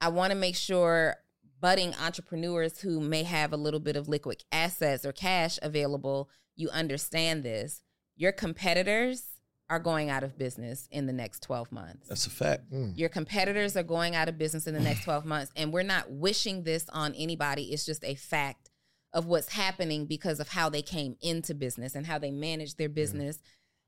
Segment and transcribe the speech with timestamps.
[0.00, 1.16] I want to make sure
[1.60, 6.70] budding entrepreneurs who may have a little bit of liquid assets or cash available, you
[6.70, 7.82] understand this.
[8.16, 9.26] Your competitors
[9.68, 12.08] are going out of business in the next 12 months.
[12.08, 12.72] That's a fact.
[12.72, 12.98] Mm.
[12.98, 15.52] Your competitors are going out of business in the next 12 months.
[15.54, 17.64] And we're not wishing this on anybody.
[17.64, 18.70] It's just a fact
[19.12, 22.88] of what's happening because of how they came into business and how they managed their
[22.88, 23.38] business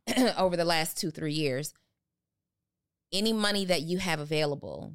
[0.39, 1.75] over the last two, three years.
[3.13, 4.95] Any money that you have available,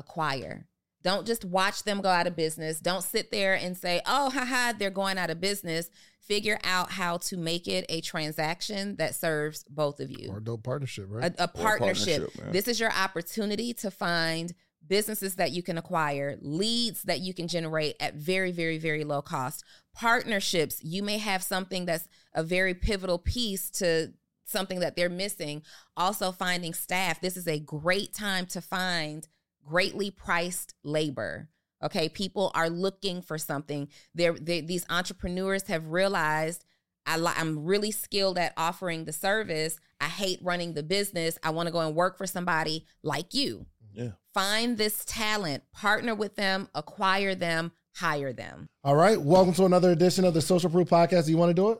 [0.00, 0.66] acquire.
[1.02, 2.80] Don't just watch them go out of business.
[2.80, 5.88] Don't sit there and say, oh, haha, they're going out of business.
[6.20, 10.44] Figure out how to make it a transaction that serves both of you Or a
[10.44, 11.32] dope partnership, right?
[11.38, 12.22] a, a partnership.
[12.22, 14.52] partnership, this is your opportunity to find
[14.86, 19.22] businesses that you can acquire, leads that you can generate at very, very, very low
[19.22, 20.82] cost, partnerships.
[20.84, 24.12] You may have something that's a very pivotal piece to
[24.44, 25.62] something that they're missing.
[25.96, 27.20] Also, finding staff.
[27.20, 29.26] This is a great time to find
[29.66, 31.48] greatly priced labor.
[31.82, 33.88] Okay, people are looking for something.
[34.14, 36.64] They're, they, these entrepreneurs have realized
[37.06, 39.78] I li- I'm really skilled at offering the service.
[40.00, 41.38] I hate running the business.
[41.42, 43.66] I want to go and work for somebody like you.
[43.92, 44.10] Yeah.
[44.34, 48.68] Find this talent, partner with them, acquire them, hire them.
[48.84, 49.20] All right.
[49.20, 51.24] Welcome to another edition of the Social Proof Podcast.
[51.24, 51.78] Do you want to do it?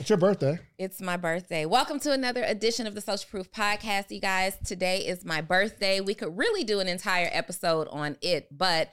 [0.00, 0.58] It's your birthday.
[0.78, 1.66] It's my birthday.
[1.66, 4.56] Welcome to another edition of the Social Proof Podcast, you guys.
[4.64, 6.00] Today is my birthday.
[6.00, 8.90] We could really do an entire episode on it, but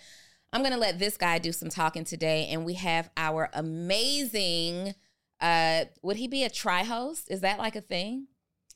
[0.51, 2.49] I'm going to let this guy do some talking today.
[2.51, 4.95] And we have our amazing,
[5.39, 7.31] uh, would he be a tri host?
[7.31, 8.27] Is that like a thing?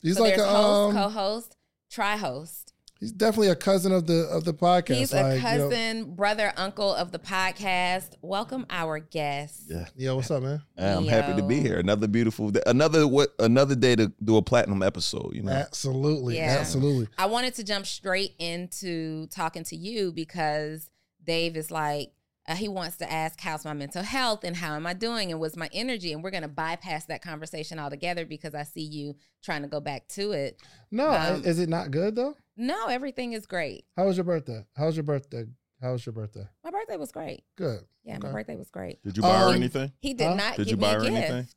[0.02, 1.58] He's so like a, host, um, co-host,
[1.92, 2.71] tri-host.
[3.02, 4.96] He's definitely a cousin of the of the podcast.
[4.96, 8.12] He's like, a you know- cousin, brother, uncle of the podcast.
[8.22, 9.64] Welcome our guest.
[9.68, 9.88] Yeah.
[9.98, 10.62] Yo, what's up, man?
[10.78, 11.80] I'm happy to be here.
[11.80, 12.62] Another beautiful day.
[12.66, 15.52] Another what another day to do a platinum episode, you know.
[15.52, 16.56] Absolutely, Yeah.
[16.60, 17.10] absolutely.
[17.18, 20.90] I wanted to jump straight into talking to you because
[21.24, 22.12] Dave is like,
[22.48, 25.40] uh, he wants to ask, how's my mental health and how am I doing and
[25.40, 26.12] what's my energy?
[26.14, 29.80] And we're going to bypass that conversation altogether because I see you trying to go
[29.80, 30.60] back to it.
[30.90, 32.36] No, Um, is it not good though?
[32.62, 33.86] No, everything is great.
[33.98, 34.64] How was your birthday?
[34.76, 35.46] How was your birthday?
[35.82, 36.48] How was your birthday?
[36.64, 37.44] My birthday was great.
[37.58, 37.80] Good.
[38.04, 38.34] Yeah, my Okay.
[38.34, 39.02] birthday was great.
[39.04, 39.92] Did you buy her Um, anything?
[40.00, 40.34] He did Huh?
[40.36, 41.16] not Did give you me buy a her gift.
[41.16, 41.48] anything?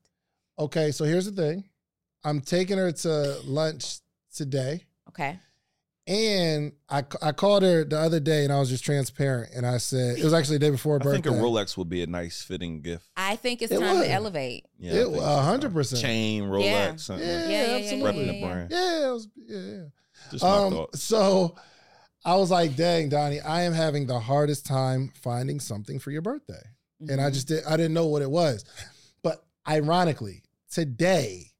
[0.58, 1.68] Okay, so here's the thing.
[2.24, 3.98] I'm taking her to lunch
[4.34, 4.84] today.
[5.10, 5.38] Okay.
[6.06, 9.52] And I, I called her the other day and I was just transparent.
[9.54, 11.38] And I said, it was actually the day before her I think birthday.
[11.38, 13.10] a Rolex would be a nice fitting gift.
[13.14, 14.04] I think it's It time would.
[14.04, 14.64] to elevate.
[14.78, 15.22] Yeah, I It- think so.
[15.22, 16.00] a hundred percent.
[16.02, 17.26] Chain, Rolex, something.
[17.28, 18.10] Yeah, Yeah, yeah, yeah, absolutely.
[18.22, 18.46] Repping yeah, the yeah.
[18.54, 18.70] brand.
[18.70, 19.84] Yeah, it was, yeah, yeah.
[20.30, 21.02] Just my Um, thoughts.
[21.02, 21.56] so
[22.24, 26.22] I was like, dang, Donnie, I am having the hardest time finding something for your
[26.22, 26.62] birthday.
[27.08, 27.34] And I Mhm.
[27.34, 28.64] just did I didn't know what it was.
[29.22, 31.50] But ironically, today,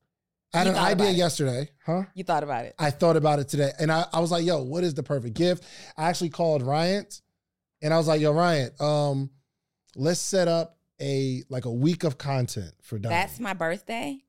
[0.55, 2.05] I had an idea yesterday, huh?
[2.15, 2.75] you thought about it.
[2.79, 3.73] I thought about it today.
[3.79, 5.65] And I, I was like, yo, what is the perfect gift?
[5.97, 7.07] I actually called Ryan
[7.83, 9.31] and I was like, yo, Ryan, um,
[9.97, 13.15] let's set up a like a week of content for Donnie.
[13.17, 14.21] That's my birthday.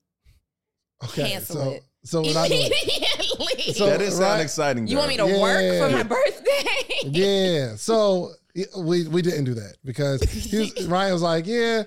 [1.04, 1.30] okay.
[1.30, 1.84] cancel so it.
[2.06, 3.72] So we're not Immediately.
[3.74, 4.86] So- that is sound right- exciting.
[4.86, 5.28] you want me girl.
[5.28, 7.10] to work for my birthday?
[7.10, 7.76] yeah.
[7.76, 8.32] So
[8.78, 11.82] we we didn't do that because he was, Ryan was like, yeah.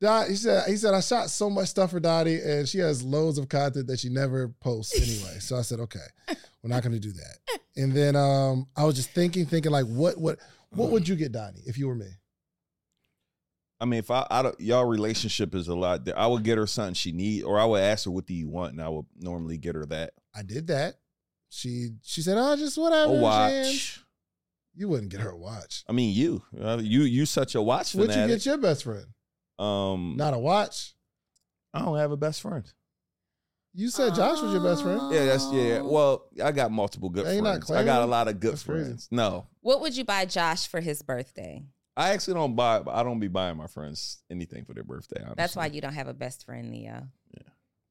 [0.00, 3.02] Dot, he said he said I shot so much stuff for Dottie and she has
[3.02, 5.38] loads of content that she never posts anyway.
[5.40, 6.00] So I said, okay,
[6.62, 7.58] we're not going to do that.
[7.76, 10.38] And then um, I was just thinking, thinking like, what what
[10.70, 12.06] what would you get Donnie if you were me?
[13.80, 16.06] I mean, if I, I don't, y'all relationship is a lot.
[16.14, 18.48] I would get her something she need, or I would ask her, "What do you
[18.48, 20.12] want?" And I would normally get her that.
[20.34, 20.96] I did that.
[21.48, 23.12] She she said, oh, just whatever.
[23.12, 24.00] A Jan." watch.
[24.74, 25.82] You wouldn't get her a watch.
[25.88, 29.04] I mean, you, uh, you, you such a watch What'd you get your best friend?
[29.58, 30.94] um, Not a watch.
[31.74, 32.64] I don't have a best friend.
[33.74, 35.00] You said Josh was your best friend.
[35.12, 35.80] Yeah, that's yeah.
[35.80, 37.70] Well, I got multiple good Are not friends.
[37.70, 38.84] I got a lot of good That's crazy.
[38.84, 39.08] friends.
[39.10, 41.64] No, What would you buy Josh for his birthday?
[41.96, 42.82] I actually don't buy.
[42.86, 45.20] I don't be buying my friends anything for their birthday.
[45.20, 45.34] Honestly.
[45.36, 47.08] That's why you don't have a best friend, Neo.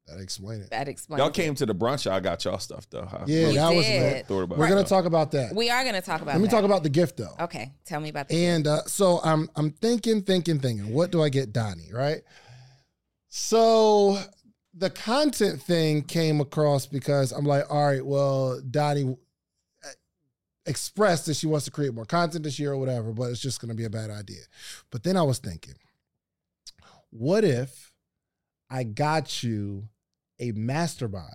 [0.08, 0.72] That explain it.
[0.72, 1.20] That explains.
[1.20, 1.36] y'all it.
[1.36, 2.10] came to the brunch.
[2.10, 3.02] I got y'all stuff though.
[3.12, 4.02] I Yeah, We that was did.
[4.14, 4.26] lit.
[4.26, 4.88] thought about We're it, gonna though.
[4.88, 5.54] talk about that.
[5.54, 6.34] We are going to talk about.
[6.34, 6.52] Let me that.
[6.56, 7.36] talk about the gift though.
[7.42, 8.36] Okay, tell me about the.
[8.44, 10.92] And uh, so I'm I'm thinking, thinking, thinking.
[10.96, 11.92] What do I get Donnie?
[11.94, 12.22] Right.
[13.28, 14.18] So
[14.74, 19.16] the content thing came across because I'm like, all right, well, Donnie
[20.70, 23.60] expressed that she wants to create more content this year or whatever, but it's just
[23.60, 24.42] going to be a bad idea.
[24.92, 25.74] But then I was thinking,
[27.10, 27.92] what if
[28.70, 29.90] I got you
[30.40, 31.26] a mastermind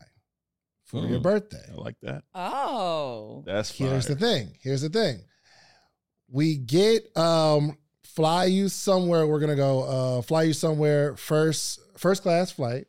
[0.84, 1.22] for your Mm.
[1.24, 1.64] birthday?
[1.70, 2.24] I like that.
[2.34, 3.88] oh, That's fire.
[3.90, 4.56] Here's the thing.
[4.62, 5.20] Here's the thing.
[6.30, 9.26] We get um fly you somewhere.
[9.26, 12.86] We're gonna go uh fly you somewhere first first class flight.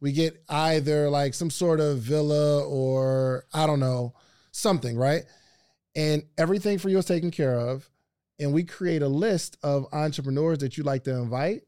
[0.00, 4.14] We get either like some sort of villa or I don't know,
[4.52, 5.22] something, right?
[5.96, 7.88] And everything for you is taken care of.
[8.40, 11.62] And we create a list of entrepreneurs that you like to invite,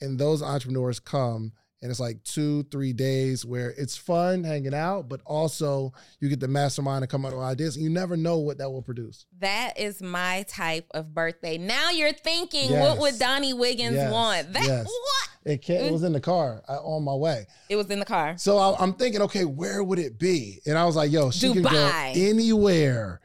[0.00, 1.52] and those entrepreneurs come.
[1.80, 6.38] And it's like two, three days where it's fun hanging out, but also you get
[6.38, 7.74] the mastermind and come up with ideas.
[7.74, 9.26] And you never know what that will produce.
[9.40, 11.58] That is my type of birthday.
[11.58, 12.88] Now you're thinking, Yes.
[12.88, 14.12] what would Donnie Wiggins Yes.
[14.12, 14.52] want?
[14.52, 14.86] That Yes.
[14.86, 15.28] what?
[15.52, 17.48] It, can't, it was in the car I, on my way.
[17.68, 18.38] It was in the car.
[18.38, 20.60] So I, I'm thinking, okay, where would it be?
[20.64, 22.16] And I was like, yo, she can go Dubai.
[22.30, 23.20] anywhere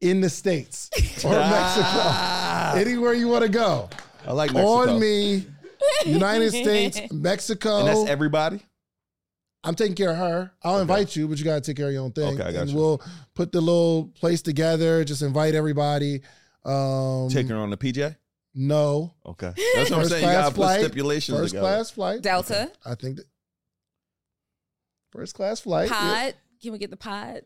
[0.00, 0.90] in the States
[1.24, 2.72] or Ah.
[2.74, 2.90] Mexico.
[2.90, 3.88] Anywhere you want to go.
[4.26, 4.92] I like Mexico.
[4.92, 5.46] On me,
[6.06, 7.78] United States, Mexico.
[7.80, 8.60] And that's everybody.
[9.64, 10.52] I'm taking care of her.
[10.62, 10.82] I'll Okay.
[10.82, 12.34] invite you, but you got to take care of your own thing.
[12.40, 12.76] Okay, I got and you.
[12.76, 13.02] we'll
[13.34, 16.22] put the little place together, just invite everybody.
[16.64, 18.16] Um, Taking her on the PJ.
[18.54, 19.14] No.
[19.26, 20.24] Okay, that's what I'm saying.
[20.24, 21.66] You gotta put stipulations First together.
[21.68, 22.22] class flight.
[22.22, 22.70] Delta.
[22.84, 23.26] I think that.
[25.10, 25.90] First class flight.
[25.90, 26.00] Pod.
[26.26, 26.30] yeah.
[26.62, 27.42] Can we get the pod?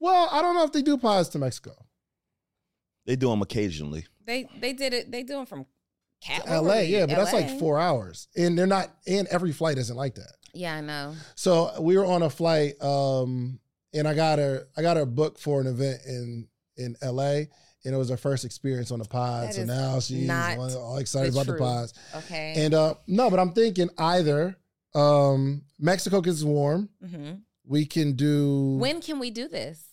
[0.00, 1.72] Well, I don't know if they do pods to Mexico.
[3.06, 4.06] They do them occasionally.
[4.26, 5.10] They they did it.
[5.10, 5.66] They do them from
[6.22, 8.28] Cat LA, yeah, but that's like four hours.
[8.36, 10.32] And they're not, and every flight isn't like that.
[10.54, 11.14] Yeah, I know.
[11.34, 13.58] So we were on a flight, um,
[13.92, 17.42] and I got her, I got her booked for an event in in LA,
[17.84, 19.48] and it was her first experience on the pod.
[19.48, 21.94] That So now she's all all excited the about the pods.
[22.14, 22.54] Okay.
[22.56, 24.56] And uh, no, but I'm thinking either
[24.94, 26.88] um, Mexico gets warm.
[27.06, 27.32] hmm
[27.66, 28.76] We can do.
[28.78, 29.84] When can we do this?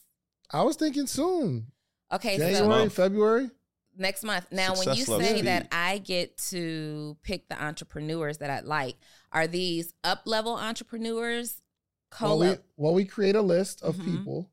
[0.52, 1.68] I was thinking soon,
[2.14, 2.94] Okay, January, so Month.
[2.94, 3.50] February.
[3.98, 4.48] next month.
[4.52, 5.46] Now, when you say speed.
[5.46, 8.96] that I get to pick the entrepreneurs that I like,
[9.32, 11.62] are these up level entrepreneurs?
[12.20, 14.06] Well, we, well, we create a list of Mhm.
[14.06, 14.50] people,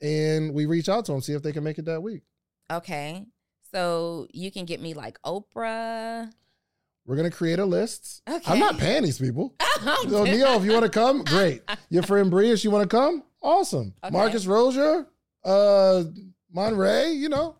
[0.00, 2.22] and we reach out to them see if they can make it that week.
[2.70, 3.24] Okay.
[3.72, 6.30] So you can get me like Oprah.
[7.06, 8.22] We're gonna create a list.
[8.28, 8.50] Okay.
[8.52, 9.54] I'm not paying these people.
[10.08, 11.62] So Neo, if you want to come, great.
[11.90, 13.92] Your friend Bree, if you want to come, awesome.
[14.02, 14.10] Okay.
[14.12, 15.06] Marcus Rozier,
[15.44, 16.04] uh,
[16.56, 17.56] Monray, you know,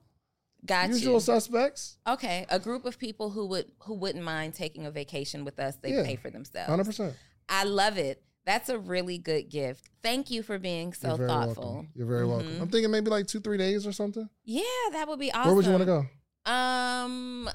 [0.64, 1.20] Got usual you.
[1.20, 1.98] suspects.
[2.08, 5.76] Okay, a group of people who would who wouldn't mind taking a vacation with us.
[5.76, 6.02] They Yeah.
[6.04, 6.68] pay for themselves.
[6.70, 7.14] Hundred percent.
[7.48, 8.22] I love it.
[8.46, 9.84] That's a really good gift.
[10.02, 11.64] Thank you for being so You're very thoughtful.
[11.64, 11.88] welcome.
[11.94, 12.48] You're very welcome.
[12.54, 12.60] Mhm.
[12.62, 14.28] I'm thinking maybe like two, three days or something.
[14.44, 14.62] Yeah,
[14.92, 15.46] that would be awesome.
[15.48, 16.50] Where would you want to go?
[16.50, 17.50] Um,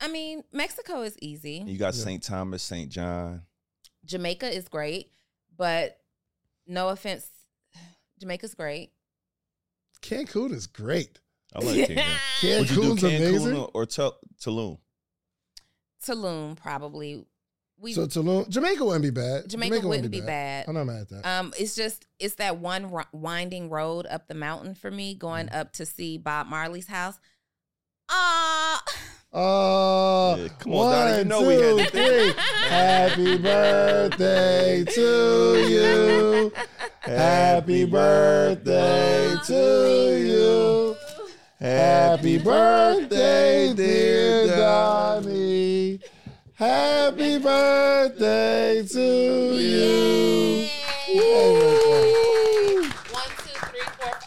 [0.00, 1.62] I mean, Mexico is easy.
[1.66, 2.04] You got Yeah.
[2.04, 2.22] St.
[2.22, 2.90] Thomas, St.
[2.90, 3.42] John.
[4.04, 5.12] Jamaica is great,
[5.56, 6.00] but
[6.66, 7.28] no offense,
[8.18, 8.92] Jamaica's great.
[10.02, 11.18] Cancun is great.
[11.54, 11.96] I like Cancun.
[12.40, 13.56] Cancun's Would you do Cancun amazing.
[13.56, 14.78] or, or Tul- Tulum?
[16.06, 17.24] Tulum probably.
[17.78, 19.48] We so Tulum, Jamaica wouldn't be bad.
[19.48, 20.66] Jamaica, wouldn't be bad.
[20.68, 21.26] I'm not mad at that.
[21.26, 25.46] Um, it's just it's that one ri- winding road up the mountain for me, going
[25.46, 25.56] Mm.
[25.56, 27.18] up to see Bob Marley's house.
[28.10, 28.82] Ah,
[29.32, 32.34] Uh, Yeah, come on, Donnie, you know we had two, to think.
[32.36, 32.42] three.
[32.68, 35.00] Happy birthday to
[36.52, 36.52] you.
[37.00, 40.96] Happy birthday to you.
[41.58, 46.00] Happy birthday, dear Donnie.
[46.54, 50.66] Happy birthday to you.
[51.06, 51.16] Hey,
[52.76, 54.18] One, two, three, four.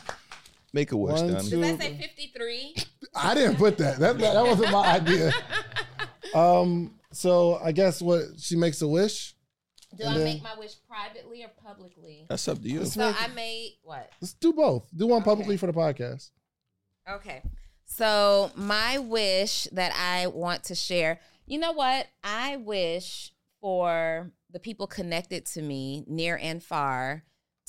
[0.74, 1.50] Make a wish, One, Donnie.
[1.50, 2.76] two- Does that say fifty-three?
[3.16, 4.00] I didn't put that.
[4.00, 5.32] That that wasn't my idea.
[6.34, 6.96] Um.
[7.12, 9.33] So I guess what she makes a wish.
[9.96, 12.26] Do And I then- make my wish privately or publicly?
[12.30, 12.86] That's up to you.
[12.86, 14.10] So make I made what?
[14.22, 14.90] Let's do both.
[14.96, 15.60] Do one publicly Okay.
[15.60, 16.32] for the podcast.
[17.10, 17.42] Okay.
[17.86, 22.08] So my wish that I want to share, you know what?
[22.24, 27.24] I wish for the people connected to me, near and far,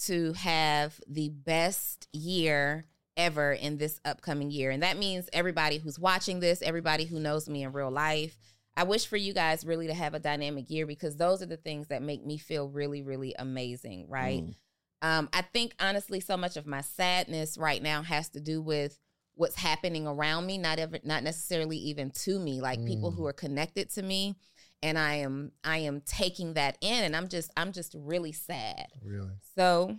[0.05, 4.71] to have the best year ever in this upcoming year.
[4.71, 8.37] And that means everybody who's watching this, everybody who knows me in real life.
[8.77, 11.57] I wish for you guys really to have a dynamic year because those are the
[11.57, 14.43] things that make me feel really, really amazing, right?
[14.43, 14.55] Mm.
[15.03, 18.99] Um, I think honestly, so much of my sadness right now has to do with
[19.35, 23.17] what's happening around me, not ever, not necessarily even to me, like people Mm.
[23.17, 24.35] who are connected to me,
[24.83, 28.87] and I am, I am taking that in, and I'm just, I'm just really sad.
[29.05, 29.31] Really.
[29.57, 29.99] So,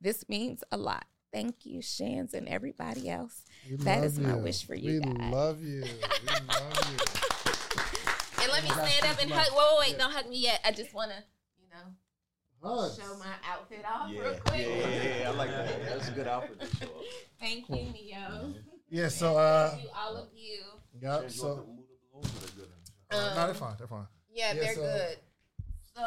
[0.00, 1.04] this means a lot.
[1.32, 3.44] Thank you, Shans, and everybody else.
[3.68, 5.32] We That is my wish for you We guys.
[5.32, 5.82] love you.
[5.82, 6.96] We love you.
[8.58, 9.38] And let me stand up and love.
[9.40, 9.56] hug.
[9.56, 9.98] Wait, wait, wait!
[9.98, 10.60] Don't hug me yet.
[10.64, 11.16] I just want to,
[11.60, 12.96] you know, Hugs.
[12.98, 14.66] show my outfit off Yeah, real yeah, quick.
[14.66, 15.84] yeah, yeah, I like that.
[15.88, 16.60] That's a good outfit.
[16.60, 16.86] to show.
[17.40, 18.54] Thank you, Neo.
[18.90, 19.08] Yeah.
[19.08, 19.36] So.
[19.36, 20.60] uh Thank you, all of you.
[21.00, 21.30] Yep.
[21.30, 21.66] So.
[23.10, 23.74] Um, no, they're fine.
[23.78, 24.06] They're fine.
[24.30, 25.16] Yeah, Yeah, they're so- good.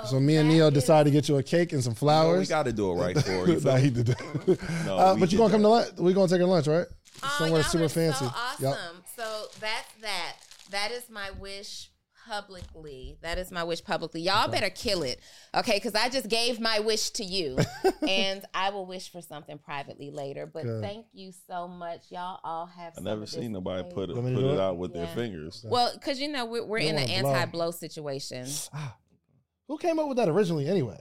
[0.08, 2.38] So me and that Neo is- decided to get you a cake and some No,
[2.38, 3.60] we got to do it right for you.
[3.64, 4.58] nah, he did that.
[4.86, 5.68] No, uh, but you did gonna come that.
[5.68, 6.00] to lunch?
[6.00, 6.86] We gonna take a lunch, right?
[7.24, 8.24] Oh, Somewhere y'all super are fancy.
[8.24, 8.64] So awesome.
[8.66, 8.78] Yep.
[9.18, 10.36] So that's that.
[10.70, 11.91] That is my wish
[12.32, 13.18] publicly.
[13.22, 14.22] That is my wish publicly.
[14.22, 15.20] Y'all better kill it.
[15.54, 17.58] Okay, because I just gave my wish to you.
[18.08, 20.46] and I will wish for something privately later.
[20.46, 20.82] But Good.
[20.82, 22.06] thank you so much.
[22.10, 23.96] Y'all all have I never seen nobody today.
[23.96, 24.60] put it Want me to put it it?
[24.60, 25.06] out with Yeah.
[25.06, 25.66] their fingers.
[25.68, 28.48] Well, because you know, we're, we're in an anti blow situation.
[28.74, 28.96] Ah.
[29.68, 31.00] Who came up with that originally anyway?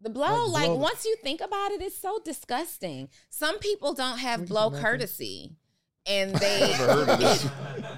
[0.00, 3.08] The blow, Like, like, blow once you think about it, it's so disgusting.
[3.30, 4.82] Some people don't have blow some napkins.
[4.90, 5.56] courtesy.
[6.08, 7.46] And Never they heard of this.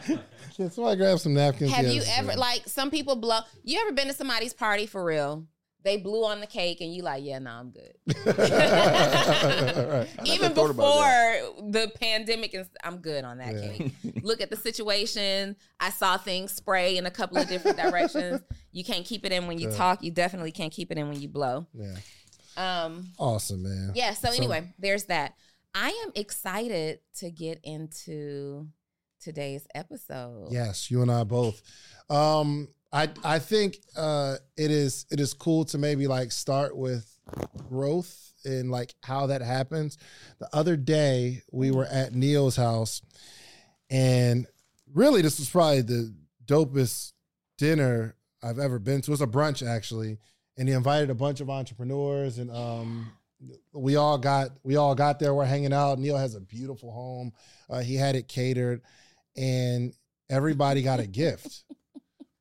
[0.57, 1.73] Can somebody grab some napkins?
[1.73, 3.41] Have you ever like some people blow?
[3.65, 5.47] You ever been to somebody's party for real?
[5.83, 7.95] They blew on the cake and you like, yeah, no, I'm good.
[8.27, 11.39] I never Even before
[11.71, 13.73] the pandemic, and I'm good on that Yeah.
[13.73, 13.93] cake.
[14.23, 15.57] Look at the situation.
[15.79, 18.43] I saw things spray in a couple of different directions.
[18.73, 19.77] You can't keep it in when you Yeah.
[19.77, 20.03] talk.
[20.03, 21.67] You definitely can't keep it in when you blow.
[21.73, 21.97] Yeah.
[22.57, 23.93] Um, Awesome, man.
[23.95, 24.13] yeah.
[24.13, 25.35] So So- anyway, there's that.
[25.75, 28.69] I am excited to get into
[29.21, 30.49] today's episode.
[30.51, 31.61] Yes, you and I both.
[32.09, 37.17] Um, I I think uh, it is it is cool to maybe like start with
[37.69, 39.99] growth and like how that happens.
[40.39, 43.03] The other day we were at Neil's house,
[43.89, 44.47] and
[44.93, 47.13] really this was probably the dopest
[47.59, 49.11] dinner I've ever been to.
[49.11, 50.19] It was a brunch actually,
[50.57, 53.13] and he invited a bunch of entrepreneurs, and um,
[53.73, 55.35] we all got we all got there.
[55.35, 55.99] We're hanging out.
[55.99, 57.33] Neil has a beautiful home.
[57.69, 58.83] Uh, he had it catered,
[59.37, 59.93] and
[60.29, 61.65] everybody got a gift.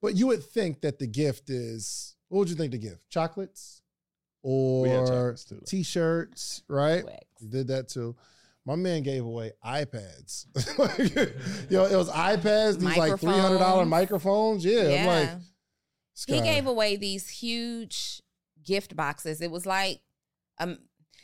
[0.02, 3.10] But you would think that the gift is what would you think the gift?
[3.10, 3.82] Chocolates
[4.42, 5.62] or too.
[5.66, 7.04] t-shirts, right?
[7.06, 7.26] Wax.
[7.50, 8.16] Did that too.
[8.66, 10.46] My man gave away iPads.
[11.70, 14.64] Yo, it was iPads, these like three hundred dollar Microphones.
[14.64, 15.30] Yeah, I'm like,
[16.28, 16.36] Yeah.
[16.36, 18.22] he gave away these huge
[18.64, 19.42] gift boxes.
[19.42, 20.00] It was like
[20.60, 20.78] um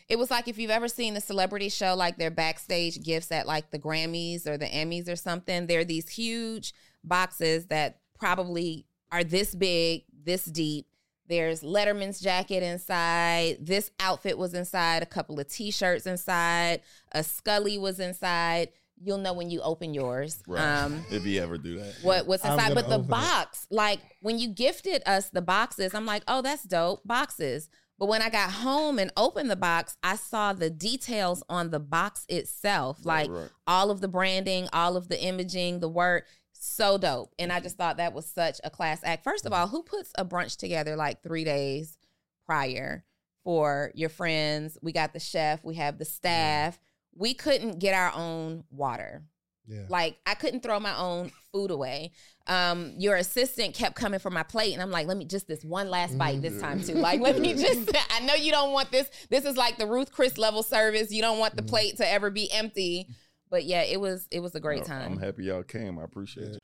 [0.08, 3.48] it was like if you've ever seen the celebrity show like their backstage gifts at
[3.48, 5.66] like the Grammys or the Emmys or something.
[5.66, 10.88] They're these huge boxes that probably are this big, this deep.
[11.28, 13.58] There's Letterman's jacket inside.
[13.60, 15.02] This outfit was inside.
[15.02, 16.82] A couple of t-shirts inside.
[17.14, 18.70] A Scully was inside.
[19.02, 20.44] You'll know when you open yours.
[20.48, 20.62] Right.
[20.62, 21.96] Um, if you ever do that.
[22.04, 22.76] what what's inside.
[22.76, 23.10] But the open it.
[23.10, 27.70] box, like when you gifted us the boxes, I'm like, oh, that's dope, boxes.
[27.98, 31.80] But when I got home and opened the box, I saw the details on the
[31.80, 33.50] box itself, Right, like right.
[33.68, 36.26] all of the branding, all of the imaging, the work.
[36.52, 37.34] So dope.
[37.40, 39.24] And I just thought that was such a class act.
[39.24, 41.98] First of all, who puts a brunch together like three days
[42.46, 43.06] prior
[43.44, 44.78] for your friends?
[44.82, 46.80] We got the chef, we have the staff.
[47.18, 49.24] We couldn't get our own water.
[49.68, 49.86] Yeah.
[49.90, 52.12] Like I couldn't throw my own food away.
[52.48, 55.64] Um, your assistant kept coming for my plate, and I'm like, let me just this
[55.64, 56.94] one last bite this time too.
[56.94, 57.92] Like, let me just.
[58.12, 59.10] I know you don't want this.
[59.30, 61.12] This is like the Ruth Chris level service.
[61.12, 63.08] You don't want the plate to ever be empty.
[63.50, 65.14] But yeah, it was it was a great time.
[65.14, 65.98] I'm happy y'all came.
[65.98, 66.64] I appreciate it.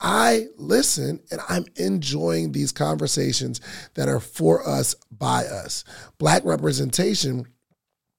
[0.00, 3.60] I listen and I'm enjoying these conversations
[3.94, 5.84] that are for us, by us.
[6.18, 7.46] Black representation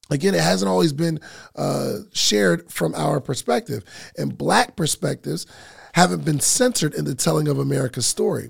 [0.09, 1.19] again it hasn't always been
[1.55, 3.83] uh, shared from our perspective
[4.17, 5.45] and black perspectives
[5.93, 8.49] haven't been centered in the telling of america's story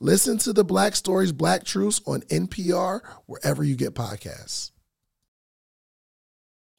[0.00, 4.72] Listen to the Black Stories, Black Truths on NPR, wherever you get podcasts.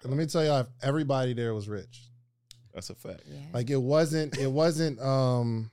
[0.02, 2.04] And let me tell you, everybody there was rich.
[2.74, 3.24] That's a fact.
[3.28, 3.40] Yeah.
[3.54, 5.00] Like it wasn't, it wasn't.
[5.02, 5.72] um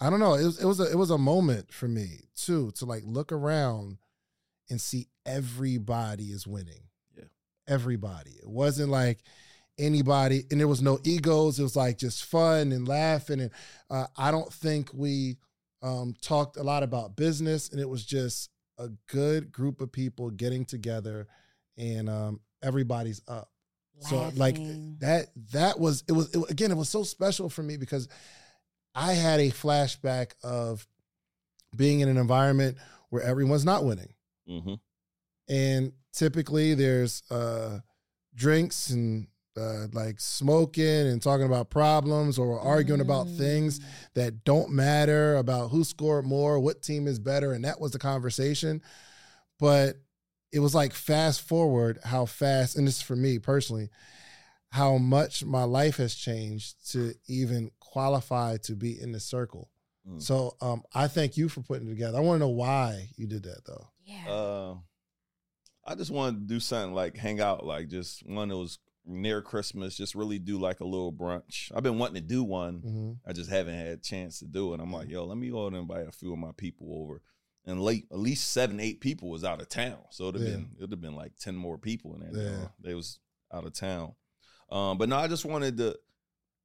[0.00, 0.34] I don't know.
[0.34, 3.32] It was, it was a, it was a moment for me too to like look
[3.32, 3.98] around
[4.70, 6.82] and see everybody is winning.
[7.16, 7.24] Yeah.
[7.66, 8.30] everybody.
[8.40, 9.18] It wasn't like
[9.76, 11.58] anybody, and there was no egos.
[11.58, 13.40] It was like just fun and laughing.
[13.40, 13.50] And
[13.90, 15.36] uh, I don't think we
[15.82, 20.30] um, talked a lot about business, and it was just a good group of people
[20.30, 21.26] getting together,
[21.76, 23.50] and um, everybody's up.
[24.00, 24.56] So like
[25.00, 28.08] that that was it was it, again it was so special for me because
[28.94, 30.86] I had a flashback of
[31.74, 32.78] being in an environment
[33.10, 34.14] where everyone's not winning.
[34.48, 34.74] Mm-hmm.
[35.48, 37.80] And typically there's uh
[38.34, 39.26] drinks and
[39.58, 43.84] uh, like smoking and talking about problems or arguing about things Mm.
[44.14, 47.98] that don't matter about who scored more, what team is better, and that was the
[47.98, 48.80] conversation.
[49.58, 49.96] But
[50.52, 53.90] it was like fast forward how fast, and this is for me personally,
[54.70, 59.70] how much my life has changed to even qualify to be in the circle.
[60.08, 60.22] Mm.
[60.22, 62.18] So um, I thank you for putting it together.
[62.18, 63.88] I want to know why you did that though.
[64.04, 64.28] Yeah.
[64.30, 64.74] Uh,
[65.84, 69.40] I just wanted to do something like hang out, like just one that was near
[69.42, 71.72] Christmas, just really do like a little brunch.
[71.74, 72.74] I've been wanting to do one.
[72.80, 74.80] hmm I just haven't had a chance to do it.
[74.80, 77.22] I'm like, yo, let me go and invite a few of my people over.
[77.66, 79.98] And late, at least seven, eight people was out of town.
[80.10, 80.56] So it'd have Yeah.
[80.56, 82.42] been it'd have been like ten more people in there.
[82.42, 82.68] Yeah.
[82.80, 83.18] They was
[83.52, 84.12] out of town.
[84.70, 85.96] Um, but no, I just wanted to.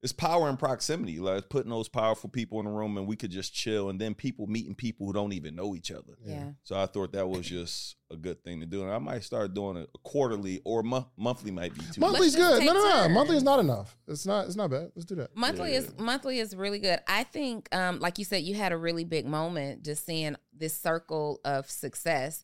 [0.03, 3.31] It's power and proximity, like putting those powerful people in the room, and we could
[3.31, 6.17] just chill, and then people meeting people who don't even know each other.
[6.25, 6.51] yeah.
[6.63, 9.53] So I thought that was just a good thing to do, and I might start
[9.53, 11.51] doing it quarterly or mo- monthly.
[11.51, 11.87] Might be too.
[12.01, 12.11] much.
[12.11, 12.65] Monthly's just good.
[12.65, 12.91] No, no, no.
[13.03, 13.13] turns.
[13.13, 13.97] Monthly is not enough.
[14.07, 14.45] It's not.
[14.47, 14.91] It's not bad.
[14.93, 15.35] Let's do that.
[15.37, 15.77] Monthly Yeah.
[15.79, 16.99] is monthly is really good.
[17.07, 20.77] I think, um, like you said, you had a really big moment just seeing this
[20.77, 22.43] circle of success.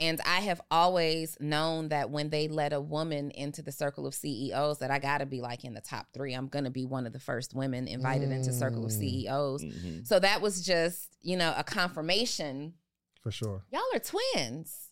[0.00, 4.14] And I have always known that when they let a woman into the circle of
[4.14, 6.34] CEOs, that I got to be like in the top three.
[6.34, 8.98] I'm going to be one of the first women invited into circle of Mm.
[8.98, 9.62] CEOs.
[9.64, 10.06] Mhm.
[10.06, 12.74] So that was just, you know, a confirmation.
[13.22, 13.62] For sure.
[13.72, 14.88] Y'all are twins.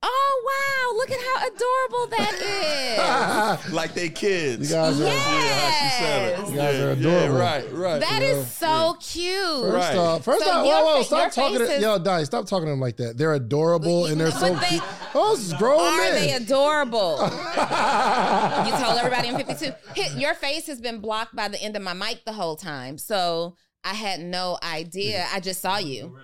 [0.00, 0.96] Oh wow!
[0.96, 3.72] Look at how adorable that is.
[3.72, 4.70] like they kids.
[4.70, 5.04] You guys are.
[5.04, 5.18] Yes.
[5.48, 6.38] Yeah, she said it.
[6.38, 6.92] You guys Yeah, are yeah,
[7.24, 7.38] adorable.
[7.38, 8.00] right, right.
[8.00, 8.28] That Yeah.
[8.28, 9.34] is so cute.
[9.62, 9.96] First Right.
[9.96, 12.24] off, first So off, your whoa, whoa, stop your talking to face is- yo, Donnie,
[12.26, 13.18] stop talking to them like that.
[13.18, 14.82] They're adorable and they're so they- cute.
[15.14, 16.14] Oh, this is grown Are men.
[16.14, 17.18] they adorable?
[17.20, 19.72] you told everybody in 52.
[19.94, 22.98] Hit, your face has been blocked by the end of my mic the whole time.
[22.98, 25.26] So I had no idea.
[25.32, 26.16] I just saw you.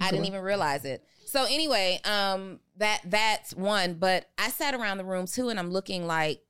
[0.00, 1.04] I didn't even realize it.
[1.30, 3.94] So anyway, um, that that's one.
[3.94, 6.42] But I sat around the room too, and I'm looking like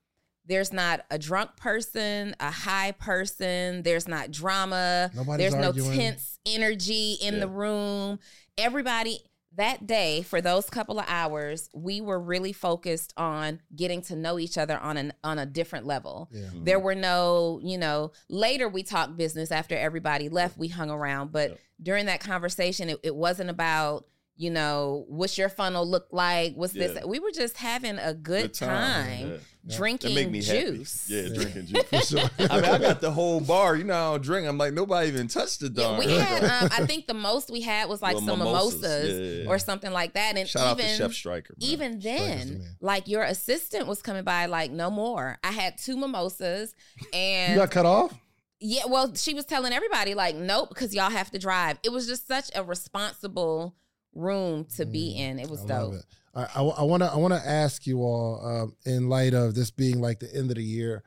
[0.46, 3.82] there's not a drunk person, a high person.
[3.82, 5.10] There's not drama.
[5.14, 5.90] Nobody's there's arguing.
[5.90, 7.40] no tense energy in Yeah.
[7.40, 8.18] the room.
[8.58, 9.20] Everybody
[9.56, 14.38] that day for those couple of hours, we were really focused on getting to know
[14.38, 16.28] each other on an on a different level.
[16.32, 16.42] Yeah.
[16.54, 16.64] Mhm.
[16.64, 21.32] There were no, you know, later we talked business after everybody left, we hung around.
[21.32, 21.58] But Yep.
[21.82, 24.06] during that conversation, it, it wasn't about,
[24.40, 26.54] you know, what's your funnel look like?
[26.54, 26.86] What's Yeah.
[26.88, 27.04] this?
[27.04, 29.32] We were just having a good, time,
[29.66, 29.76] Yeah.
[29.76, 31.06] Drinking make me juice.
[31.08, 31.14] happy.
[31.14, 31.34] Yeah, Yeah.
[31.34, 31.82] drinking juice.
[31.90, 32.30] For sure.
[32.38, 33.76] I mean, I got the whole bar.
[33.76, 34.48] You know, I don't drink.
[34.48, 36.42] I'm like, nobody even touched the Yeah, we had.
[36.44, 38.80] Um, I think the most we had was like some mimosas.
[38.80, 39.48] mimosas, Yeah, yeah, yeah.
[39.50, 40.38] or something like that.
[40.38, 41.54] And Shout out even to Chef Striker.
[41.60, 41.68] man.
[41.70, 45.36] even Strikers the then, like your assistant was coming by, like no more.
[45.44, 46.74] I had two mimosas,
[47.12, 48.14] and You and got cut off?
[48.62, 51.78] Yeah, well, she was telling everybody like, nope, because y'all have to drive.
[51.82, 53.74] It was just such a responsible
[54.14, 55.38] room to be Mm, in.
[55.38, 55.94] It was I dope.
[55.94, 56.04] it.
[56.34, 59.70] I, I, want to I want to ask you all, um, in light of this
[59.70, 61.02] being like the end of the year,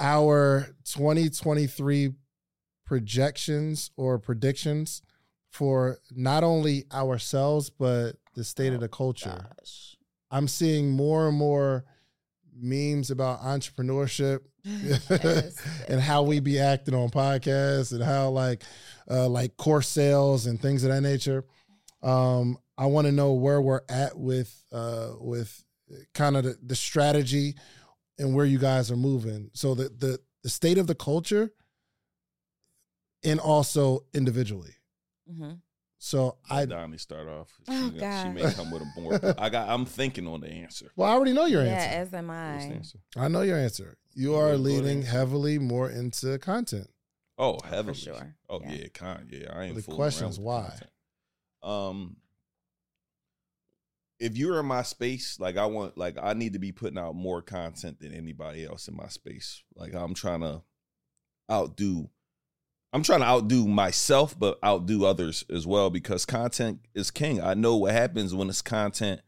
[0.00, 2.12] our 2023
[2.84, 5.02] projections or predictions
[5.48, 9.46] for not only ourselves but the state of the culture.
[9.58, 9.96] Gosh.
[10.30, 11.84] I'm seeing more and more
[12.54, 15.56] memes about entrepreneurship Yes.
[15.88, 18.62] and how we be acting on podcasts and how like
[19.10, 21.44] uh like course sales and things of that nature.
[22.02, 25.62] Um I want to know where we're at with uh with
[26.14, 27.56] kind of the, the strategy
[28.18, 29.50] and where you guys are moving.
[29.54, 31.52] So the the the state of the culture
[33.24, 34.74] and also individually.
[35.30, 35.60] Mhm.
[35.98, 37.52] So I Let Donnie start off.
[37.66, 39.20] She, Oh, she may come with a more.
[39.38, 39.68] I got.
[39.68, 40.90] I'm thinking on the answer.
[40.96, 41.98] well I already know your Yeah, answer.
[41.98, 42.54] as am I.
[42.56, 42.98] answer?
[43.16, 43.98] I know your answer.
[44.14, 46.88] You are ahead, leaning heavily more into content.
[47.36, 47.94] Oh, heavily.
[47.94, 48.34] sure.
[48.48, 48.72] Oh Yeah.
[48.72, 49.28] yeah, con.
[49.30, 49.76] Yeah, I ain't.
[49.76, 50.68] The fooling question is why?
[50.70, 50.90] content.
[51.62, 52.16] Um,
[54.20, 57.14] if you're in my space, like I want, like I need to be putting out
[57.14, 59.62] more content than anybody else in my space.
[59.74, 60.62] Like I'm trying to
[61.50, 62.10] outdo.
[62.92, 67.40] I'm trying to outdo myself, but outdo others as well because content is king.
[67.40, 69.22] I know what happens when it's content.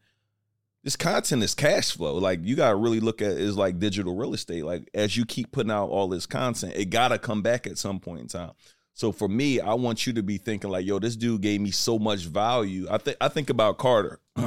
[0.83, 2.15] This content is cash flow.
[2.15, 4.65] Like you gotta really look at is like digital real estate.
[4.65, 7.99] Like as you keep putting out all this content, it gotta come back at some
[7.99, 8.51] point in time.
[8.93, 11.71] So for me, I want you to be thinking like, yo, this dude gave me
[11.71, 12.87] so much value.
[12.89, 14.19] I think I think about Carter.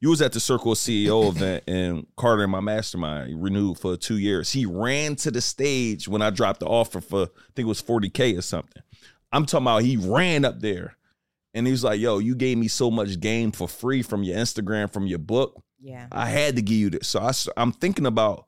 [0.00, 4.18] you was at the Circle CEO event and Carter in my mastermind renewed for two
[4.18, 4.52] years.
[4.52, 7.82] He ran to the stage when I dropped the offer for I think it was
[7.82, 8.82] 40K or something.
[9.32, 10.96] I'm talking about he ran up there
[11.52, 14.36] and he was like, yo, you gave me so much game for free from your
[14.36, 15.60] Instagram, from your book.
[15.80, 16.06] Yeah.
[16.12, 17.08] I had to give you this.
[17.08, 18.46] So I, am thinking about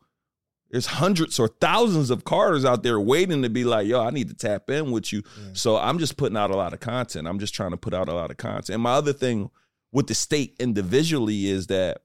[0.71, 4.29] there's hundreds or thousands of Carters out there waiting to be like, yo, I need
[4.29, 5.23] to tap in with you.
[5.39, 5.51] Yeah.
[5.53, 7.27] So I'm just putting out a lot of content.
[7.27, 8.71] I'm just trying to put out a lot of content.
[8.71, 9.51] And my other thing
[9.93, 12.03] with the state individually is that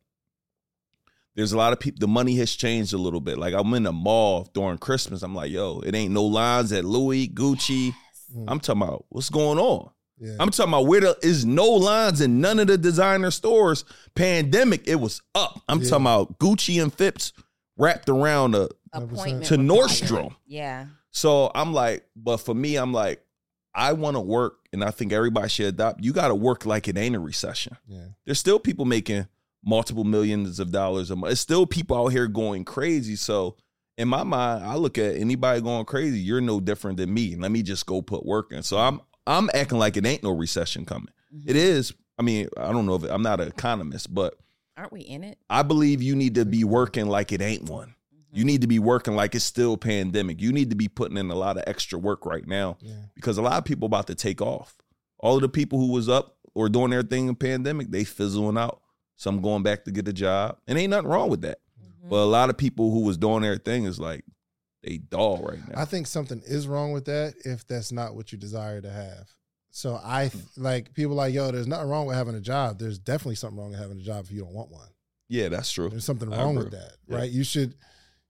[1.36, 3.38] there's a lot of people, the money has changed a little bit.
[3.38, 5.21] Like I'm in the mall during Christmas.
[5.21, 7.93] I'm like, yo, it ain't no lines at Louis, Gucci.
[8.36, 8.45] Mm.
[8.47, 9.89] I'm talking about what's going on.
[10.17, 10.38] Yeah.
[10.39, 13.84] I'm talking about where there is no lines in none of the designer stores.
[14.15, 15.62] Pandemic, it was up.
[15.67, 15.89] I'm Yeah.
[15.89, 17.34] talking about Gucci and Phipps
[17.77, 18.67] wrapped around a.
[18.67, 19.11] 100%.
[19.11, 19.69] Appointment To required.
[19.89, 20.35] Nordstrom.
[20.47, 20.85] Yeah.
[21.11, 23.21] So I'm like, but for me, I'm like,
[23.73, 26.01] I want to work, and I think everybody should adopt.
[26.03, 27.75] You got to work like it ain't a recession.
[27.88, 28.05] yeah.
[28.25, 29.27] There's still people making
[29.65, 31.33] multiple millions of dollars a month.
[31.33, 33.17] It's still people out here going crazy.
[33.17, 33.57] So
[33.97, 36.19] in my mind, I look at anybody going crazy.
[36.19, 37.35] You're no different than me.
[37.35, 38.63] Let me just go put work in.
[38.63, 41.09] So I'm I'm acting like it ain't no recession coming.
[41.35, 41.49] Mhm.
[41.49, 41.93] It is.
[42.17, 44.35] I mean, I don't know if I'm not an economist, but
[44.77, 45.38] Aren't we in it?
[45.49, 47.89] I believe you need to be working like it ain't one.
[48.13, 48.38] Mm-hmm.
[48.38, 50.41] You need to be working like it's still pandemic.
[50.41, 52.93] You need to be putting in a lot of extra work right now Yeah.
[53.15, 54.75] because a lot of people about to take off.
[55.19, 58.57] All of the people who was up or doing their thing in pandemic, they fizzling
[58.57, 58.81] out.
[59.17, 61.59] Some going back to get a job, and ain't nothing wrong with that.
[61.81, 62.09] Mhm.
[62.09, 64.25] But a lot of people who was doing their thing is like
[64.83, 65.81] they dull right now.
[65.81, 69.33] I think something is wrong with that if that's not what you desire to have.
[69.77, 72.79] So I th- like people like, yo, there's nothing wrong with having a job.
[72.79, 74.88] There's definitely something wrong with having a job if you don't want one.
[75.27, 75.89] yeah, that's true.
[75.89, 77.17] There's something wrong with that, Yeah.
[77.17, 77.29] right?
[77.29, 77.75] You should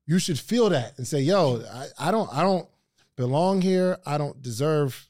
[0.08, 2.68] you should feel that and say, yo, I, I don't I don't
[3.16, 3.98] belong here.
[4.08, 5.08] I don't deserve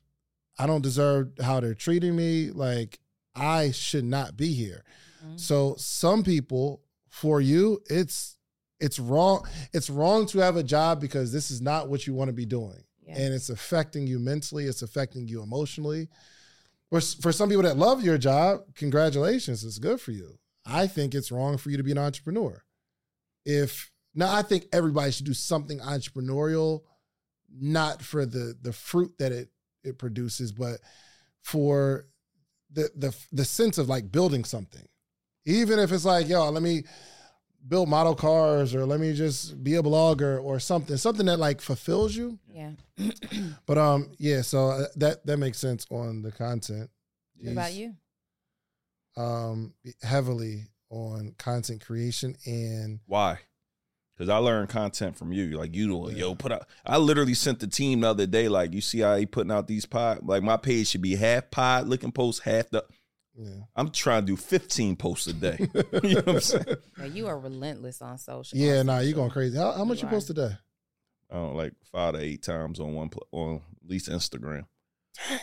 [0.60, 2.52] I don't deserve how they're treating me.
[2.52, 3.00] Like
[3.34, 4.84] I should not be here.
[5.26, 5.40] Mhm.
[5.40, 8.36] So some people, for you, it's
[8.82, 9.48] it's wrong.
[9.72, 12.46] It's wrong to have a job because this is not what you want to be
[12.46, 13.18] doing, Yeah.
[13.18, 14.66] and it's affecting you mentally.
[14.66, 16.10] It's affecting you emotionally.
[16.90, 20.38] For for some people that love your job, congratulations, it's good for you.
[20.66, 22.64] I think it's wrong for you to be an entrepreneur.
[23.46, 26.82] If now, I think everybody should do something entrepreneurial,
[27.54, 29.50] not for the the fruit that it
[29.84, 30.80] it produces, but
[31.42, 32.06] for
[32.72, 34.86] the the the sense of like building something.
[35.46, 36.84] Even if it's like, yo, let me
[37.68, 41.62] build model cars or let me just be a blogger or something, something that like
[41.62, 42.38] fulfills you.
[42.52, 42.72] Yeah.
[43.66, 46.90] But um, yeah, so uh, that that makes sense on the content.
[47.42, 47.96] what about you?
[49.18, 49.74] Um,
[50.04, 53.40] heavily on content creation and Why?
[54.16, 55.58] Because I learned content from you.
[55.58, 56.18] Like you, know, Yeah.
[56.18, 56.68] yo, put out.
[56.86, 58.48] I literally sent the team the other day.
[58.48, 60.20] Like you see how he putting out these pod.
[60.24, 62.86] Like my page should be half pod looking posts, half the.
[63.38, 63.50] Yeah.
[63.76, 65.58] I'm trying to do 15 posts a day.
[66.04, 66.66] you know what I'm saying?
[67.00, 68.58] Yeah, you are relentless on social.
[68.58, 69.16] Yeah, on nah, you social.
[69.22, 69.58] going crazy.
[69.58, 70.34] How, how much You you post are.
[70.34, 70.56] today?
[71.32, 74.66] I don't like five to eight times on one pl- on at least Instagram.
[75.30, 75.40] Dang.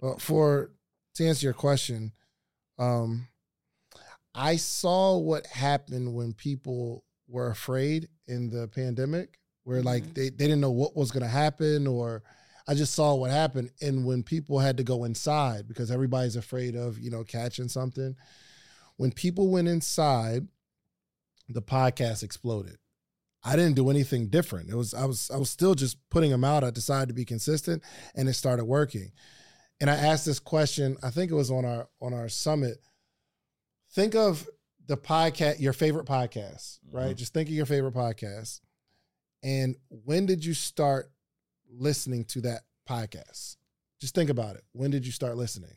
[0.00, 0.70] Well, for
[1.14, 2.12] to answer your question,
[2.78, 3.28] um,
[4.34, 10.14] I saw what happened when people were afraid in the pandemic where like Mhm.
[10.14, 12.22] they, they didn't know what was gonna happen or
[12.66, 13.70] I just saw what happened.
[13.80, 18.16] And when people had to go inside because everybody's afraid of, you know, catching something.
[18.96, 20.48] When people went inside,
[21.48, 22.78] the podcast exploded.
[23.44, 24.68] I didn't do anything different.
[24.70, 26.64] It was I was I was still just putting them out.
[26.64, 27.82] I decided to be consistent
[28.16, 29.12] and it started working.
[29.80, 32.78] And I asked this question, I think it was on our on our summit.
[33.92, 34.48] Think of
[34.86, 37.14] the podcast, your favorite podcast, right?
[37.14, 37.18] Mhm.
[37.18, 38.60] Just think of your favorite podcast.
[39.42, 41.12] And when did you start
[41.70, 43.56] listening to that podcast?
[44.00, 44.64] Just think about it.
[44.72, 45.76] When did you start listening?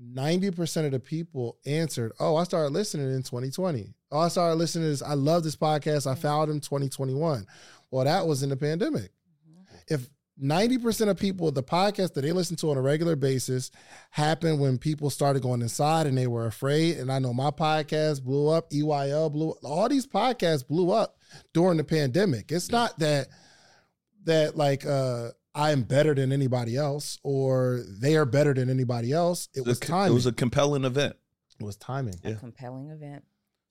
[0.00, 3.94] 90% of the people answered, Oh, I started listening in 2020.
[4.12, 5.02] Oh, I started listening to this.
[5.02, 6.06] I love this podcast.
[6.06, 6.20] I mm-hmm.
[6.20, 7.46] found him 2021.
[7.90, 9.10] Well, that was in the pandemic.
[9.48, 9.94] Mm-hmm.
[9.94, 10.08] If
[10.40, 13.72] 90% of people, the podcast that they listen to on a regular basis
[14.10, 16.98] happened when people started going inside and they were afraid.
[16.98, 19.56] And I know my podcast blew up, EYL blew up.
[19.64, 21.18] All these podcasts blew up
[21.54, 22.52] during the pandemic.
[22.52, 23.28] It's not that
[24.28, 29.12] that like uh I am better than anybody else or they are better than anybody
[29.12, 29.48] else.
[29.54, 30.12] It was a, timing.
[30.12, 31.16] it was a compelling event.
[31.58, 32.14] it was timing.
[32.22, 32.32] Yeah.
[32.32, 33.24] A compelling event.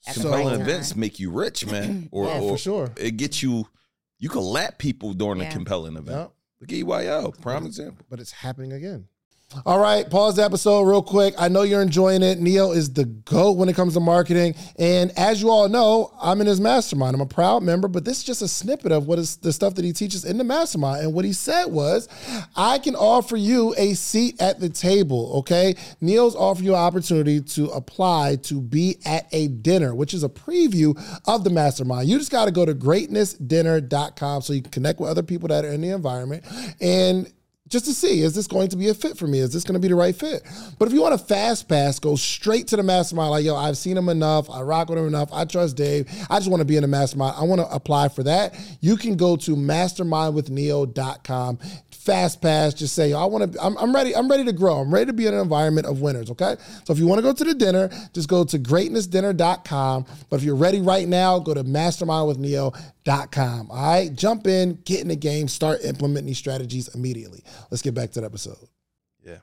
[0.05, 0.99] At the So- compelling right events time.
[0.99, 2.09] make you rich, man.
[2.11, 2.91] Or, Yeah, Oh, or for sure.
[2.97, 3.67] it gets you.
[4.19, 5.49] You can lap people during Yeah.
[5.49, 6.17] a compelling event.
[6.17, 6.31] Yep.
[6.59, 8.05] Look at EYL, prime example.
[8.09, 9.07] but it's happening again.
[9.65, 11.33] All right, pause the episode real quick.
[11.37, 12.37] I know you're enjoying it.
[12.37, 14.55] Neo is the GOAT when it comes to marketing.
[14.77, 17.15] And as you all know, I'm in his mastermind.
[17.15, 19.75] I'm a proud member, but this is just a snippet of what is the stuff
[19.75, 21.05] that he teaches in the mastermind.
[21.05, 22.09] And what he said was,
[22.57, 25.75] I can offer you a seat at the table, okay?
[26.01, 30.29] Neo's offer you an opportunity to apply to be at a dinner, which is a
[30.29, 30.93] preview
[31.25, 32.09] of the mastermind.
[32.09, 35.63] You just got to go to greatnessdinner.com so you can connect with other people that
[35.63, 36.43] are in the environment
[36.81, 37.31] and
[37.67, 39.39] just to see is this going to be a fit for me?
[39.39, 40.43] Is this going to be the right fit?
[40.79, 43.31] But if you want a fast pass, go straight to the mastermind.
[43.31, 44.47] Like, yo, I've seen him enough.
[44.49, 45.29] I rock with him enough.
[45.33, 46.07] I trust Dave.
[46.29, 47.35] I just want to be in the mastermind.
[47.37, 48.55] I want to apply for that.
[48.81, 51.59] You can go to mastermindwithneo.com.
[52.07, 52.73] Fast pass.
[52.73, 53.61] Just say, I want to.
[53.61, 54.15] I'm, I'm ready.
[54.15, 54.79] I'm ready to grow.
[54.79, 56.31] I'm ready to be in an environment of winners.
[56.31, 56.55] Okay.
[56.85, 60.05] So if you want to go to the dinner, just go to greatnessdinner.com.
[60.29, 63.71] But if you're ready right now, go to mastermindwithneo.com.
[63.71, 64.15] All right.
[64.15, 67.43] Jump in, get in the game, start implementing these strategies immediately.
[67.71, 68.69] Let's get back to the episode.
[69.21, 69.39] Yeah,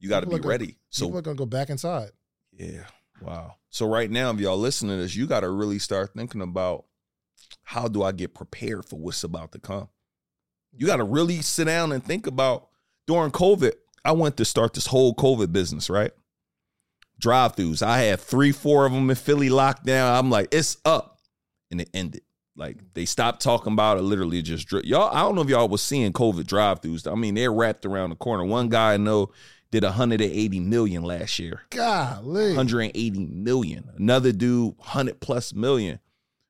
[0.00, 0.78] you got to be are gonna- ready.
[0.88, 2.12] So we're gonna go back inside.
[2.52, 2.86] Yeah.
[3.20, 3.56] Wow.
[3.68, 6.86] So right now, if y'all listening to this, you got to really start thinking about
[7.64, 9.90] how do I get prepared for what's about to come.
[10.78, 12.68] You got to really sit down and think about
[13.06, 13.72] during COVID.
[14.04, 16.12] I went to start this whole COVID business, right?
[17.20, 17.82] Drive-throughs.
[17.82, 20.14] I had three, four of them in Philly locked down.
[20.16, 21.18] I'm like, it's up,
[21.70, 22.22] and it ended.
[22.56, 24.02] Like they stopped talking about it.
[24.02, 25.14] Literally, just dri- y'all.
[25.14, 27.10] I don't know if y'all was seeing COVID drive-throughs.
[27.10, 28.44] I mean, they're wrapped around the corner.
[28.44, 29.30] One guy I know
[29.70, 31.62] did 180 million last year.
[31.70, 32.56] Golly.
[32.56, 33.90] 180 million.
[33.96, 36.00] Another dude, 100 plus million.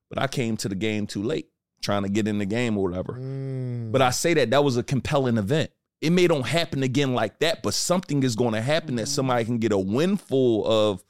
[0.09, 1.49] But I came to the game too late,
[1.83, 3.15] trying to get in the game or whatever.
[3.15, 3.93] Mm.
[3.93, 5.71] But I say that that was a compelling event.
[6.01, 9.09] It may don't happen again like that, but something is going to happen that Mhm.
[9.09, 11.03] somebody can get a windfall of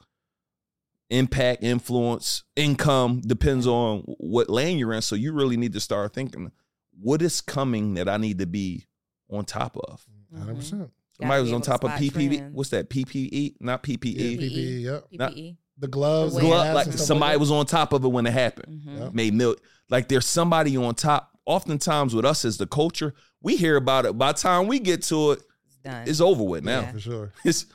[1.10, 5.02] impact, influence, income, depends on what lane you're in.
[5.02, 6.52] So you really need to start thinking,
[7.00, 8.86] what is coming that I need to be
[9.30, 10.06] on top of?
[10.34, 10.90] 100%.
[11.16, 12.36] Somebody be was on able to top of PPE.
[12.38, 12.54] trends.
[12.54, 12.90] What's that?
[12.90, 13.56] PPE?
[13.60, 14.36] Not Yeah, PPE.
[14.38, 15.06] PPE, yep.
[15.12, 15.56] Not- PPE.
[15.78, 17.40] The gloves, The the Glove, like somebody that.
[17.40, 18.82] was on top of it when it happened.
[18.84, 18.98] Mhm.
[18.98, 19.10] Yeah.
[19.12, 19.60] Made milk.
[19.88, 21.30] Like there's somebody on top.
[21.46, 24.18] Oftentimes with us as the culture, we hear about it.
[24.18, 26.08] By the time we get to it, It's done.
[26.08, 26.80] it's over with now.
[26.80, 26.92] Yeah.
[26.92, 27.32] for sure.
[27.44, 27.66] It's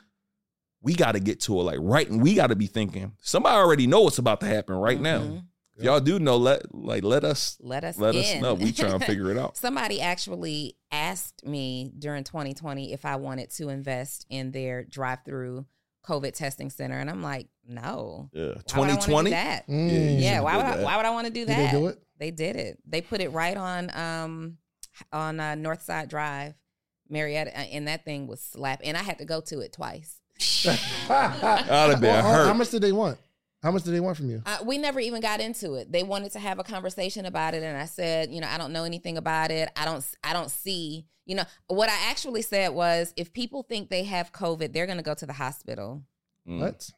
[0.82, 3.12] we got to get to it like right, and we got to be thinking.
[3.22, 5.20] Somebody already know what's about to happen right now.
[5.20, 5.44] Mhm.
[5.76, 6.36] If y'all do know.
[6.36, 8.54] Let like let us Let us let us know.
[8.54, 9.56] We trying to figure it out.
[9.56, 15.64] Somebody actually asked me during 2020 if I wanted to invest in their drive-through
[16.06, 18.28] COVID testing center, and I'm like, no.
[18.32, 19.30] Yeah, Why would I twenty wanna do twenty.
[19.30, 19.66] that?
[19.68, 19.90] Mm.
[19.90, 20.84] you Yeah, why would I, that.
[20.84, 21.72] why would I want to do Did that?
[21.72, 21.98] they do it?
[22.18, 22.78] They did it.
[22.86, 24.58] They put it right on um
[25.12, 26.54] on uh, Northside Drive,
[27.08, 28.80] Marietta, uh, and that thing was slap.
[28.84, 30.20] And I had to go to it twice.
[30.66, 32.46] I'd have been Well, hurt.
[32.46, 33.18] How much did they want?
[33.64, 34.42] How much did they want from you?
[34.44, 35.90] Uh, we never even got into it.
[35.90, 38.74] They wanted to have a conversation about it, and I said, you know, I don't
[38.74, 39.70] know anything about it.
[39.74, 41.06] I don't, I don't see.
[41.24, 44.98] You know, what I actually said was, if people think they have COVID, they're going
[44.98, 46.02] to go to the hospital.
[46.46, 46.60] Mm.
[46.60, 46.90] What?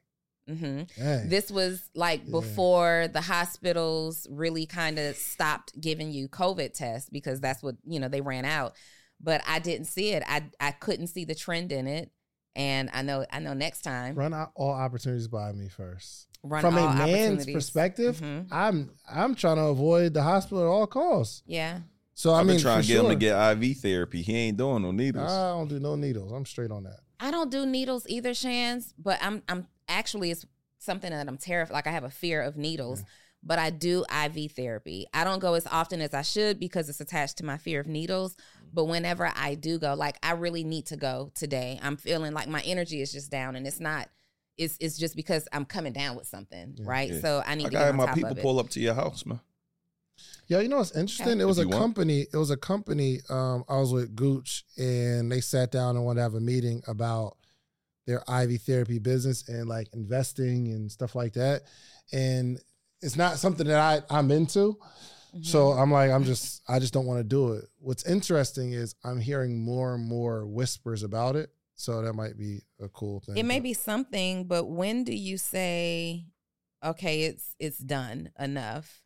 [0.49, 0.83] hmm
[1.29, 2.33] This was like Yeah.
[2.33, 8.01] before the hospitals really kind of stopped giving you COVID tests because that's what you
[8.01, 8.75] know they ran out.
[9.21, 10.23] But I didn't see it.
[10.27, 12.11] I I couldn't see the trend in it,
[12.55, 16.29] and I know I know next time Run out all opportunities by me first.
[16.49, 17.55] Run From a man's opportunities.
[17.55, 18.47] perspective, Mhm.
[18.51, 21.43] I'm I'm trying to avoid the hospital at all costs.
[21.47, 21.81] Yeah,
[22.15, 24.23] So I I've mean, been trying to get him to get IV therapy.
[24.23, 25.31] He ain't doing no needles.
[25.31, 26.33] I don't do no needles.
[26.33, 27.01] I'm straight on that.
[27.21, 28.95] I don't do needles either, Shans.
[28.99, 30.45] But I'm I'm actually it's
[30.79, 31.73] something that I'm terrified.
[31.75, 33.03] Like I have a fear of needles.
[33.43, 35.07] but I do IV therapy.
[35.15, 37.87] I don't go as often as I should because it's attached to my fear of
[37.87, 38.35] needles.
[38.73, 41.79] But whenever I do go, like I really need to go today.
[41.81, 44.09] I'm feeling like my energy is just down, and it's not.
[44.59, 46.85] It's it's just because I'm coming down with something, Yeah.
[46.87, 47.13] right?
[47.13, 47.21] Yeah.
[47.21, 48.43] So I need I to got get on my top people of it.
[48.43, 49.41] pull up to your house, man.
[50.49, 51.29] Yeah, you know what's interesting?
[51.29, 51.41] Okay.
[51.41, 51.83] It was If a you want.
[51.83, 52.21] company.
[52.33, 53.21] It was a company.
[53.29, 56.83] Um, I was with Gooch, and they sat down and wanted to have a meeting
[56.87, 57.37] about
[58.07, 61.63] their IV therapy business and like investing and stuff like that.
[62.13, 62.59] And
[63.03, 64.79] it's not something that I I'm into.
[65.37, 65.45] Mhm.
[65.45, 67.65] So I'm like, I'm just, I just don't want to do it.
[67.81, 71.51] What's interesting is I'm hearing more and more whispers about it.
[71.77, 73.37] So that might be a cool thing.
[73.37, 76.25] it may be something, but when do you say,
[76.83, 79.03] okay, it's it's done enough?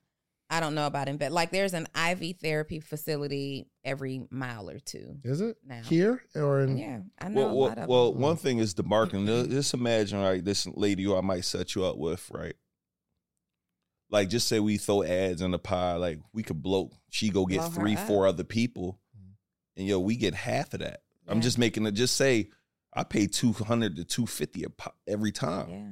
[0.52, 1.32] I don't know about invest.
[1.32, 5.82] Like there's an IV therapy facility every mile or two Is it now.
[5.82, 6.76] here or in?
[6.76, 8.22] Yeah, I know Well, a well, of well them.
[8.22, 9.26] one thing is the marketing.
[9.26, 10.44] Just imagine, right?
[10.44, 12.54] This lady who I might set you up with, right?
[14.10, 15.94] Like, just say we throw ads in the pie.
[15.94, 16.90] Like, we could blow.
[17.10, 19.30] She go get Blow three, four other people, mm-hmm.
[19.76, 21.02] and yo, we get half of that.
[21.28, 21.92] I'm just making it.
[21.92, 22.50] Just say
[22.92, 24.64] I pay two hundred to two fifty
[25.06, 25.70] every time.
[25.70, 25.90] Yeah.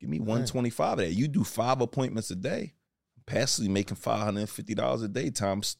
[0.00, 1.12] Give me one twenty five of that.
[1.12, 2.74] You do five appointments a day.
[3.26, 5.76] Passively making five hundred and fifty dollars a day times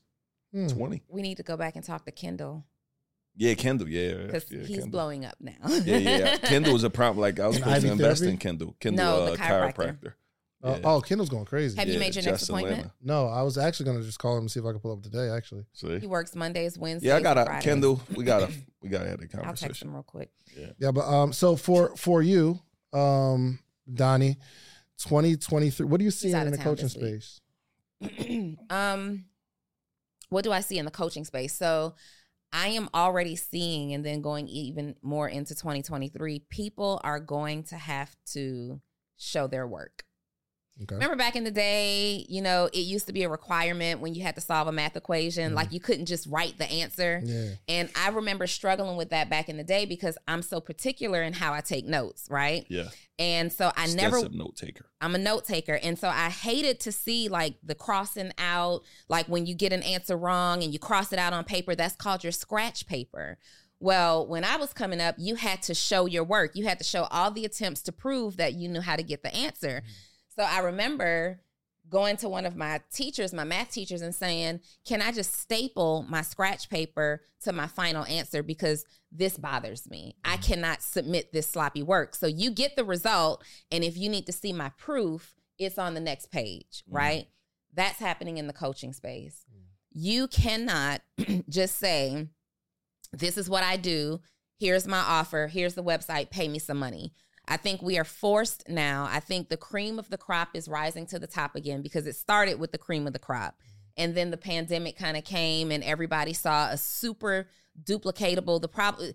[0.52, 0.66] Hmm.
[0.68, 1.02] twenty.
[1.08, 2.66] We need to go back and talk to Kendall
[3.34, 3.88] Yeah, Kendall.
[3.88, 4.90] Yeah, because yeah, he's Kendall.
[4.90, 5.54] blowing up now.
[5.66, 6.36] Yeah, yeah, yeah.
[6.38, 7.18] Kendall was a prompt.
[7.18, 8.32] Like I was In supposed to invest therapy?
[8.34, 8.76] in Kendall.
[8.78, 9.74] Kendall, No, uh, the chiropractor.
[9.74, 10.12] chiropractor.
[10.64, 10.80] Oh, Yeah.
[10.84, 11.76] oh, Kendall's going crazy.
[11.76, 12.78] Have you made your next appointment?
[12.78, 12.94] Lana.
[13.02, 15.02] No, I was actually gonna just call him and see if I could pull up
[15.02, 15.28] today.
[15.28, 15.98] Actually, See?
[15.98, 17.08] he works Mondays, Wednesdays.
[17.08, 18.00] Yeah, I got a Kendall.
[18.14, 19.88] We got to we got to have a I'll text conversation.
[19.88, 20.30] him real quick.
[20.56, 20.66] yeah.
[20.78, 22.60] yeah, But um, so for for you,
[22.92, 23.58] um,
[23.92, 24.38] Donnie,
[24.98, 25.86] twenty twenty three.
[25.86, 27.40] What do you see in the coaching space?
[28.70, 29.24] um,
[30.28, 31.54] what do I see in the coaching space?
[31.54, 31.94] So
[32.52, 37.76] I am already seeing, and then going even more into 2023, people are going to
[37.76, 38.80] have to
[39.16, 40.04] show their work.
[40.82, 40.94] Okay.
[40.94, 44.22] Remember back in the day, you know, it used to be a requirement when you
[44.22, 45.54] had to solve a math equation, Mhm.
[45.54, 47.20] like you couldn't just write the answer.
[47.24, 47.50] Yeah.
[47.68, 51.34] And I remember struggling with that back in the day because I'm so particular in
[51.34, 52.64] how I take notes, right?
[52.70, 54.86] Yeah, And so I never extensive note taker.
[55.00, 55.74] I'm a note taker.
[55.74, 59.82] And so I hated to see like the crossing out, like when you get an
[59.82, 63.38] answer wrong and you cross it out on paper, that's called your scratch paper.
[63.78, 66.52] Well, when I was coming up, you had to show your work.
[66.54, 69.22] You had to show all the attempts to prove that you knew how to get
[69.22, 69.82] the answer.
[70.36, 71.40] So I remember
[71.88, 76.06] going to one of my teachers, my math teachers, and saying, Can I just staple
[76.08, 80.16] my scratch paper to my final answer because this bothers me?
[80.24, 82.14] I cannot submit this sloppy work.
[82.14, 83.42] So you get the result.
[83.70, 86.94] And if you need to see my proof, it's on the next page, Mhm.
[86.94, 87.28] right?
[87.74, 89.44] That's happening in the coaching space.
[89.94, 91.02] You cannot
[91.48, 92.28] just say,
[93.12, 94.20] This is what I do.
[94.58, 95.48] Here's my offer.
[95.48, 96.30] Here's the website.
[96.30, 97.12] Pay me some money.
[97.48, 99.08] I think we are forced now.
[99.10, 102.16] I think the cream of the crop is rising to the top again because it
[102.16, 103.58] started with the cream of the crop.
[103.96, 107.48] And then the pandemic kind of came and everybody saw a super
[107.82, 109.12] duplicatable the problem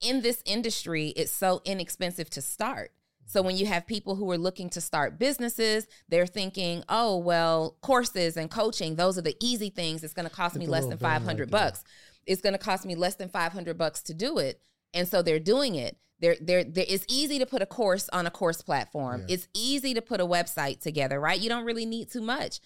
[0.00, 2.92] in this industry it's so inexpensive to start.
[3.26, 7.76] So when you have people who are looking to start businesses, they're thinking, "Oh, well,
[7.80, 10.04] courses and coaching, those are the easy things.
[10.04, 11.46] It's going to cost me less than 500 there.
[11.46, 11.84] bucks.
[12.26, 14.60] It's going to cost me less than 500 bucks to do it."
[14.92, 15.96] And so they're doing it.
[16.24, 19.24] They're, they're, they're, it's easy to put a course on a course platform.
[19.28, 19.34] Yeah.
[19.34, 21.38] It's easy to put a website together, right?
[21.38, 22.60] You don't really need too much.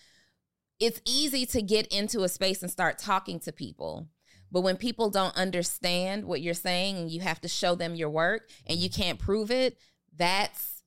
[0.79, 4.07] It's easy to get into a space and start talking to people.
[4.53, 8.11] But when people don't understand what you're saying and you have to show them your
[8.11, 9.03] work and you mm-hmm.
[9.03, 9.77] can't prove it,
[10.17, 10.85] that's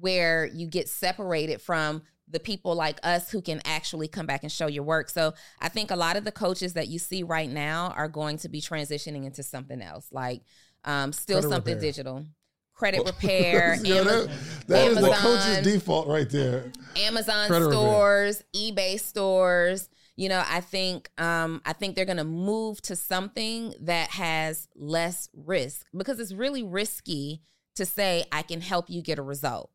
[0.00, 4.50] where you get separated from the people like us who can actually come back and
[4.50, 5.10] show your work.
[5.10, 8.38] So I think a lot of the coaches that you see right now are going
[8.38, 10.42] to be transitioning into something else, like
[10.84, 11.88] um, still Credit something repair.
[11.90, 12.26] digital,
[12.74, 14.26] credit repair, Yo, that, Ama-
[14.68, 15.12] that is the Amazon.
[15.22, 16.72] coach's default right there.
[16.96, 17.80] Amazon Credit repair.
[17.80, 19.88] stores, eBay stores.
[20.16, 24.68] You know, I think um, I think they're going to move to something that has
[24.76, 27.40] less risk because it's really risky
[27.76, 29.70] to say I can help you get a result.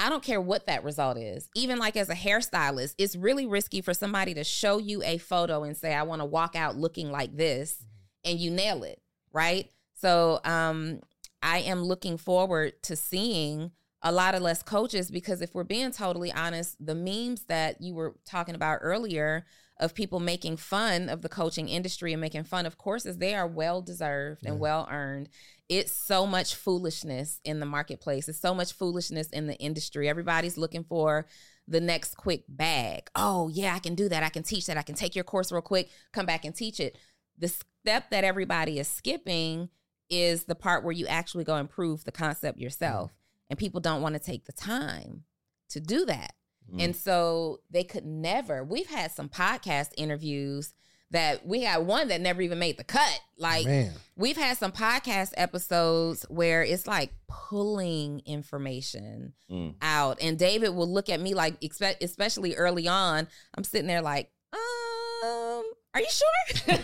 [0.00, 1.48] I don't care what that result is.
[1.54, 5.62] Even like as a hairstylist, it's really risky for somebody to show you a photo
[5.64, 7.84] and say I want to walk out looking like this
[8.24, 9.00] and you nail it,
[9.32, 9.68] right?
[10.00, 11.00] So, um
[11.40, 13.70] I am looking forward to seeing
[14.02, 17.94] a lot of less coaches because if we're being totally honest, the memes that you
[17.94, 19.44] were talking about earlier
[19.80, 23.46] of people making fun of the coaching industry and making fun of courses, they are
[23.46, 25.28] well deserved and well earned.
[25.68, 28.28] It's so much foolishness in the marketplace.
[28.28, 30.08] It's so much foolishness in the industry.
[30.08, 31.26] Everybody's looking for
[31.68, 33.08] the next quick bag.
[33.14, 34.22] Oh, yeah, I can do that.
[34.22, 34.78] I can teach that.
[34.78, 36.98] I can take your course real quick, come back and teach it.
[37.38, 39.68] The step that everybody is skipping
[40.10, 43.12] is the part where you actually go and prove the concept yourself.
[43.50, 45.24] And people don't want to take the time
[45.70, 46.34] to do that.
[46.74, 46.84] Mm.
[46.84, 48.62] And so they could never.
[48.62, 50.74] We've had some podcast interviews
[51.10, 53.20] that we had one that never even made the cut.
[53.38, 53.92] Like Man.
[54.16, 59.76] we've had some podcast episodes where it's like pulling information Mm.
[59.80, 64.02] out and david will look at me like expect especially early on i'm sitting there
[64.02, 64.30] like
[65.98, 66.74] are you sure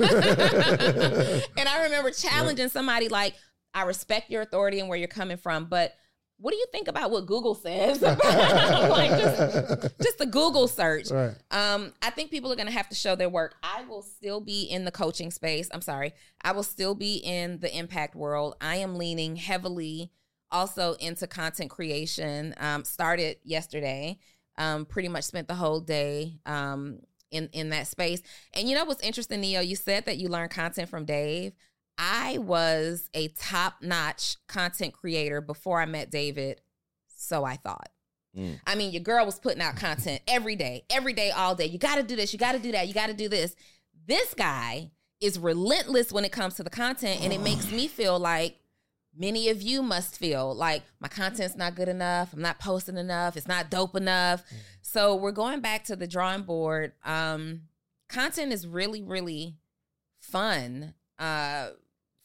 [1.56, 3.34] and i remember challenging somebody like
[3.72, 5.94] i respect your authority and where you're coming from but
[6.38, 11.34] what do you think about what google says like just, just a google search right.
[11.50, 13.54] um, I think people are going to have to show their work.
[13.62, 15.68] I will still be in the coaching space.
[15.72, 16.12] I'm sorry.
[16.42, 18.56] I will still be in the impact world.
[18.60, 20.10] I am leaning heavily
[20.50, 22.54] also into content creation.
[22.58, 24.18] Um, started yesterday.
[24.56, 27.00] Um, pretty much spent the whole day um,
[27.30, 28.22] in in that space.
[28.52, 29.60] And you know what's interesting, Neo?
[29.60, 31.52] You said that you learned content from Dave.
[31.96, 36.60] I was a top notch content creator before I met David.
[37.08, 37.88] So I thought.
[38.36, 38.60] Mm.
[38.66, 41.66] I mean, your girl was putting out content every day, every day, all day.
[41.66, 43.54] You got to do this, you got to do that, you got to do this.
[44.06, 48.18] This guy is relentless when it comes to the content, and it makes me feel
[48.18, 48.58] like
[49.16, 53.36] many of you must feel like my content's not good enough, I'm not posting enough,
[53.36, 54.42] it's not dope enough.
[54.82, 56.92] So we're going back to the drawing board.
[57.04, 57.62] Um,
[58.08, 59.56] content is really, really
[60.18, 60.94] fun.
[61.18, 61.70] Uh,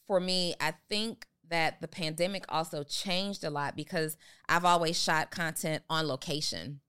[0.07, 4.17] for me, I think that the pandemic also changed a lot because
[4.47, 6.81] I've always shot content on location.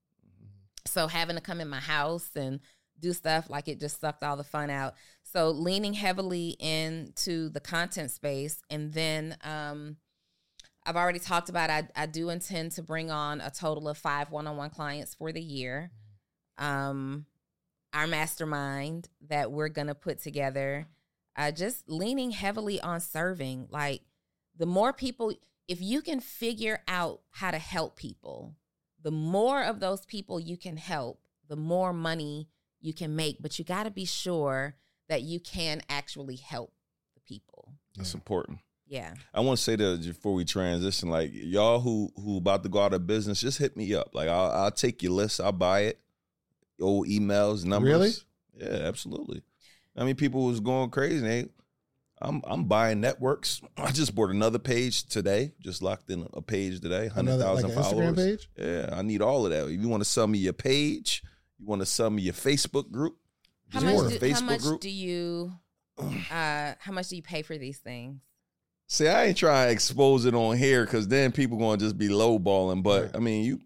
[0.86, 2.61] So having to come in my house and
[2.98, 4.94] do stuff like it just sucked all the fun out.
[5.33, 9.97] So leaning heavily into the content space and then um
[10.85, 14.31] I've already talked about I, I do intend to bring on a total of five
[14.33, 15.93] one-on-one clients for the year.
[16.59, 17.26] Um
[17.93, 20.89] our mastermind that we're gonna put together.
[21.37, 23.68] Uh just leaning heavily on serving.
[23.70, 24.03] Like
[24.57, 25.33] the more people
[25.68, 28.57] if you can figure out how to help people,
[29.01, 32.49] the more of those people you can help, the more money
[32.81, 33.41] you can make.
[33.41, 34.74] But you got to be sure
[35.11, 36.72] that you can actually help
[37.14, 37.74] the people.
[37.96, 38.61] That's important.
[38.86, 39.12] Yeah.
[39.34, 42.80] I want to say that before we transition, like y'all who who about to go
[42.80, 44.14] out of business, just hit me up.
[44.14, 46.00] Like I'll, I'll take your list, I'll buy it.
[46.80, 48.24] Old emails, numbers.
[48.56, 48.70] Really?
[48.72, 49.42] Yeah, absolutely.
[49.96, 51.20] I mean, people was going crazy.
[51.20, 51.46] They,
[52.22, 53.61] I'm I'm buying networks.
[53.76, 55.52] I just bought another page today.
[55.61, 57.08] Just locked in a page today.
[57.08, 58.16] Hundred thousand like followers.
[58.16, 58.48] Page.
[58.56, 59.66] Yeah, I need all of that.
[59.66, 61.22] If you want to sell me your page,
[61.58, 63.16] you want to sell me your Facebook group.
[63.73, 64.81] How much, want a do, how much group.
[64.81, 65.53] do you
[65.99, 68.21] uh how much do you pay for these things?
[68.89, 71.97] See, I ain't trying to expose it on here because then people going to just
[71.97, 72.83] be lowballing.
[72.83, 73.16] But Right.
[73.16, 73.61] I mean, you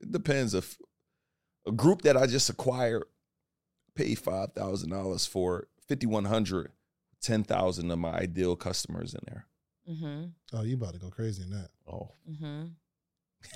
[0.00, 0.54] it depends.
[0.54, 0.78] If
[1.66, 3.04] a group that I just acquired
[3.94, 6.70] paid five thousand dollars for fifty one hundred,
[7.20, 9.46] ten thousand of my ideal customers in there.
[9.90, 10.24] Mm-hmm.
[10.56, 11.70] Oh, you about to go crazy in that?
[11.90, 12.66] Oh, Mm-hmm.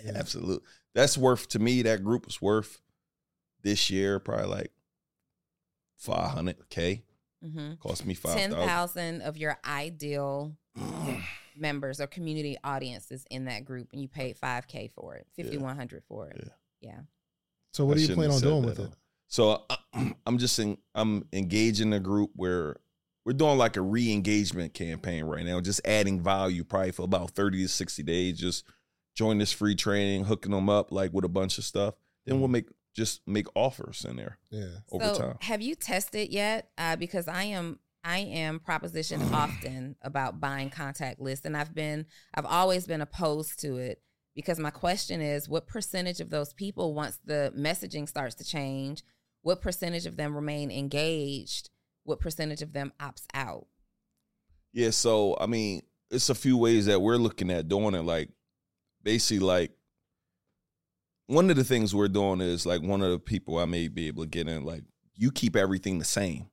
[0.04, 0.12] Yeah.
[0.16, 0.64] absolutely.
[0.94, 1.82] That's worth to me.
[1.82, 2.80] That group is worth
[3.62, 4.72] this year probably like
[6.02, 7.02] five hundred k.
[7.44, 7.74] Mm-hmm.
[7.80, 8.68] Cost me five Ten thousand.
[8.68, 10.56] thousand of your ideal
[11.56, 15.58] members or community audiences in that group, and you paid five k for it, fifty
[15.58, 16.48] one hundred for it.
[16.80, 17.00] Yeah.
[17.72, 18.84] So what I do you shouldn't plan on doing that, with though.
[18.84, 18.92] it?
[19.28, 22.76] So I- I'm just in, I'm engaging a group where
[23.24, 27.62] we're doing like a re-engagement campaign right now, just adding value probably for about 30
[27.62, 28.38] to 60 days.
[28.38, 28.64] Just
[29.14, 31.94] join this free training, hooking them up like with a bunch of stuff.
[32.26, 34.68] Then we'll make just make offers in there Yeah.
[34.90, 35.36] over so time.
[35.40, 36.70] have you tested yet?
[36.76, 42.06] Uh, because I am I am propositioned often about buying contact lists, and I've been
[42.34, 44.02] I've always been opposed to it
[44.34, 49.02] because my question is, what percentage of those people, once the messaging starts to change,
[49.42, 51.70] what percentage of them remain engaged?
[52.04, 53.66] What percentage of them opts out?
[54.72, 58.04] Yeah, so I mean, it's a few ways that we're looking at doing it.
[58.04, 58.30] Like
[59.02, 59.70] basically like
[61.26, 64.08] one of the things we're doing is like one of the people I may be
[64.08, 64.82] able to get in, like
[65.16, 66.46] you keep everything the same.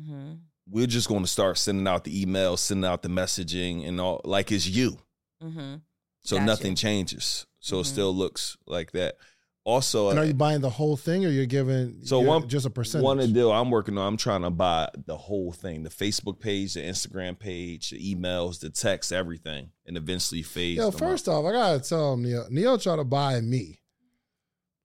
[0.00, 0.32] Mm-hmm.
[0.70, 4.20] we're just going to start sending out the emails, sending out the messaging, and all
[4.24, 4.96] like it's you.
[5.42, 5.74] Mm-hmm.
[6.24, 6.46] So Gotcha.
[6.46, 7.46] nothing changes.
[7.60, 7.86] So it Mhm.
[7.86, 9.16] still looks like that.
[9.64, 12.64] Also, And are you buying the whole thing, or you're giving So you're- one- just
[12.66, 13.04] a percentage?
[13.04, 16.74] one deal I'm working on, I'm trying to buy the whole thing: the Facebook page,
[16.74, 20.78] the Instagram page, the emails, the text, everything, and eventually phase.
[20.78, 21.32] Yo, first out.
[21.32, 22.46] off, I gotta tell him, Neil.
[22.50, 23.80] Neil tried to buy me.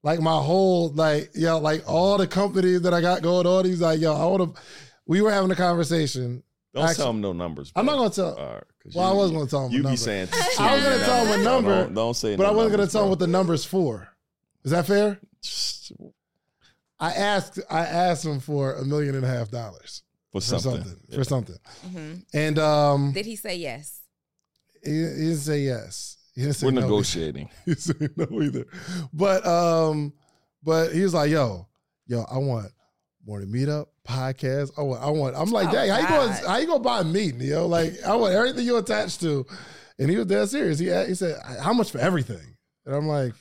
[0.04, 3.66] Like my whole, like, yo, like all the companies that I got going on.
[3.66, 4.62] He's like, yo, I want to.
[5.06, 6.42] We were having a conversation.
[6.74, 7.72] don't actually- tell them no numbers.
[7.76, 8.36] I'm not gonna tell.
[8.36, 9.72] All right, 'cause well, I you- was gonna tell him.
[9.74, 9.98] You a be number.
[9.98, 10.28] saying.
[10.60, 12.36] I was gonna tell him a No, number, Don't, don't say.
[12.36, 14.08] but no I wasn't gonna numbers, tell him what the numbers for.
[14.64, 15.20] Is that fair?
[17.00, 17.60] I asked.
[17.70, 20.72] I asked him for a million and a half dollars for for something.
[20.84, 21.00] something.
[21.10, 21.16] Yeah.
[21.18, 21.56] For something.
[21.88, 22.14] Mm-hmm.
[22.34, 24.02] And um, Did he say yes?
[24.84, 26.18] he, he didn't say yes.
[26.40, 26.82] He didn't say We're no.
[26.82, 27.50] negotiating.
[27.66, 28.66] He said no either.
[29.12, 30.14] But um,
[30.64, 31.68] But he was like, "Yo,
[32.08, 32.72] yo, I want
[33.26, 34.72] morning meetup podcast.
[34.78, 35.36] I want, I want.
[35.36, 36.30] I'm like, Oh, dang, how you going?
[36.30, 36.46] God.
[36.48, 37.68] How you gonna buy me, Neo?
[37.68, 39.46] Like, I want everything you attached to."
[40.00, 40.80] And he was dead serious.
[40.80, 43.34] He he said, "How much for everything?" And I'm like,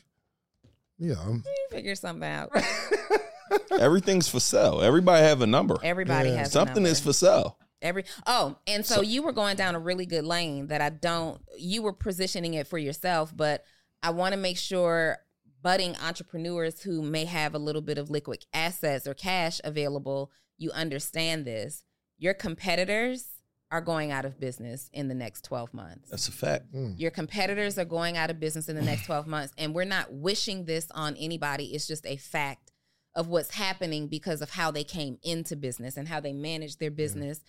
[0.99, 2.51] "Yeah, I'm, You figure something out.
[3.79, 4.83] Everything's for sale.
[4.83, 5.77] Everybody have a number.
[5.83, 6.39] Everybody Yeah.
[6.39, 7.57] has a Something is for sale.
[7.81, 10.91] Every oh, and so, So- you were going down a really good lane that I
[10.91, 11.41] don't.
[11.57, 13.65] You were positioning it for yourself, but
[14.03, 15.19] I want to make sure
[15.63, 20.71] budding entrepreneurs who may have a little bit of liquid assets or cash available, you
[20.73, 21.83] understand this.
[22.17, 23.27] Your competitors
[23.71, 26.09] are going out of business in the next twelve months.
[26.11, 26.73] That's a fact.
[26.73, 29.53] mm, Your competitors are going out of business in the next 12 months.
[29.59, 31.67] And we're not wishing this on anybody.
[31.67, 32.73] It's just a fact
[33.15, 36.91] of what's happening because of how they came into business and how they manage their
[36.91, 37.41] business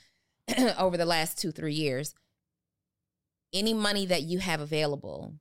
[0.78, 2.14] over the last two, three years.
[3.54, 5.34] Any money that you have available,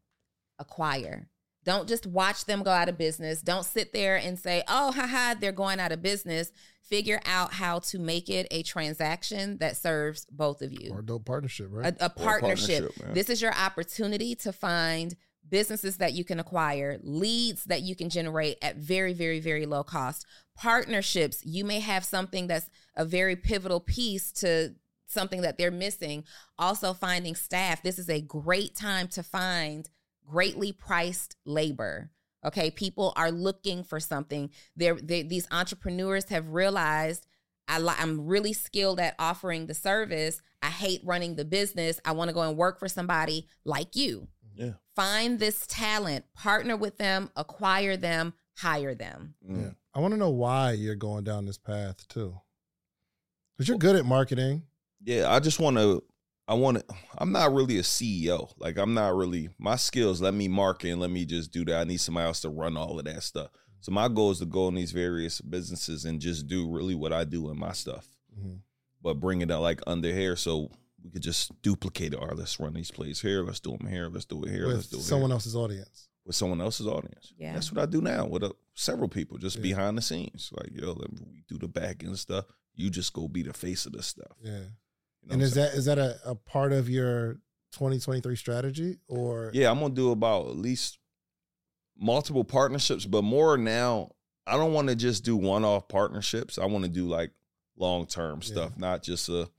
[0.59, 1.28] acquire.
[1.64, 3.42] Don't just watch them go out of business.
[3.42, 6.50] Don't sit there and say, oh, haha, they're going out of business.
[6.82, 11.04] Figure out how to make it a transaction that serves both of you or a
[11.04, 12.84] dope partnership, right?" a, a partnership.
[12.96, 15.14] partnership, this is your opportunity to find
[15.50, 19.82] businesses that you can acquire, leads that you can generate at very, very, very low
[19.82, 20.24] cost,
[20.56, 21.44] partnerships.
[21.44, 24.74] You may have something that's a very pivotal piece to
[25.09, 26.22] something that they're missing.
[26.59, 27.82] Also, finding staff.
[27.82, 29.90] This is a great time to find
[30.24, 32.11] greatly priced labor.
[32.46, 34.50] Okay, people are looking for something.
[34.76, 37.26] They're, they, these entrepreneurs have realized
[37.66, 40.40] I li- I'm really skilled at offering the service.
[40.62, 42.00] I hate running the business.
[42.04, 44.28] I want to go and work for somebody like you.
[44.54, 44.72] Yeah.
[44.96, 49.34] Find this talent, partner with them, acquire them, hire them.
[49.48, 49.62] Mm.
[49.62, 49.70] Yeah.
[49.94, 52.34] I want to know why you're going down this path too,
[53.56, 54.62] because you're good at marketing.
[55.05, 56.03] Yeah, I just want to.
[56.46, 56.94] I want to.
[57.18, 58.51] I'm not really a CEO.
[58.59, 59.51] Like I'm not really.
[59.59, 61.80] My skills let me market and let me just do that.
[61.80, 63.51] I need somebody else to run all of that stuff.
[63.80, 67.12] So my goal is to go in these various businesses and just do really what
[67.12, 68.61] I do in my stuff, Mhm.
[69.03, 70.70] but bring it out like under here so
[71.05, 72.16] we could just duplicate it.
[72.16, 73.44] Or let's run these plays here.
[73.44, 74.09] Let's do them here.
[74.09, 74.66] Let's do it here.
[74.66, 75.34] let's with do it someone here.
[75.34, 76.09] else's audience.
[76.24, 77.32] with someone else's audience.
[77.38, 77.53] Yeah.
[77.55, 79.62] that's what I do now with uh, several people, just Yeah.
[79.62, 80.51] behind the scenes.
[80.53, 82.46] Like yo, let me do the back end stuff.
[82.74, 84.32] You just go be the face of this stuff.
[84.42, 84.64] Yeah.
[85.22, 87.34] You know and is that is that a, a part of your
[87.72, 90.98] 2023 strategy or Yeah, I'm gonna do about at least
[91.96, 94.12] multiple partnerships, but more now.
[94.46, 96.56] I don't want to just do one off partnerships.
[96.58, 97.32] I want to do like
[97.76, 98.46] long term Yeah.
[98.46, 99.50] stuff, not just a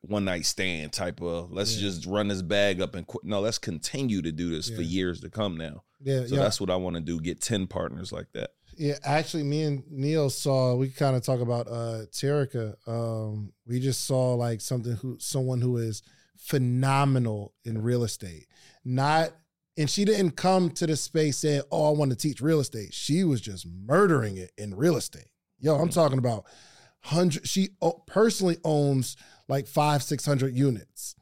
[0.00, 1.82] one night stand type of let's Yeah.
[1.88, 3.24] just run this bag up and quit.
[3.24, 5.82] No, let's continue to do this for years to come now.
[6.00, 7.20] yeah So yeah that's what I want to do.
[7.20, 8.50] Get 10 partners like that.
[8.76, 12.74] Yeah actually me and Neil saw we kind of talk about uh Terica.
[12.86, 16.02] Um we just saw like something who someone who is
[16.36, 18.46] phenomenal in real estate.
[18.84, 19.32] Not
[19.76, 22.92] and she didn't come to the space saying oh I want to teach real estate.
[22.92, 25.28] She was just murdering it in real estate.
[25.58, 26.44] Yo I'm talking about
[27.00, 27.70] hundred she
[28.06, 29.16] personally owns
[29.48, 31.16] like five six hundred units.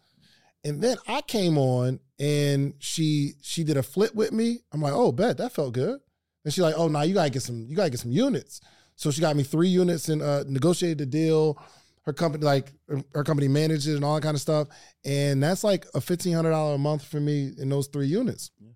[0.65, 4.61] And then I came on and she she did a flip with me.
[4.73, 6.01] I'm like, oh, bet that felt good.
[6.45, 8.61] And she's like, oh, now you gotta get some you gotta get some units.
[8.97, 11.59] So she got me three units and uh, negotiated the deal.
[12.03, 14.69] Her company like um, her company managed it and all that kind of stuff.
[15.05, 18.51] And that's like a fifteen hundred dollar a month for me in those three units.
[18.59, 18.71] Yeah.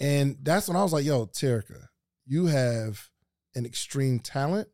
[0.00, 1.86] And that's when I was like, yo, Terica,
[2.26, 3.08] you have
[3.54, 4.68] an extreme talent.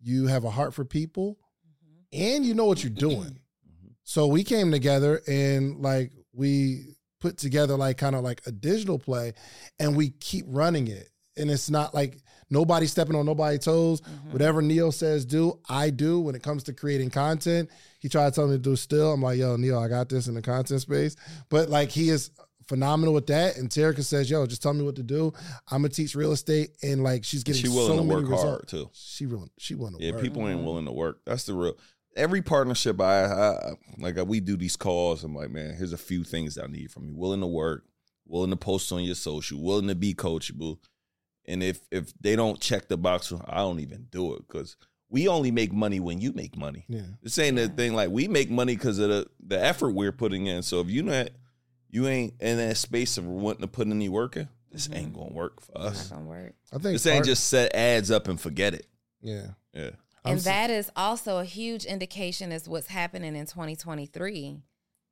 [0.00, 2.22] You have a heart for people, mm-hmm.
[2.22, 3.18] and you know what you're doing.
[3.18, 3.88] Mm-hmm.
[4.04, 6.91] So we came together and like we
[7.22, 9.32] put together like kind of like a digital play
[9.78, 11.08] and we keep running it.
[11.36, 12.18] And it's not like
[12.50, 14.00] nobody stepping on nobody's toes.
[14.02, 14.32] Mhm.
[14.32, 17.70] Whatever Neil says do, I do when it comes to creating content.
[18.00, 19.12] He tried to tell me to do still.
[19.12, 21.16] I'm like, yo, Neil, I got this in the content space.
[21.48, 22.30] But like he is
[22.68, 23.56] phenomenal with that.
[23.56, 25.32] And Terica says, yo, just tell me what to do.
[25.70, 26.70] I'm gonna teach real estate.
[26.82, 28.44] And like she's getting She willing so to many work results.
[28.48, 28.90] hard too.
[28.92, 30.20] She willing, she willing to Yeah, work.
[30.22, 31.20] people ain't willing to work.
[31.24, 31.76] That's the real.
[32.16, 35.24] Every partnership I, I like, we do these calls.
[35.24, 37.84] I'm like, man, here's a few things I need from you: willing to work,
[38.26, 40.78] willing to post on your social, willing to be coachable.
[41.46, 44.76] And if if they don't check the box, I don't even do it because
[45.08, 46.84] we only make money when you make money.
[46.88, 47.02] Yeah.
[47.22, 47.94] This ain't the thing.
[47.94, 50.62] Like we make money because of the the effort we're putting in.
[50.62, 51.30] So if you not
[51.90, 54.96] you ain't in that space of wanting to put any work in, this Mhm.
[54.96, 56.08] ain't gonna work for Not us.
[56.08, 56.54] gonna work.
[56.72, 58.86] I think This ain't just set ads up and forget it.
[59.20, 59.48] yeah.
[59.74, 59.90] Yeah.
[60.24, 64.58] And that is also a huge indication as what's happening in 2023.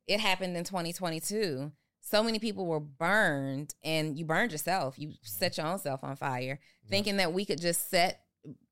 [0.06, 1.72] It happened in 2022.
[2.00, 4.98] So many people were burned, and you burned yourself.
[4.98, 6.58] You set your own self on fire,
[6.88, 8.22] thinking that we could just set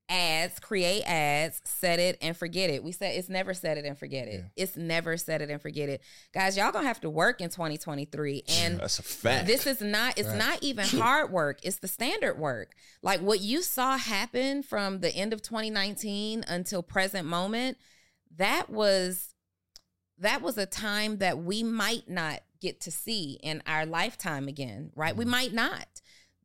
[0.08, 2.82] ads, create ads, set it and forget it.
[2.82, 4.44] We said it's never set it and forget it.
[4.56, 4.64] Yeah.
[4.64, 6.02] It's never set it and forget it.
[6.32, 8.44] Guys, y'all gonna have to work in 2023.
[8.48, 9.46] And That's a fact.
[9.46, 10.38] this is not it's Right.
[10.38, 15.14] not even hard work it's the standard work like what you saw happen from the
[15.14, 17.78] end of 2019 until present moment
[18.36, 19.34] that was
[20.18, 24.90] that was a time that we might not get to see in our lifetime again
[24.94, 25.32] right we mm-hmm.
[25.32, 25.86] might not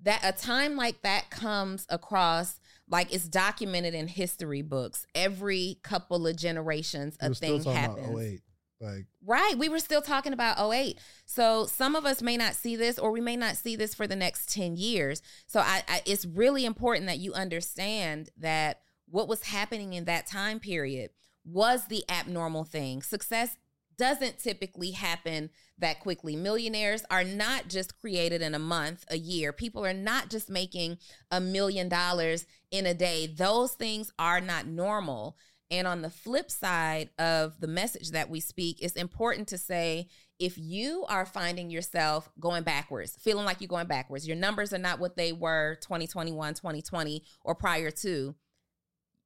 [0.02, 2.60] that a time like that comes across
[2.90, 7.80] like it's documented in history books every couple of generations a were still thing talking
[7.80, 8.42] happens about 08.
[8.82, 9.58] Like Right.
[9.58, 11.00] We were still talking about 08.
[11.26, 14.08] So some of us may not see this or we may not see this for
[14.08, 15.22] the next 10 years.
[15.48, 20.28] So I, I it's really important that you understand that what was happening in that
[20.28, 21.12] time period
[21.46, 23.02] was the abnormal thing.
[23.02, 23.58] Success
[23.98, 26.36] doesn't typically happen that quickly.
[26.36, 29.52] Millionaires are not just created in a month, a year.
[29.52, 30.98] People are not just making
[31.32, 33.28] a million dollars in a day.
[33.28, 35.38] Those things are not normal.
[35.72, 40.08] And on the flip side of the message that we speak, it's important to say
[40.40, 44.78] if you are finding yourself going backwards, feeling like you're going backwards, your numbers are
[44.80, 48.36] not what they were 2021, 2020, or prior to,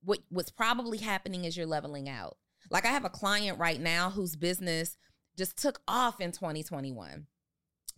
[0.03, 2.38] what, what's probably happening is you're leveling out.
[2.70, 4.97] Like I have a client right now whose business
[5.38, 7.28] just took off in 2021.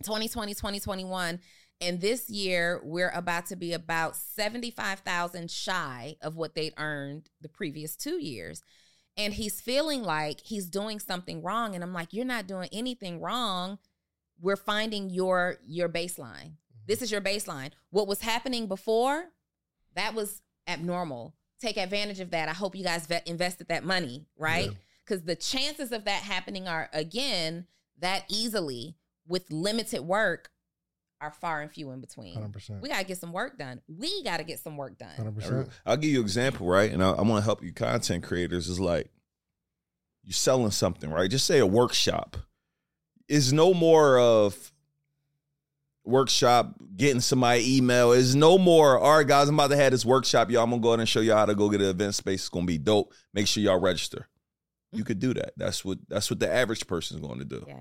[0.04, 1.40] 2020, 2021.
[1.82, 7.48] And this year, we're about to be about 75,000 shy of what they'd earned the
[7.48, 8.62] previous two years.
[9.16, 11.74] And he's feeling like he's doing something wrong.
[11.74, 13.78] And I'm like, you're not doing anything wrong.
[14.40, 16.52] We're finding your your baseline.
[16.52, 16.86] Mm-hmm.
[16.86, 17.70] This is your baseline.
[17.90, 19.24] What was happening before,
[19.94, 21.34] that was abnormal.
[21.60, 22.48] Take advantage of that.
[22.48, 24.70] I hope you guys vet, invested that money, right?
[25.04, 27.66] Because the chances of that happening are, again,
[27.98, 28.96] that easily
[29.26, 30.50] with limited work
[31.20, 32.36] are far and few in between.
[32.36, 32.80] 100%.
[32.80, 33.82] We got to get some work done.
[33.88, 35.16] We got to get some work done.
[35.18, 35.68] 100%.
[35.84, 36.90] I'll give you an example, right?
[36.90, 38.68] And I, I want to help you content creators.
[38.68, 39.10] Is like
[40.24, 41.30] you're selling something, right?
[41.30, 42.36] Just say a workshop.
[43.28, 44.72] Is no more of
[46.04, 48.12] workshop getting somebody email.
[48.12, 48.98] Is no more.
[48.98, 50.50] All right, guys, I'm about to have this workshop.
[50.50, 52.40] Y'all, I'm gonna go ahead and show y'all how to go get an event space.
[52.40, 53.12] It's gonna be dope.
[53.34, 54.28] Make sure y'all register.
[54.92, 55.06] You mm.
[55.06, 55.52] could do that.
[55.56, 57.64] That's what that's what the average person is going to do.
[57.66, 57.74] Yeah.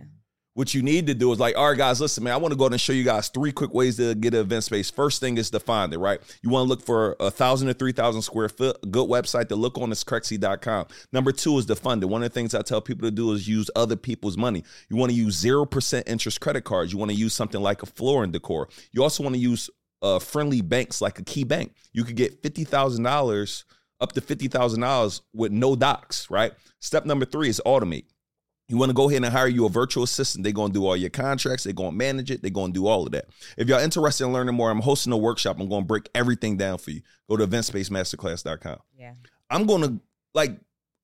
[0.56, 2.58] What you need to do is like, all right, guys, listen, man, I want to
[2.58, 4.90] go ahead and show you guys three quick ways to get an event space.
[4.90, 6.20] First thing is to find it, right?
[6.42, 8.78] You want to look for a thousand to three thousand square foot.
[8.92, 10.88] Good website to look on is Crexi.com.
[11.14, 12.08] Number two is to fund it.
[12.08, 14.64] One of the things I tell people to do is use other people's money.
[14.90, 16.92] You want to use zero percent interest credit cards.
[16.92, 18.70] You want to use something like a floor and decor.
[18.92, 19.70] You also want to use
[20.02, 21.72] uh, friendly banks like a KeyBank.
[21.94, 23.66] You could get fifty thousand dollars
[24.02, 26.54] up to fifty thousand dollars with no docs, right?
[26.80, 28.06] Step number three is automate.
[28.70, 30.44] You want to go ahead and hire you a virtual assistant.
[30.44, 31.64] They're going to do all your contracts.
[31.64, 32.42] They're going to manage it.
[32.44, 33.26] They're going to do all of that.
[33.58, 35.58] If y'all interested in learning more, I'm hosting a workshop.
[35.60, 37.02] I'm going to break everything down for you.
[37.28, 38.78] Go to eventspacemasterclass.com.
[38.98, 39.14] Yeah.
[39.50, 40.00] I'm going to
[40.34, 40.52] like,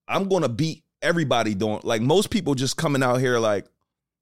[0.08, 3.66] I'm going to beat everybody doing like most people just coming out here like,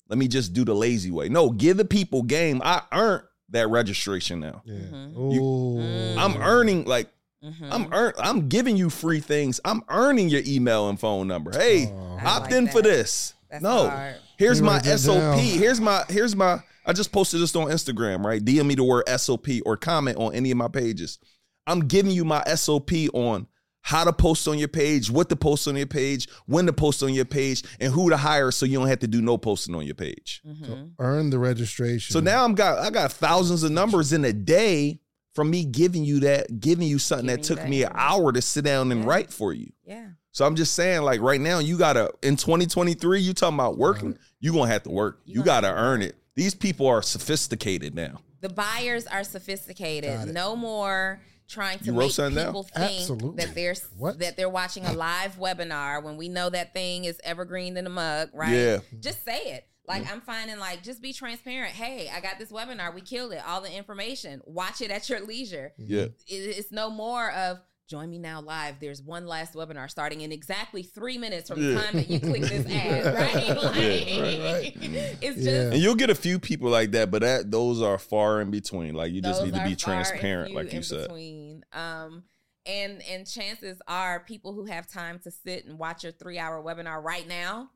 [0.09, 1.27] let me just do the lazy way.
[1.29, 2.61] No, give the people game.
[2.63, 4.61] I earned that registration now.
[4.65, 4.75] Yeah.
[4.75, 5.17] Mhm.
[5.17, 5.77] Ooh.
[5.79, 6.17] Mm.
[6.17, 7.09] I'm earning like
[7.43, 7.67] Mhm.
[7.71, 9.59] I'm earn I'm giving you free things.
[9.65, 11.51] I'm earning your email and phone number.
[11.51, 12.19] Hey, Oh.
[12.23, 13.33] Opt like in for this.
[13.51, 13.89] That's no.
[13.89, 14.15] hard.
[14.37, 15.19] Here's You my SOP.
[15.19, 15.37] down.
[15.39, 18.43] Here's my here's my I just posted this on Instagram, right?
[18.43, 21.19] DM me the word SOP or comment on any of my pages.
[21.67, 23.47] I'm giving you my SOP on
[23.81, 27.03] how to post on your page, what to post on your page, when to post
[27.03, 29.75] on your page, and who to hire so you don't have to do no posting
[29.75, 30.41] on your page.
[30.47, 30.91] Mhm.
[30.99, 32.13] Earn the registration.
[32.13, 34.99] So now I'm got I got thousands of numbers in a day
[35.33, 38.31] from me giving you that, giving you something that took you me that an hour
[38.31, 39.07] to sit down and Yeah.
[39.09, 39.71] write for you.
[39.85, 40.07] Yeah.
[40.31, 44.17] So I'm just saying, like right now, you gotta in 2023, you talking about working,
[44.39, 45.21] you gonna have to work.
[45.25, 46.15] You You, gonna gotta earn it.
[46.35, 48.19] These people are sophisticated now.
[48.41, 50.33] The buyers are sophisticated.
[50.33, 52.47] No more trying to You wrote make something down?
[52.47, 53.45] people think Absolutely.
[53.45, 54.19] that they're What?
[54.19, 57.89] that they're watching a live webinar when we know that thing is evergreen in the
[57.89, 58.49] mug, right?
[58.51, 58.79] Yeah.
[58.99, 59.67] Just say it.
[59.87, 60.13] Like mm-hmm.
[60.13, 61.73] I'm finding like just be transparent.
[61.73, 62.93] Hey, I got this webinar.
[62.93, 63.41] We killed it.
[63.45, 64.41] All the information.
[64.45, 65.73] Watch it at your leisure.
[65.79, 65.93] Mm-hmm.
[65.93, 66.01] Yeah.
[66.27, 67.59] It- it's no more of
[67.89, 68.79] join me now live.
[68.79, 72.41] There's one last webinar starting in exactly three minutes from the time that you click
[72.41, 73.49] this ad, right?
[73.49, 74.79] Like, right, right.
[74.79, 74.95] Mm-hmm.
[75.21, 75.51] It's Yeah.
[75.51, 78.51] just And you'll get a few people like that, but that those are far in
[78.51, 78.95] between.
[78.95, 81.03] Like you just need to be transparent, like you in said.
[81.09, 81.65] Between.
[81.73, 82.23] Um,
[82.65, 86.63] and and chances are people who have time to sit and watch your three hour
[86.63, 87.67] webinar right now Yeah.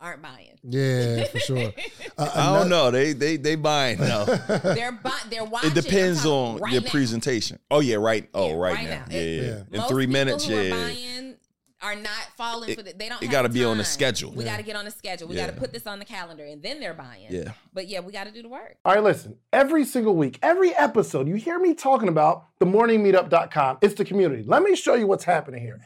[0.00, 0.58] Aren't buying.
[0.62, 1.72] yeah, for sure.
[2.18, 2.90] Uh, I don't know.
[2.90, 4.24] They they they buying now.
[4.24, 5.70] they're bu- they're watching.
[5.70, 6.90] it depends on right your now.
[6.90, 7.58] presentation.
[7.70, 8.28] Oh yeah, right.
[8.34, 8.90] Oh Yeah, right, right now.
[8.90, 9.04] now.
[9.10, 9.42] Yeah, yeah.
[9.42, 9.62] Yeah.
[9.72, 10.66] In Most three minutes, who yeah.
[10.66, 11.34] are buying
[11.80, 13.22] are not falling It- for the, they don't.
[13.22, 14.32] it gotta be on a schedule.
[14.32, 14.50] We Yeah.
[14.50, 15.28] got to get on a schedule.
[15.28, 15.46] We Yeah.
[15.46, 17.28] got to put this on the calendar, and then they're buying.
[17.30, 17.52] Yeah.
[17.72, 18.76] But yeah, we got to do the work.
[18.84, 19.36] All right, listen.
[19.50, 23.78] Every single week, every episode, you hear me talking about the morningmeetup.com.
[23.80, 24.42] It's the community.
[24.46, 25.80] Let me show you what's happening here.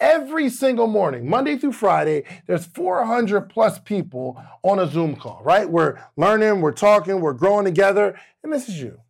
[0.00, 5.68] Every single morning, Monday through Friday, there's 400 plus people on a Zoom call, right?
[5.68, 9.00] We're learning, we're talking, we're growing together, and this is you.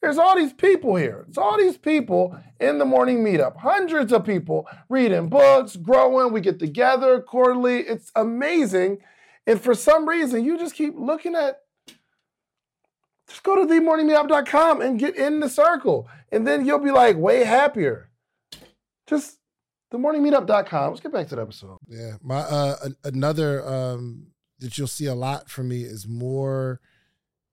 [0.00, 1.26] There's all these people here.
[1.28, 3.58] It's all these people in the morning meetup.
[3.58, 6.32] Hundreds of people reading books, growing.
[6.32, 7.80] We get together quarterly.
[7.80, 8.98] It's amazing.
[9.46, 11.62] And for some reason, you just keep looking at,
[13.28, 16.08] just go to themorningmeetup.com and get in the circle.
[16.30, 18.07] And then you'll be like way happier.
[19.08, 19.38] Just
[19.92, 20.90] themorningmeetup.com.
[20.90, 21.78] Let's get back to the episode.
[21.88, 24.28] Yeah, my uh another um
[24.60, 26.80] that you'll see a lot from me is more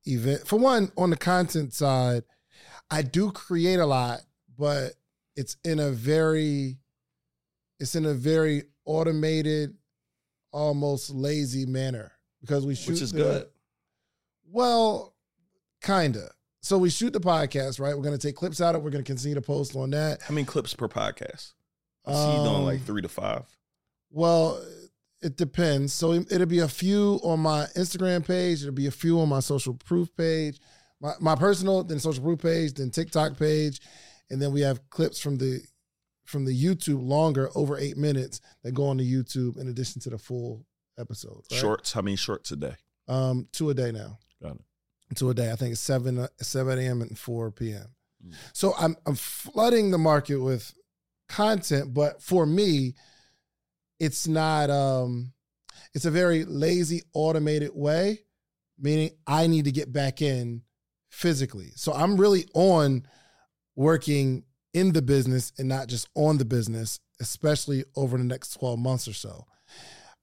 [0.05, 0.47] event.
[0.47, 2.23] For one, on the content side,
[2.89, 4.21] I do create a lot,
[4.57, 4.93] but
[5.35, 6.77] it's in a very
[7.79, 9.75] it's in a very automated,
[10.51, 13.47] almost lazy manner because we shoot Which is the- good.
[14.51, 15.15] Well,
[15.81, 16.29] kinda.
[16.65, 17.95] So we shoot the podcast, right?
[17.95, 18.83] We're gonna take clips out of it.
[18.83, 20.23] We're gonna continue to post on that.
[20.23, 21.53] How many clips per podcast?
[22.05, 23.43] I see you doing like Um, three to five.
[24.09, 24.65] Well,
[25.21, 25.93] it depends.
[25.93, 28.63] So it- it'll be a few on my Instagram page.
[28.63, 30.59] It'll be a few on my social proof page,
[30.99, 33.79] my, my personal, then social proof page, then TikTok page,
[34.31, 35.61] and then we have clips from the
[36.23, 40.09] from the YouTube longer, over eight minutes, that go on the YouTube in addition to
[40.09, 40.65] the full
[40.97, 41.47] episodes.
[41.51, 41.59] right?
[41.59, 41.91] Shorts.
[41.93, 42.75] How many shorts a day?
[43.07, 44.17] Um, two a day now.
[44.41, 44.61] Got it.
[45.13, 45.51] Two a day.
[45.51, 47.01] I think it's seven uh, seven a.m.
[47.01, 47.87] and four p.m.
[48.25, 48.33] Mm.
[48.53, 50.73] So I'm I'm flooding the market with
[51.29, 52.95] content, but for me,
[53.99, 54.69] it's not.
[54.69, 55.33] Um,
[55.93, 58.19] it's a very lazy, automated way,
[58.77, 60.63] meaning I need to get back in
[61.09, 61.71] physically.
[61.75, 63.07] So I'm really on
[63.75, 64.43] working
[64.73, 69.07] in the business and not just on the business, especially over the next 12 months
[69.07, 69.45] or so.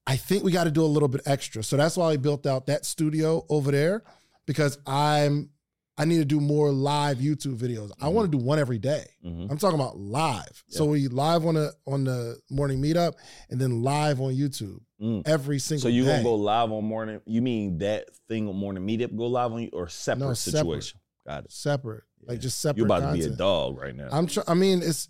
[0.05, 1.63] I think we got to do a little bit extra.
[1.63, 4.03] So that's why I built out that studio over there
[4.45, 5.49] because I'm
[5.95, 7.91] I need to do more live YouTube videos.
[8.01, 9.05] I want to do one every day.
[9.23, 9.51] Mhm.
[9.51, 10.63] I'm talking about live.
[10.67, 13.13] So we live on the on the morning meetup
[13.51, 15.21] and then live on YouTube Mm.
[15.27, 15.83] every single day.
[15.91, 16.11] So you day.
[16.13, 17.19] gonna go live on morning?
[17.25, 20.57] You mean that thing on morning meetup go live on you or separate No, separate.
[20.83, 20.99] situation?
[21.27, 21.51] Got it.
[21.51, 22.77] separate, like just separate.
[22.79, 24.09] You're about to be a dog right now.
[24.11, 24.25] I'm.
[24.27, 25.07] Tr- I mean, it's.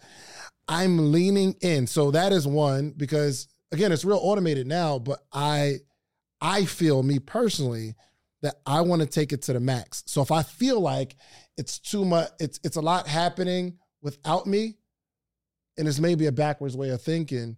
[0.67, 1.87] I'm leaning in.
[1.87, 4.99] So that is one because again, it's real automated now.
[4.99, 5.77] But I,
[6.41, 7.95] I feel me personally
[8.43, 10.03] that I want to take it to the max.
[10.05, 11.15] So if I feel like
[11.57, 14.75] it's too much, it's it's a lot happening without me,
[15.77, 17.57] and it's maybe a backwards way of thinking.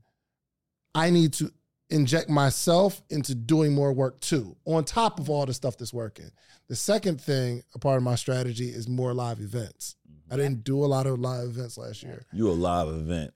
[0.93, 1.51] I need to
[1.89, 6.31] inject myself into doing more work too, on top of all the stuff that's working.
[6.69, 9.95] The second thing, a part of my strategy, is more live events.
[10.07, 10.41] I mm-hmm.
[10.41, 12.25] didn't do a lot of live events last year.
[12.31, 13.33] you a live event.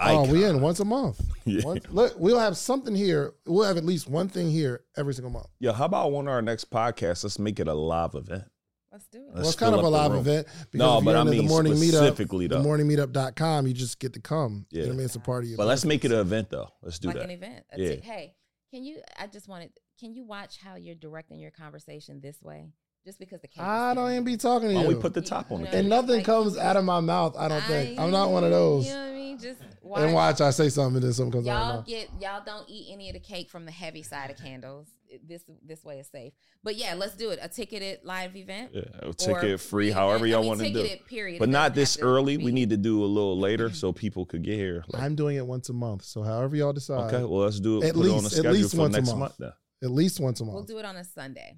[0.00, 0.56] Oh, we icon.
[0.56, 1.20] in once a month.
[1.46, 1.62] Yeah.
[1.64, 3.32] Once, look, we'll have something here.
[3.46, 5.46] We'll have at least one thing here every single month.
[5.58, 5.72] Yeah.
[5.72, 7.24] how about one of our next podcasts?
[7.24, 8.44] Let's make it a live event.
[8.92, 9.24] Let's do it.
[9.28, 10.20] Let's well, it's kind of a live room.
[10.20, 10.46] event.
[10.74, 12.64] No, but you're I mean the morning meetup, specifically the though.
[12.64, 14.66] morningmeetup.com, you just get to come.
[14.70, 14.88] You know Yeah.
[14.90, 15.06] what I mean?
[15.06, 16.68] It's a part of your But let's make it an event though.
[16.82, 17.24] Let's do like that.
[17.24, 17.64] an event.
[17.76, 17.94] Yeah.
[17.96, 18.34] ti- hey,
[18.70, 19.00] can you?
[19.18, 19.70] I just wanted.
[19.98, 22.68] Can you watch how you're directing your conversation this way?
[23.04, 23.70] Just because the camera.
[23.90, 24.86] I don't even be talking to Why you.
[24.88, 25.80] don't we put the top on the You know, cake?
[25.80, 27.98] and nothing Like- comes out of my mouth, I don't think.
[27.98, 28.86] I'm not one of those.
[28.86, 29.38] You know what I mean?
[29.38, 29.60] Just
[29.96, 31.86] And watch, I say something and then something comes out of my Y'all mouth.
[31.86, 34.88] get y'all don't eat any of the cake from the heavy side of candles.
[35.08, 36.34] It- This this way is safe.
[36.62, 37.38] But yeah, let's do it.
[37.40, 38.70] A ticketed live event.
[38.74, 39.98] Yeah, a ticket free, event.
[39.98, 40.80] however y'all mean, want to do.
[40.80, 41.06] it.
[41.06, 41.38] Period.
[41.38, 42.36] But It not doesn't this have to early.
[42.36, 44.84] We be- need to do a little later so people could get here.
[44.88, 46.04] Like, I'm doing it once a month.
[46.04, 47.12] So however y'all decide.
[47.12, 47.86] okay, well let's do it.
[47.88, 49.18] At put it on least- the at schedule least for once a next month.
[49.20, 49.36] month.
[49.38, 49.52] then.
[49.82, 50.54] At least once a month.
[50.54, 51.56] We'll do it on a Sunday.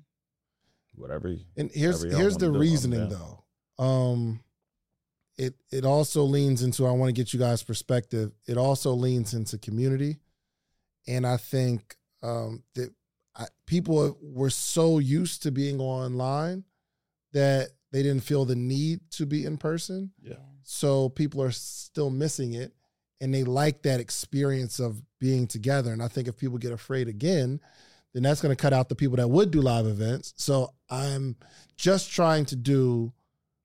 [0.94, 1.36] Whatever.
[1.56, 3.44] And here's Whatever here's the reasoning though.
[3.78, 4.40] Um
[5.38, 8.32] it it also leans into I want to get you guys perspective.
[8.46, 10.18] It also leans into community.
[11.06, 12.90] And I think um that
[13.34, 16.64] I, people were so used to being online
[17.32, 20.12] that they didn't feel the need to be in person.
[20.22, 20.34] Yeah.
[20.64, 22.72] So people are still missing it
[23.20, 25.92] and they like that experience of being together.
[25.92, 27.60] And I think if people get afraid again,
[28.12, 30.34] then that's going to cut out the people that would do live events.
[30.36, 31.36] So I'm
[31.76, 33.12] just trying to do,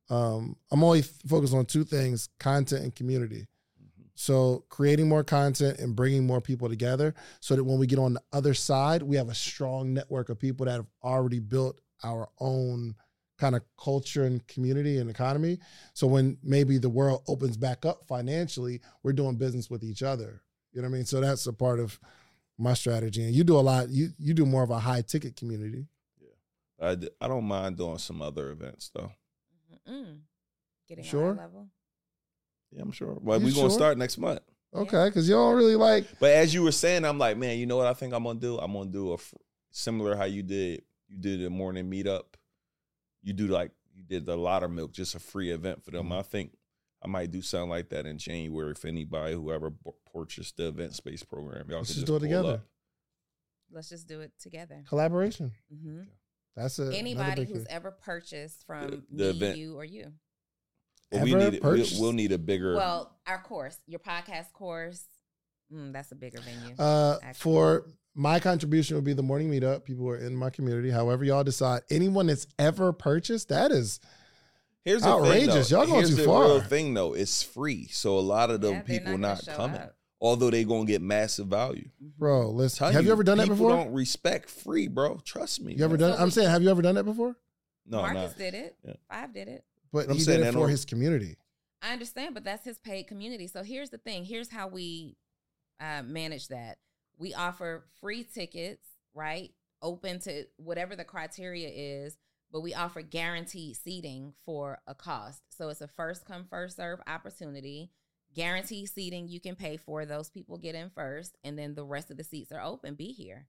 [0.09, 3.47] um, I'm only focused on two things content and community.
[4.15, 8.13] So creating more content and bringing more people together so that when we get on
[8.13, 12.27] the other side, we have a strong network of people that have already built our
[12.39, 12.95] own
[13.37, 15.59] kind of culture and community and economy.
[15.93, 20.41] So when maybe the world opens back up financially, we're doing business with each other.
[20.73, 21.05] You know what I mean?
[21.05, 21.99] So that's a part of
[22.57, 23.23] my strategy.
[23.23, 25.87] And you do a lot, you you do more of a high ticket community.
[26.19, 29.11] Yeah, I, d- I don't mind doing some other events though.
[29.87, 30.19] Mm-mm.
[30.87, 31.33] Getting Sure.
[31.35, 31.67] level.
[32.71, 33.17] Yeah, I'm sure.
[33.21, 34.41] Well, You we gonna start next month.
[34.73, 36.05] Okay, because you don't really like.
[36.19, 38.39] But as you were saying, I'm like, man, you know what I think I'm gonna
[38.39, 38.57] do?
[38.59, 39.35] I'm gonna do a fr-
[39.71, 40.81] similar how you did.
[41.07, 42.23] You did a morning meetup.
[43.23, 46.09] You do like you did the Lotter Milk, just a free event for them.
[46.09, 46.19] Mhm.
[46.19, 46.51] I think
[47.03, 50.93] I might do something like that in January if anybody whoever b- purchased the event
[50.95, 51.69] space program.
[51.69, 52.53] Y'all Let's can just do it together.
[52.55, 52.65] up.
[53.71, 54.83] Let's just do it together.
[54.87, 55.51] Collaboration.
[55.71, 56.01] hmm
[56.55, 57.67] That's a Anybody who's thing.
[57.69, 59.57] ever purchased from The- me, the event.
[59.57, 60.11] you, or you.
[61.11, 62.75] But we need it- we'll, we'll need a bigger.
[62.75, 65.03] Well, our course, your podcast course,
[65.71, 66.75] mm, that's a bigger venue.
[66.77, 67.85] Uh, for
[68.15, 69.83] my contribution would be the morning meetup.
[69.85, 70.89] People who are in my community.
[70.89, 71.83] However, y'all decide.
[71.91, 73.99] Anyone that's ever purchased, that is
[74.87, 75.69] Here's the outrageous.
[75.69, 75.77] Thing, though.
[75.83, 78.71] Y'all going Here's too the Real thing though, it's free, so a lot of them
[78.75, 79.81] Yeah, they're people gonna not coming.
[79.81, 79.95] up.
[80.21, 81.89] Although they gonna get massive value.
[82.01, 82.11] Mhm.
[82.17, 82.49] bro.
[82.49, 83.71] Listen, Tell have you, ever done that people before?
[83.71, 85.17] Don't respect free, bro.
[85.25, 85.73] Trust me.
[85.75, 86.15] You ever done?
[86.15, 87.35] So I'm saying, have you ever done that before?
[87.85, 88.37] No, Marcus not.
[88.37, 88.77] did it.
[88.85, 88.93] Yeah.
[89.09, 89.65] Five did it.
[89.91, 91.37] But I'm he saying did it for his community.
[91.81, 93.47] I understand, but that's his paid community.
[93.47, 94.23] So here's the thing.
[94.25, 95.17] Here's how we
[95.79, 96.77] uh, manage that.
[97.19, 99.51] We offer free tickets, right?
[99.81, 102.17] Open to whatever the criteria is,
[102.51, 105.41] but we offer guaranteed seating for a cost.
[105.49, 107.91] So it's a first come, first serve opportunity.
[108.33, 110.05] Guaranteed seating you can pay for.
[110.05, 112.95] Those people get in first, and then the rest of the seats are open.
[112.95, 113.47] Be here.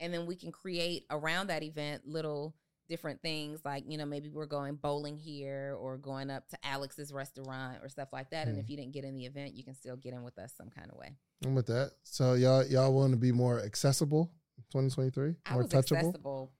[0.00, 2.54] And then we can create around that event little
[2.88, 7.12] different things like you know maybe we're going bowling here or going up to alex's
[7.12, 8.60] restaurant or stuff like that and Hmm.
[8.60, 10.70] if you didn't get in the event you can still get in with us some
[10.70, 11.92] kind of way I'm with that.
[12.04, 14.32] So y'all y'all want to be more accessible,
[14.72, 15.98] 2023, i more touchable.
[15.98, 16.52] accessible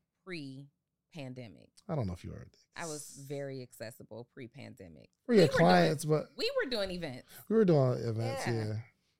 [1.12, 2.46] pre-pandemic I don't know if you are.
[2.76, 6.90] i was very accessible pre-pandemic for your we were doing- clients, but we were doing
[6.90, 8.46] events we were doing events.
[8.46, 8.52] Yeah.
[8.54, 8.64] Yeah,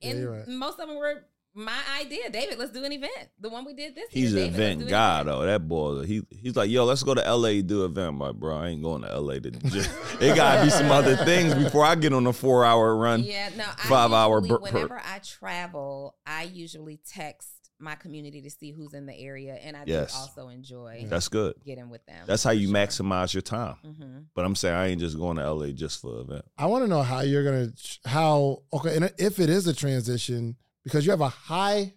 [0.01, 0.49] yeah, and you're right.
[0.49, 1.24] most of them were
[1.55, 4.53] my idea david let's do an event the one we did this He's year an
[4.53, 5.26] David, event do an guy event.
[5.39, 5.47] though.
[5.47, 8.09] That boy, he he's like, yo, let's go to LA do an event.
[8.11, 9.51] I'm like, bro, I ain't going to LA to.
[9.51, 13.24] Just, it gotta be some other things before I get on a four hour run.
[13.24, 17.49] Yeah, no, I five hour usually- bur- per- Whenever I travel, I usually text
[17.81, 20.12] my community to see who's in the area, and I Yes.
[20.12, 21.55] do also enjoy That's good.
[21.64, 22.24] getting with them.
[22.26, 22.74] That's how you sure.
[22.74, 23.76] maximize your time.
[23.85, 24.26] Mhm.
[24.35, 26.45] But I'm saying I ain't just going to LA just for an event.
[26.57, 27.72] I want to know how you're gonna
[28.05, 31.95] how okay, and if it is a transition because you have a high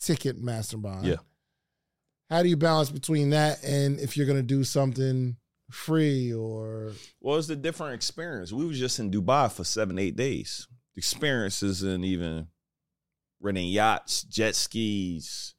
[0.00, 1.06] ticket mastermind.
[1.06, 1.16] Yeah.
[2.30, 5.36] How do you balance between that and if you're gonna do something
[5.70, 8.52] free or Well, it's a different experience.
[8.52, 10.66] We was just in Dubai for seven, eight days.
[10.96, 12.48] Experience isn't even
[13.40, 15.54] renting yachts, jet skis,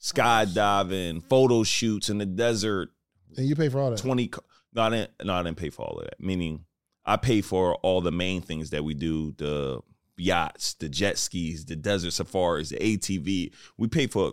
[0.00, 2.90] skydiving, photo shoots in the desert.
[3.36, 3.98] and you pay for all that?
[3.98, 4.28] Twenty.
[4.28, 4.44] co-
[4.74, 5.10] No, I didn't.
[5.24, 6.20] No, I didn't pay for all of that.
[6.20, 6.64] Meaning,
[7.04, 9.80] I pay for all the main things that we do: the
[10.16, 13.52] yachts, the jet skis, the desert safaris, the ATV.
[13.78, 14.32] We pay for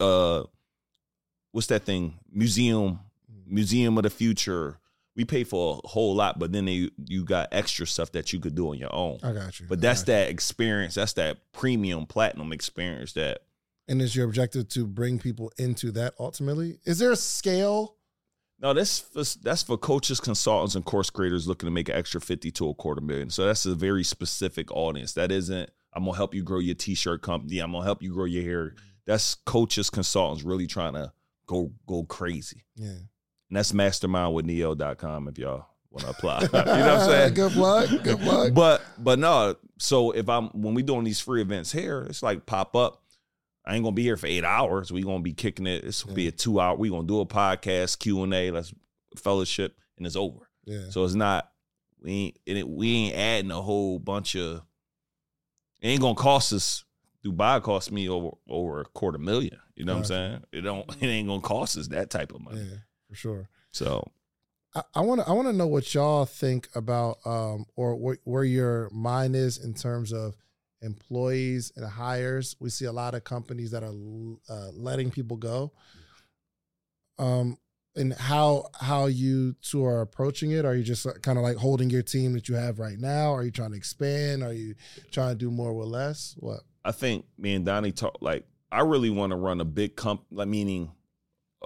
[0.00, 0.44] uh,
[1.52, 2.18] what's that thing?
[2.30, 3.00] Museum,
[3.46, 4.78] Museum of the Future.
[5.16, 8.38] We pay for a whole lot, but then they, you got extra stuff that you
[8.38, 9.18] could do on your own.
[9.22, 9.66] I got you.
[9.66, 10.94] But that's that experience.
[10.94, 13.40] That's that premium platinum experience that
[13.88, 16.78] And is your objective to bring people into that ultimately?
[16.84, 17.96] Is there a scale?
[18.58, 22.20] No, that's for, that's for coaches, consultants, and course creators looking to make an extra
[22.20, 23.30] fifty to a quarter million.
[23.30, 25.12] So that's a very specific audience.
[25.12, 25.70] That isn't.
[25.92, 27.58] I'm gonna help you grow your t-shirt company.
[27.58, 28.64] I'm gonna help you grow your hair.
[28.70, 28.76] Mm.
[29.06, 31.12] That's coaches, consultants really trying to
[31.46, 32.64] go go crazy.
[32.76, 32.92] Yeah.
[33.48, 36.40] And that's mastermind with neo.com if y'all want to apply.
[36.42, 37.34] you know what I'm saying?
[37.34, 37.88] Good luck.
[38.02, 38.52] Good luck.
[38.54, 42.46] But but no, so if I'm when we doing these free events here, it's like
[42.46, 43.02] pop up.
[43.64, 44.92] I ain't gonna be here for eight hours.
[44.92, 45.84] We gonna be kicking it.
[45.84, 46.76] This will be a two hour.
[46.76, 48.50] We gonna do a podcast Q and A.
[48.52, 48.72] Let's
[49.16, 50.48] fellowship, and it's over.
[50.66, 50.90] yeah.
[50.90, 51.50] So it's not
[52.02, 54.62] we ain't it, we ain't adding a whole bunch of.
[55.80, 56.84] It ain't gonna cost us.
[57.24, 59.58] Dubai cost me over over a quarter million.
[59.74, 60.44] You know what I'm saying?
[60.52, 60.88] It don't.
[61.02, 62.60] It ain't gonna cost us that type of money.
[62.60, 62.76] Yeah,
[63.08, 63.48] for sure.
[63.72, 64.10] So
[64.94, 68.44] I want to I want to know what y'all think about um or wh- where
[68.44, 70.36] your mind is in terms of
[70.82, 72.56] employees and hires.
[72.60, 73.94] We see a lot of companies that are
[74.48, 75.72] uh, letting people go.
[77.18, 77.58] Um
[77.94, 80.66] and how how you two are approaching it?
[80.66, 83.32] Are you just kind of like holding your team that you have right now?
[83.32, 84.42] Are you trying to expand?
[84.42, 84.74] Are you
[85.10, 86.34] trying to do more with less?
[86.38, 86.60] What?
[86.84, 90.26] I think me and Donnie talk like I really want to run a big company,
[90.30, 90.92] like meaning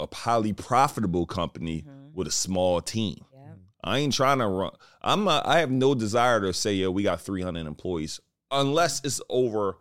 [0.00, 2.14] a highly profitable company Mhm.
[2.14, 3.24] with a small team.
[3.32, 3.52] Yeah.
[3.82, 4.72] I ain't trying to run.
[5.02, 5.26] I'm.
[5.28, 8.20] A, I have no desire to say, yeah, we got 300 employees,
[8.50, 9.78] unless it's over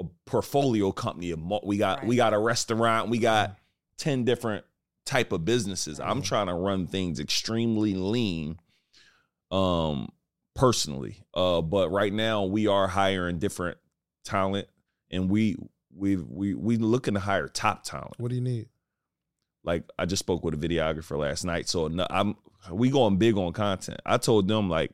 [0.00, 1.34] a portfolio company.
[1.62, 3.08] We got we got a restaurant.
[3.10, 3.56] We got
[3.98, 4.64] 10 different
[5.04, 6.00] type of businesses.
[6.00, 8.58] I'm trying to run things extremely lean.
[9.50, 10.08] Um,
[10.54, 13.78] personally, uh, but right now we are hiring different
[14.24, 14.66] talent,
[15.10, 15.56] and we
[15.94, 18.68] we we we looking to hire top talent What do you need?
[19.66, 21.68] Like I just spoke with a videographer last night.
[21.68, 22.36] So I'm
[22.70, 24.00] we going big on content.
[24.06, 24.92] I told them like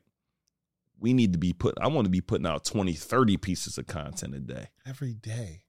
[0.98, 3.86] we need to be put I want to be putting out 20, 30 pieces of
[3.86, 4.68] content a day.
[4.86, 5.64] Every day.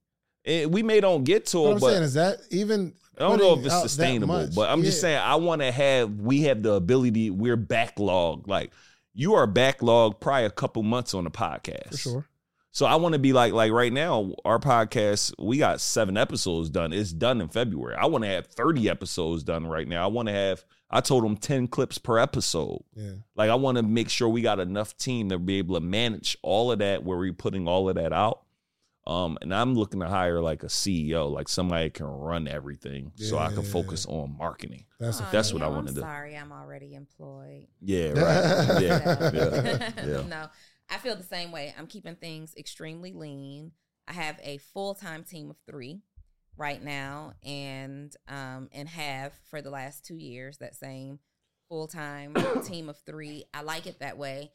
[0.45, 3.21] And we may don't get to What it, I'm but saying is that even I
[3.21, 6.63] don't know if it's sustainable, but I'm just saying I want to have we have
[6.63, 7.29] the ability.
[7.29, 8.47] We're backlog.
[8.47, 8.71] Like
[9.13, 12.29] you are backlog probably a couple months on the podcast for sure.
[12.76, 16.71] So I want to be like like right now our podcast we got 7 episodes
[16.71, 16.91] done.
[16.91, 17.95] It's done in February.
[17.95, 20.03] I want to have 30 episodes done right now.
[20.03, 22.84] I want to have I told them 10 clips per episode.
[22.95, 23.11] Yeah.
[23.36, 26.36] Like I want to make sure we got enough team to be able to manage
[26.41, 28.41] all of that where we're putting all of that out.
[29.05, 33.38] Um, and I'm looking to hire like a CEO, like somebody can run everything, so
[33.38, 33.69] I can Yeah.
[33.69, 34.86] focus on marketing.
[34.97, 35.99] That's a Aw, That's you what I know, wanna do.
[35.99, 37.67] Sorry, I'm already employed.
[37.82, 38.82] Yeah, right.
[38.82, 39.91] yeah, yeah, Yeah.
[40.07, 40.21] yeah.
[40.30, 40.47] no,
[40.89, 41.73] I feel the same way.
[41.77, 43.71] I'm keeping things extremely lean.
[44.07, 46.01] I have a full time team of three
[46.57, 51.19] right now, and um, and have for the last two years that same
[51.69, 53.45] full time team of three.
[53.53, 54.51] I like it that way.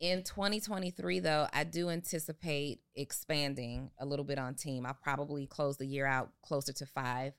[0.00, 4.86] In 2023, though, I do anticipate expanding a little bit on team.
[4.86, 7.32] I'll probably close the year out closer to five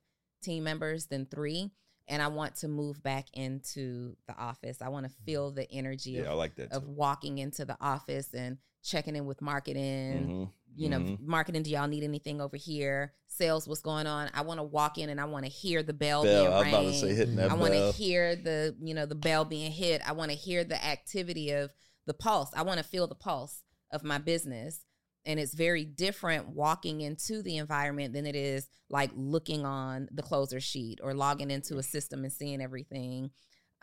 [0.44, 1.72] team members than three.
[2.10, 4.82] And I want to move back into the office.
[4.82, 6.72] I want to feel the energy Yeah, I of, like that.
[6.72, 6.90] of Too.
[6.90, 10.28] walking into the office and checking in with marketing.
[10.28, 11.20] Mhm, You know, mhm.
[11.22, 13.14] marketing, do y'all need anything over here?
[13.28, 14.30] Sales, what's going on?
[14.34, 16.60] I want to walk in and I want to hear the bell, Bell, being I
[16.60, 17.00] was about to rang.
[17.02, 20.02] say hitting that I want to hear the, you know, the bell being hit.
[20.08, 21.72] I want to hear the activity of
[22.06, 22.50] the pulse.
[22.56, 24.86] I want to feel the pulse of my business.
[25.30, 30.24] And it's very different walking into the environment than it is like looking on the
[30.24, 33.30] closer sheet or logging into a system and seeing everything.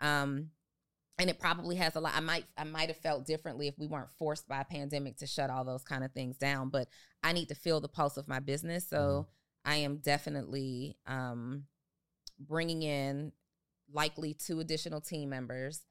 [0.01, 0.49] Um,
[1.17, 2.13] and it probably has a lot.
[2.15, 5.25] I might I might have felt differently if we weren't forced by a pandemic to
[5.25, 6.67] shut all those kind of things down.
[6.69, 6.89] But
[7.23, 9.27] I need to feel the pulse of my business, so
[9.63, 11.63] I am definitely um,
[12.37, 13.31] bringing in
[13.91, 15.81] likely two additional team members,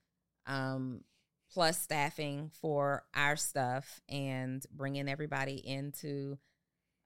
[0.47, 1.01] um,
[1.53, 6.39] plus staffing for our stuff, and bringing everybody into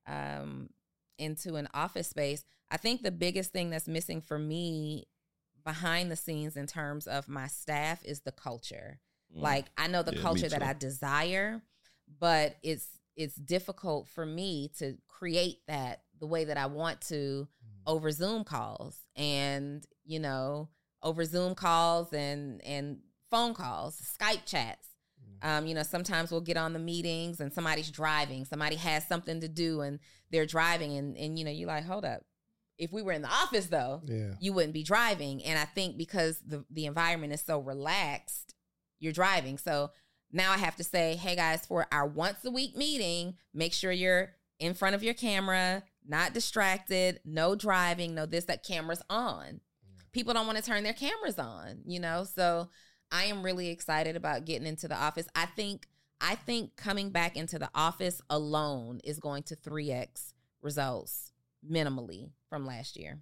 [0.07, 0.69] um,
[1.17, 2.43] into an office space.
[2.71, 5.07] I think the biggest thing that's missing for me
[5.63, 8.99] behind the scenes in terms of my staff is the culture.
[9.35, 9.41] Mm.
[9.41, 10.63] Like I know the Yeah, culture that.
[10.63, 11.61] I desire,
[12.19, 17.47] but it's it's difficult for me to create that the way that I want to
[17.85, 20.69] over Zoom calls and you know
[21.03, 22.99] over Zoom calls and and
[23.31, 24.87] phone calls, Skype chats.
[25.43, 29.41] Um, you know, sometimes we'll get on the meetings and somebody's driving, somebody has something
[29.41, 29.97] to do and
[30.29, 32.21] they're driving and and you know, you're like, hold up.
[32.77, 34.33] If we were in the office though, Yeah.
[34.39, 35.43] you wouldn't be driving.
[35.43, 38.53] And I think because the the environment is so relaxed,
[38.99, 39.57] you're driving.
[39.57, 39.89] So
[40.31, 43.91] now I have to say, hey guys, for our once a week meeting, make sure
[43.91, 49.59] you're in front of your camera, not distracted, no driving, no this, that camera's on.
[50.11, 52.25] People don't want to turn their cameras on, you know?
[52.25, 52.69] So
[53.11, 55.27] I am really excited about getting into the office.
[55.35, 55.87] I think
[56.21, 61.31] I think coming back into the office alone is going to 3x results
[61.67, 63.21] minimally from last year.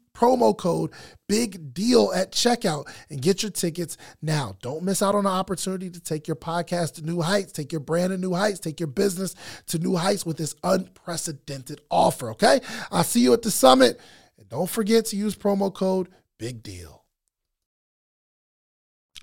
[0.21, 0.91] promo code
[1.27, 4.55] big deal at checkout and get your tickets now.
[4.61, 7.79] Don't miss out on the opportunity to take your podcast to new heights, take your
[7.79, 9.33] brand to new heights, take your business
[9.67, 12.59] to new heights with this unprecedented offer, okay?
[12.91, 13.99] I'll see you at the summit.
[14.37, 17.03] And don't forget to use promo code big deal.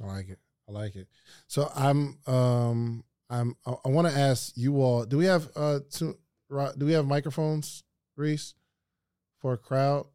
[0.02, 0.38] I like it.
[0.68, 1.08] I like it.
[1.46, 5.80] So I'm um I'm I, I want to ask you all, do we have uh
[5.90, 6.18] two
[6.50, 7.84] do we have microphones,
[8.16, 8.54] Reese,
[9.40, 10.06] for a crowd?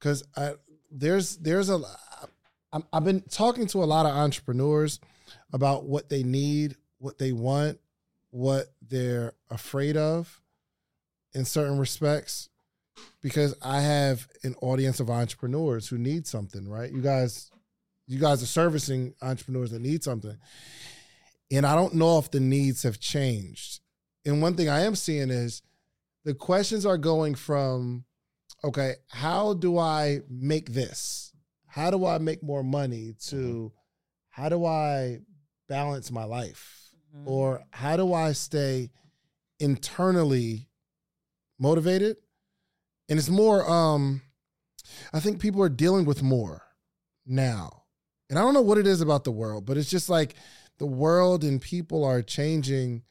[0.00, 0.54] Cuz I
[0.90, 1.80] there's there's a
[2.92, 5.00] I've been talking to a lot of entrepreneurs
[5.52, 7.78] about what they need, what they want,
[8.30, 10.42] what they're afraid of
[11.32, 12.48] in certain respects
[13.22, 16.90] because I have an audience of entrepreneurs who need something, right?
[16.90, 17.50] You guys,
[18.06, 20.36] you guys are servicing entrepreneurs that need something.
[21.50, 23.80] And I don't know if the needs have changed.
[24.24, 25.62] And one thing I am seeing is
[26.24, 28.04] the questions are going from,
[28.64, 31.32] okay, how do I make this?
[31.66, 33.72] How do I make more money to
[34.30, 35.18] how do I
[35.68, 36.90] balance my life?
[37.14, 37.28] Mm-hmm.
[37.28, 38.90] Or how do I stay
[39.58, 40.68] internally
[41.58, 42.16] motivated
[43.08, 44.20] and it's more um
[45.12, 46.62] i think people are dealing with more
[47.24, 47.84] now
[48.28, 50.34] and i don't know what it is about the world but it's just like
[50.78, 53.02] the world and people are changing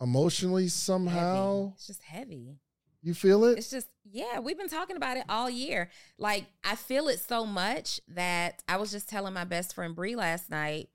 [0.00, 1.72] emotionally somehow heavy.
[1.74, 2.58] it's just heavy
[3.02, 6.74] you feel it it's just yeah we've been talking about it all year like i
[6.74, 10.88] feel it so much that i was just telling my best friend brie last night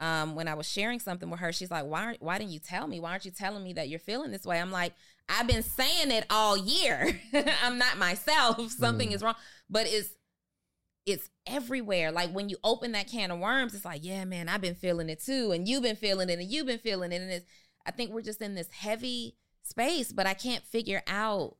[0.00, 2.16] um, when I was sharing something with her, she's like, "Why?
[2.20, 3.00] Why didn't you tell me?
[3.00, 4.94] Why aren't you telling me that you're feeling this way?" I'm like,
[5.28, 7.20] "I've been saying it all year.
[7.64, 8.70] I'm not myself.
[8.70, 9.14] Something mm.
[9.14, 9.34] is wrong."
[9.68, 10.14] But it's
[11.04, 12.12] it's everywhere.
[12.12, 15.08] Like when you open that can of worms, it's like, "Yeah, man, I've been feeling
[15.08, 17.46] it too, and you've been feeling it, and you've been feeling it." And it's,
[17.84, 19.36] I think we're just in this heavy
[19.68, 21.56] space, but I can't figure out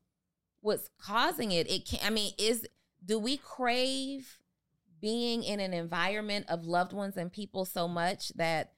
[0.61, 1.71] what's causing it.
[1.71, 2.01] It can.
[2.05, 2.67] I mean, is
[3.05, 4.39] do we crave?
[5.01, 8.73] being in an environment of loved ones and people so much that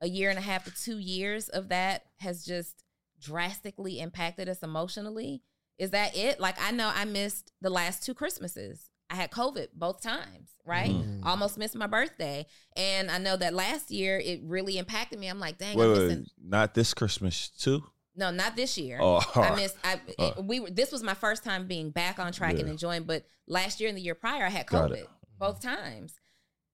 [0.00, 2.84] a year and a half to two years of that has just
[3.20, 5.42] drastically impacted us emotionally.
[5.78, 6.40] Is that it?
[6.40, 8.90] Like, I know I missed the last two Christmases.
[9.10, 10.90] I had COVID both times, right?
[10.90, 11.24] Mm.
[11.24, 12.46] Almost missed my birthday.
[12.76, 15.28] And I know that last year it really impacted me.
[15.28, 17.84] I'm like, dang, wait, wait, not this Christmas too?
[18.18, 18.98] No, not this year.
[19.00, 19.76] Oh, I missed.
[19.84, 20.70] I uh, we were.
[20.70, 22.60] This was my first time being back on track yeah.
[22.60, 23.04] and enjoying.
[23.04, 25.06] But last year and the year prior, I had COVID
[25.38, 26.14] both times.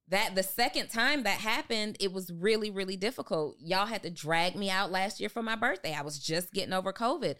[0.08, 3.56] That the second time that happened, it was really, really difficult.
[3.58, 5.94] Y'all had to drag me out last year for my birthday.
[5.94, 7.36] I was just getting over COVID.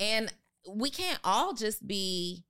[0.00, 0.32] And
[0.68, 2.44] we can't all just be,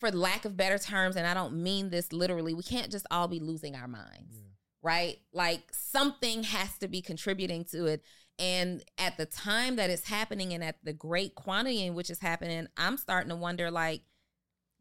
[0.00, 3.28] for lack of better terms, and I don't mean this literally, we can't just all
[3.28, 4.48] be losing our minds, yeah.
[4.82, 5.18] right?
[5.32, 8.02] Like something has to be contributing to it.
[8.38, 12.20] And at the time that it's happening and at the great quantity in which it's
[12.20, 14.02] happening, I'm starting to wonder like,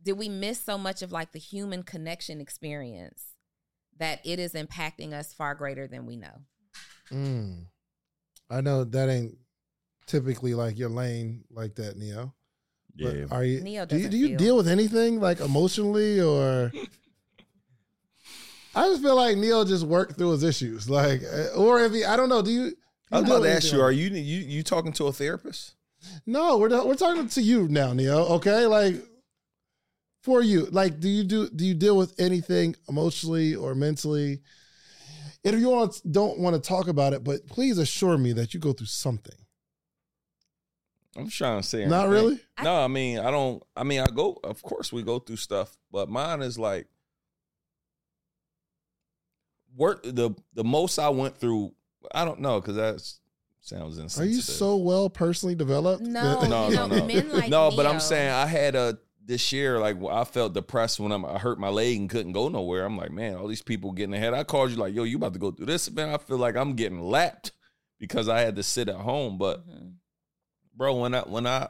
[0.03, 3.25] did we miss so much of like the human connection experience
[3.97, 6.41] that it is impacting us far greater than we know?
[7.11, 7.65] Mm.
[8.49, 9.38] I know that ain't
[10.05, 12.34] typically like your lane like that, Neo.
[12.95, 13.25] Yeah.
[13.27, 13.61] But are you?
[13.61, 16.71] Neo do you, do you deal with anything like emotionally or?
[18.75, 22.05] I just feel like Neo just worked through his issues, like, uh, or if he,
[22.05, 22.43] I don't know.
[22.43, 22.73] Do you?
[23.11, 25.75] I was about to ask you, are you you you talking to a therapist?
[26.25, 28.25] No, we're we're talking to you now, Neo.
[28.35, 28.95] Okay, like
[30.23, 34.41] for you like do you do do you deal with anything emotionally or mentally
[35.43, 38.53] And if you want, don't want to talk about it, but please assure me that
[38.53, 39.35] you go through something.
[41.15, 41.85] I'm trying to say.
[41.85, 42.25] Not everything.
[42.25, 42.39] really.
[42.61, 43.63] No, I mean, I don't.
[43.75, 44.38] I mean, I go.
[44.43, 46.88] Of course, we go through stuff, but mine is like
[49.75, 50.03] work.
[50.03, 51.73] The the most I went through.
[52.13, 53.01] I don't know because that
[53.61, 54.23] sounds insane.
[54.23, 56.03] Are you so well personally developed?
[56.03, 57.05] No, that- no, no, no, no.
[57.05, 60.99] men like no, but I'm saying I had a this year like I felt depressed
[61.01, 62.85] when I'm, I hurt my leg and couldn't go nowhere.
[62.85, 64.34] I'm like, man, all these people getting ahead.
[64.34, 66.09] I called you like, yo, you about to go through this, man.
[66.09, 67.51] I feel like I'm getting lapped
[67.99, 69.38] because I had to sit at home.
[69.38, 69.95] But Mhm.
[70.75, 71.67] bro, when I when I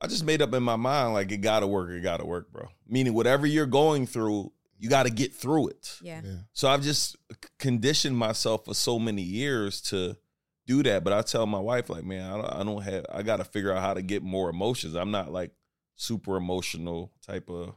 [0.00, 2.68] I just made up in my mind like it gotta work, it gotta work, bro.
[2.86, 4.52] Meaning whatever you're going through,
[4.82, 5.96] you gotta get through it.
[6.02, 6.20] yeah.
[6.24, 6.38] Yeah.
[6.52, 7.16] So I've just
[7.60, 10.16] conditioned myself for so many years to
[10.66, 11.04] do that.
[11.04, 13.44] But I tell my wife, like, man, I don't, I don't have, I got to
[13.44, 14.96] figure out how to get more emotions.
[14.96, 15.52] I'm not like
[15.94, 17.74] super emotional type of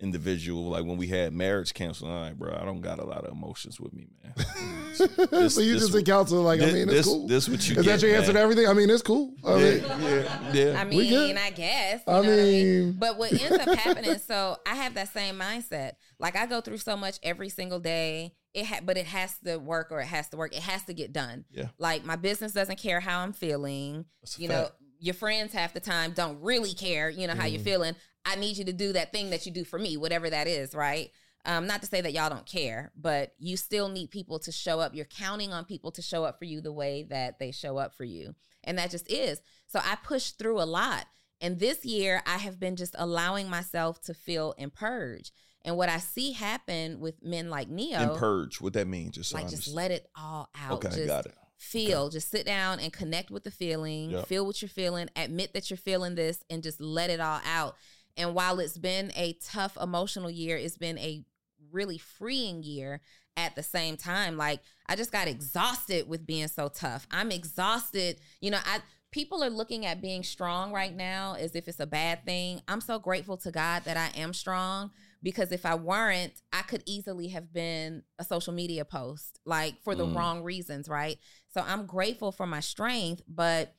[0.00, 0.64] individual.
[0.70, 3.78] Like when we had marriage counseling, I'm bro, I don't got a lot of emotions
[3.80, 5.48] with me, man.
[5.50, 7.26] so you just in counsel, like, I mean, it's this, cool.
[7.26, 8.66] this what you Is get, that your answer to everything?
[8.66, 9.34] I mean, it's cool.
[9.44, 10.80] I Yeah, mean, yeah, yeah.
[10.80, 11.28] I We good.
[11.28, 12.02] mean, I guess.
[12.06, 15.92] I know what mean- but what ends up happening, so I have that same mindset.
[16.18, 18.34] Like I go through so much every single day.
[18.52, 20.52] It ha- but it has to work or it has to work.
[20.56, 21.44] It has to get done.
[21.52, 21.68] Yeah.
[21.78, 24.06] Like my business doesn't care how I'm feeling.
[24.22, 24.74] That's you know, fact.
[25.00, 27.52] Your friends half the time don't really care, you know, how Mm.
[27.52, 27.96] you're feeling.
[28.24, 30.74] I need you to do that thing that you do for me, whatever that is,
[30.74, 31.10] right?
[31.46, 34.78] Um, not to say that y'all don't care, but you still need people to show
[34.78, 34.94] up.
[34.94, 37.94] You're counting on people to show up for you the way that they show up
[37.94, 38.34] for you.
[38.62, 39.40] And that just is.
[39.66, 41.06] So I pushed through a lot.
[41.40, 45.32] And this year, I have been just allowing myself to feel and purge.
[45.62, 49.12] And what I see happen with men like Neo, And purge, what that means?
[49.14, 50.72] Just so like I just let it all out.
[50.72, 51.34] Okay, just got it.
[51.60, 54.26] Feel just sit down and connect with the feeling Yep.
[54.26, 57.76] feel what you're feeling admit that you're feeling this and just let it all out
[58.16, 61.22] and while it's been a tough emotional year it's been a
[61.70, 63.02] really freeing year
[63.36, 68.18] at the same time like i just got exhausted with being so tough i'm exhausted
[68.40, 68.78] you know i
[69.12, 72.80] people are looking at being strong right now as if it's a bad thing i'm
[72.80, 74.90] so grateful to god that i am strong
[75.22, 79.94] because if I weren't, I could easily have been a social media post, like for
[79.94, 80.14] the Mm.
[80.14, 81.18] wrong reasons, right?
[81.52, 83.74] So I'm grateful for my strength, but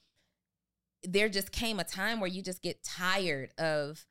[1.03, 4.06] there just came a time where you just get tired of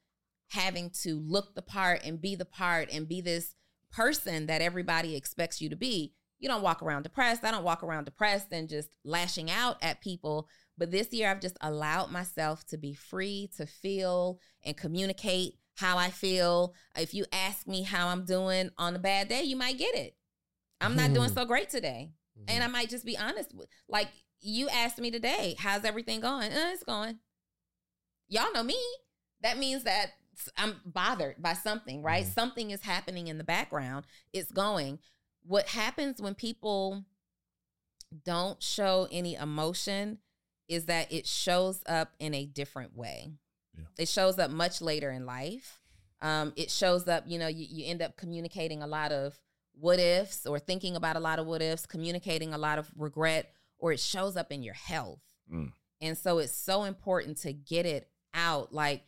[0.48, 3.54] having to look the part and be the part and be this
[3.92, 6.14] person that everybody expects you to be.
[6.38, 7.44] You don't walk around depressed.
[7.44, 10.48] I don't walk around depressed and just lashing out at people.
[10.78, 15.98] But this year, I've just allowed myself to be free to feel and communicate how
[15.98, 16.74] I feel.
[16.96, 20.16] If you ask me how I'm doing on a bad day, you might get it.
[20.80, 22.12] I'm not doing so great today.
[22.48, 24.08] And I might just be honest with like
[24.40, 26.52] you asked me today, how's everything going?
[26.52, 27.18] Uh, it's going.
[28.28, 28.78] Y'all know me.
[29.42, 30.12] That means that
[30.56, 32.24] I'm bothered by something, right?
[32.24, 32.32] Mhm.
[32.34, 34.06] Something is happening in the background.
[34.32, 34.98] It's going.
[35.42, 37.04] What happens when people
[38.24, 40.18] don't show any emotion
[40.68, 43.32] is that it shows up in a different way.
[43.76, 43.84] Yeah.
[43.98, 45.80] It shows up much later in life.
[46.22, 49.38] Um, it shows up, you know, you, you end up communicating a lot of
[49.80, 53.52] what ifs or thinking about a lot of what ifs, communicating a lot of regret,
[53.78, 55.22] or it shows up in your health.
[55.52, 55.72] Mm.
[56.00, 58.72] And so it's so important to get it out.
[58.72, 59.02] Like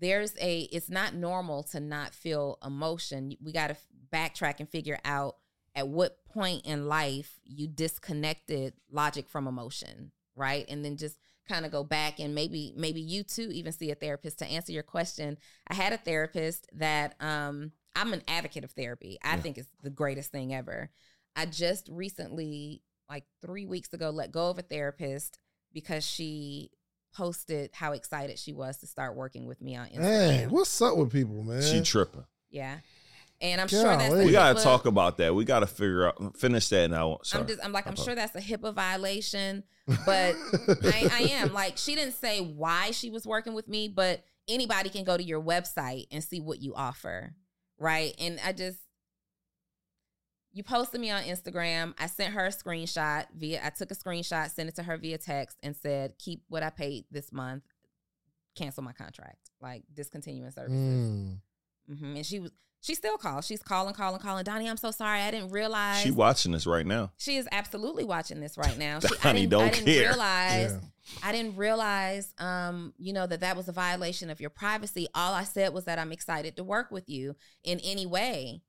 [0.00, 3.36] there's a, it's not normal to not feel emotion.
[3.42, 3.76] We got to
[4.12, 5.36] backtrack and figure out
[5.74, 10.64] at what point in life you disconnected logic from emotion, right?
[10.68, 11.18] And then just
[11.48, 14.72] kind of go back and maybe maybe you too even see a therapist to answer
[14.72, 15.38] your question.
[15.66, 19.18] I had a therapist that um I'm an advocate of therapy.
[19.22, 19.40] I Yeah.
[19.42, 20.90] think it's the greatest thing ever.
[21.36, 25.38] I just recently like 3 weeks ago let go of a therapist
[25.72, 26.70] because she
[27.14, 30.30] posted how excited she was to start working with me on Instagram.
[30.30, 31.62] Hey, what's up with people, man?
[31.62, 32.24] She tripping.
[32.50, 32.78] Yeah.
[33.40, 35.34] And I'm sure that's We gotta HIPAA talk about that.
[35.34, 37.18] We gotta figure out finish that now.
[37.24, 37.42] Sorry.
[37.42, 39.64] I'm just I'm like I'm sure that's a HIPAA violation,
[40.06, 40.36] but
[40.84, 44.90] I, I am like she didn't say why she was working with me, but anybody
[44.90, 47.34] can go to your website and see what you offer,
[47.82, 48.14] right?
[48.18, 48.78] And I just
[50.54, 51.94] you posted me on Instagram.
[51.98, 55.18] I sent her a screenshot via I took a screenshot, sent it to her via
[55.18, 57.64] text, and said keep what I paid this month,
[58.54, 61.08] cancel my contract, like discontinuing services.
[61.08, 61.38] Mm.
[61.88, 62.52] hmm And she was
[62.82, 63.46] she still calls.
[63.46, 64.42] She's calling, calling, calling.
[64.42, 65.20] Donnie, I'm so sorry.
[65.20, 67.12] I didn't realize she watching this right now.
[67.16, 68.98] she is absolutely watching this right now.
[69.08, 70.08] She, Donnie didn't, don't I didn't care.
[70.08, 70.72] realize.
[70.72, 70.78] Yeah.
[71.22, 75.06] I didn't realize, um, you know, that that was a violation of your privacy.
[75.14, 78.62] All I said was that I'm excited to work with you in any way.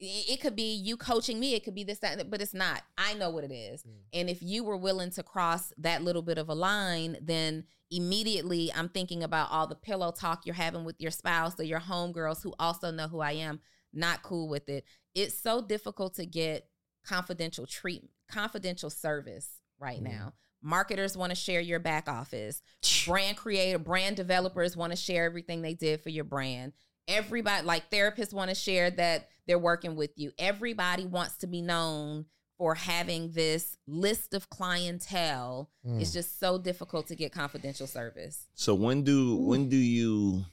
[0.00, 1.54] It, it could be you coaching me.
[1.54, 2.82] It could be this, that, but it's not.
[2.98, 3.82] I know what it is.
[3.82, 3.90] Mm.
[4.12, 8.72] And if you were willing to cross that little bit of a line, then immediately
[8.72, 12.42] I'm thinking about all the pillow talk you're having with your spouse or your homegirls
[12.42, 13.60] who also know who I am,
[13.92, 14.84] not cool with it.
[15.14, 16.68] It's so difficult to get
[17.04, 20.10] confidential treatment, confidential service right Mhm.
[20.10, 20.34] now.
[20.62, 22.62] Marketers want to share your back office.
[23.06, 26.74] Brand creator, brand developers want to share everything they did for your brand.
[27.08, 30.32] Everybody, like therapists, want to share that they're working with you.
[30.38, 32.26] Everybody wants to be known
[32.60, 35.70] for having this list of clientele.
[35.82, 35.98] Mm.
[35.98, 38.48] It's just so difficult to get confidential service.
[38.54, 40.44] So when do when do you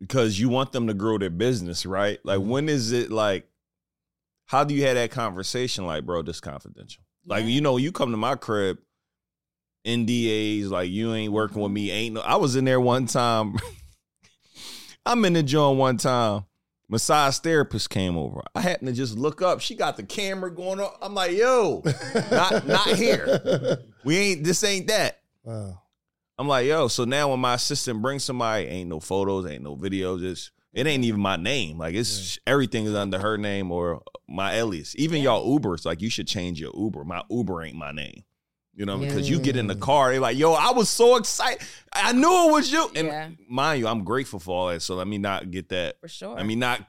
[0.00, 2.18] because you want them to grow their business, right?
[2.24, 2.46] Like Mm-hmm.
[2.48, 2.50] Mhm.
[2.50, 3.46] when is it like
[4.46, 7.04] how do you have that conversation like, bro, this confidential?
[7.26, 8.78] Like, you know, you come to my crib,
[9.86, 13.56] NDAs, like you ain't working with me, ain't no I was in there one time.
[15.04, 16.46] I'm in the joint one time.
[16.92, 18.42] Massage therapist came over.
[18.54, 19.62] I happened to just look up.
[19.62, 20.90] She got the camera going on.
[21.00, 21.82] I'm like, yo,
[22.30, 23.78] not not here.
[24.04, 25.20] We ain't this ain't that.
[25.42, 25.80] Wow.
[26.36, 29.74] I'm like, yo, so now when my assistant brings somebody, ain't no photos, ain't no
[29.74, 31.78] videos, it's it ain't even my name.
[31.78, 34.94] Like it's everything is under her name or my alias.
[34.98, 35.30] Even Yeah.
[35.30, 37.04] y'all Ubers, like you should change your Uber.
[37.04, 38.24] My Uber ain't my name.
[38.74, 41.60] You know, because you get in the car, like, yo, I was so excited.
[41.92, 42.90] I knew it was you.
[42.94, 43.30] And Yeah.
[43.46, 44.80] mind you, I'm grateful for all that.
[44.80, 46.00] So let me not get that.
[46.00, 46.38] For sure.
[46.38, 46.86] I mean, not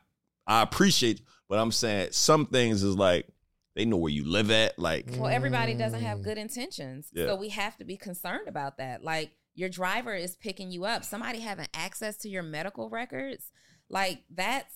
[0.47, 3.27] I appreciate, but I'm saying some things is like
[3.75, 4.77] they know where you live at.
[4.79, 7.09] Like, Well, everybody doesn't have good intentions.
[7.11, 7.27] Yeah.
[7.27, 9.03] So we have to be concerned about that.
[9.03, 11.03] Like your driver is picking you up.
[11.03, 13.51] Somebody having access to your medical records,
[13.89, 14.73] like that's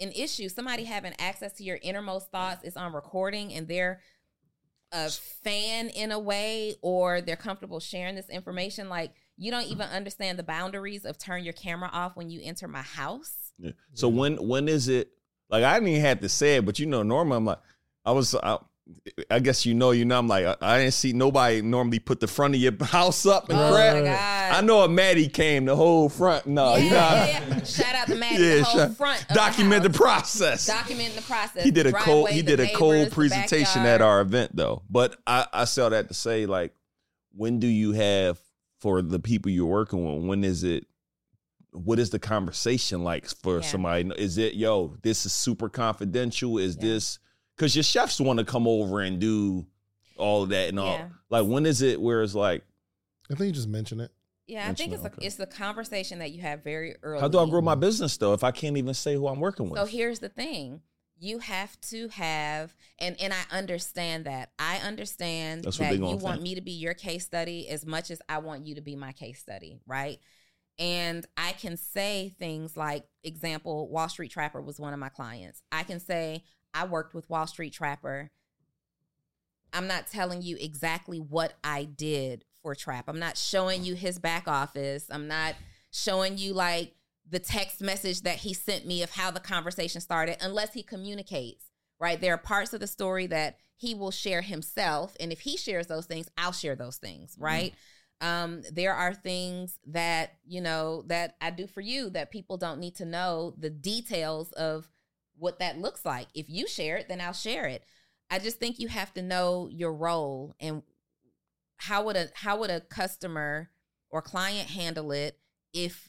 [0.00, 0.48] an issue.
[0.48, 4.00] Somebody having access to your innermost thoughts is on recording and they're
[4.92, 8.88] a fan in a way or they're comfortable sharing this information.
[8.88, 12.68] Like you don't even understand the boundaries of turn your camera off when you enter
[12.68, 13.52] my house.
[13.58, 13.72] Yeah.
[13.94, 15.10] So when when is it?
[15.50, 17.60] Like I didn't even have to say it, but you know, normally I'm like,
[18.04, 18.58] I was, I,
[19.30, 21.98] I guess you know, you know, I'm like, uh, I, I didn't see nobody normally
[21.98, 24.54] put the front of your house up and oh crap.
[24.54, 26.46] I know a Maddie came, the whole front.
[26.46, 27.64] No, yeah, you know, yeah, yeah.
[27.64, 28.32] Shout out to Matt.
[28.32, 29.26] Yeah, the whole shout- front.
[29.28, 30.66] Document the the, process.
[30.66, 31.64] Document the process.
[31.64, 34.82] he did a cold, he did a cold presentation at our event though.
[34.88, 36.74] But I, I saw that to say like,
[37.34, 38.40] when do you have
[38.80, 40.26] for the people you're working with?
[40.26, 40.86] When is it?
[41.72, 44.10] What is the conversation like for somebody?
[44.16, 44.96] Is it yo?
[45.02, 46.58] This is super confidential.
[46.58, 47.18] Is this
[47.58, 49.66] because your chefs want to come over and do
[50.16, 50.92] all of that and all?
[50.92, 51.08] Yeah.
[51.28, 52.62] Like when is it where it's like,
[53.30, 54.12] I think you just mentioned it.
[54.46, 55.26] Yeah, I think it's a, okay.
[55.26, 57.20] it's the conversation that you have very early.
[57.20, 59.68] how do I grow my business though if I can't even say who I'm working
[59.68, 59.78] with?
[59.78, 60.80] So here's the thing.
[61.20, 64.52] You have to have and and I understand that.
[64.58, 66.42] I understand That's that you gonna want think.
[66.42, 69.12] me to be your case study as much as I want you to be my
[69.12, 70.18] case study, right?
[70.78, 75.60] And I can say things like example, Wall Street Trapper was one of my clients.
[75.70, 76.44] I can say
[76.78, 78.30] I worked with Wall Street Trapper.
[79.72, 83.06] I'm not telling you exactly what I did for Trap.
[83.08, 85.06] I'm not showing you his back office.
[85.10, 85.56] I'm not
[85.90, 86.94] showing you like
[87.28, 91.64] the text message that he sent me of how the conversation started unless he communicates,
[91.98, 92.20] right?
[92.20, 95.16] There are parts of the story that he will share himself.
[95.18, 97.74] And if he shares those things, I'll share those things, right?
[98.20, 102.78] Um, there are things that, you know, that I do for you that people don't
[102.78, 104.88] need to know the details of
[105.38, 106.28] what that looks like.
[106.34, 107.84] If you share it, then I'll share it.
[108.30, 110.82] I just think you have to know your role and
[111.76, 113.70] how would a how would a customer
[114.10, 115.38] or client handle it
[115.72, 116.08] if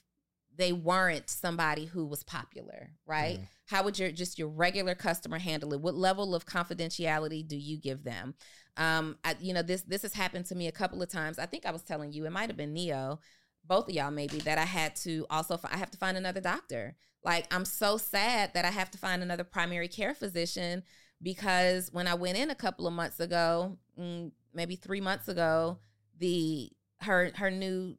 [0.56, 3.40] they weren't somebody who was popular, right?
[3.40, 3.48] Mhm.
[3.68, 5.80] How would your just your regular customer handle it?
[5.82, 8.36] What level of confidentiality do you give them?
[8.76, 11.40] Um, I, you know this this has happened to me a couple of times.
[11.40, 13.20] I think I was telling you it might have been Neo,
[13.66, 16.42] both of y'all maybe that I had to also fi- I have to find another
[16.42, 16.96] doctor.
[17.24, 20.84] Like I'm so sad that I have to find another primary care physician
[21.22, 25.80] because when I went in a couple of months ago, mm, maybe three months ago,
[26.18, 26.72] the
[27.02, 27.98] her her new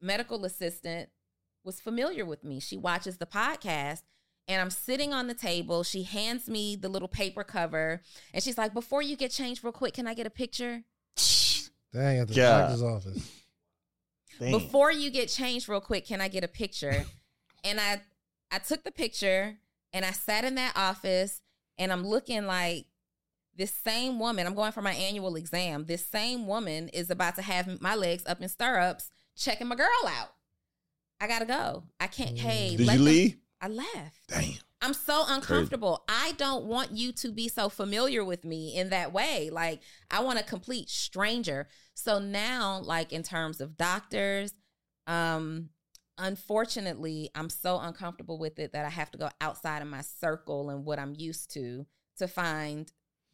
[0.00, 1.08] medical assistant
[1.64, 2.60] was familiar with me.
[2.60, 4.02] She watches the podcast
[4.46, 5.82] and I'm sitting on the table.
[5.82, 8.02] She hands me the little paper cover
[8.32, 10.82] and she's like, Before you get changed, real quick, can I get a picture?
[11.92, 12.60] Dang, at the God.
[12.60, 13.32] doctor's office.
[14.38, 17.04] Before you get changed, real quick, can I get a picture?
[17.64, 18.02] and I
[18.50, 19.56] I took the picture
[19.92, 21.42] and I sat in that office
[21.76, 22.86] and I'm looking like
[23.56, 25.84] this same woman, I'm going for my annual exam.
[25.86, 29.88] This same woman is about to have my legs up in stirrups, checking my girl
[30.06, 30.32] out.
[31.20, 31.82] I gotta go.
[31.98, 32.38] I can't.
[32.38, 33.36] Hey, Did you them- leave?
[33.60, 34.28] I left.
[34.28, 34.52] Damn.
[34.80, 36.04] I'm so uncomfortable.
[36.08, 39.50] I don't want you to be so familiar with me in that way.
[39.50, 39.80] Like,
[40.10, 41.68] I want a complete stranger.
[41.94, 44.52] So now, like in terms of doctors,
[45.08, 45.70] um,
[46.16, 50.70] unfortunately, I'm so uncomfortable with it that I have to go outside of my circle
[50.70, 51.86] and what I'm used to
[52.18, 52.90] to find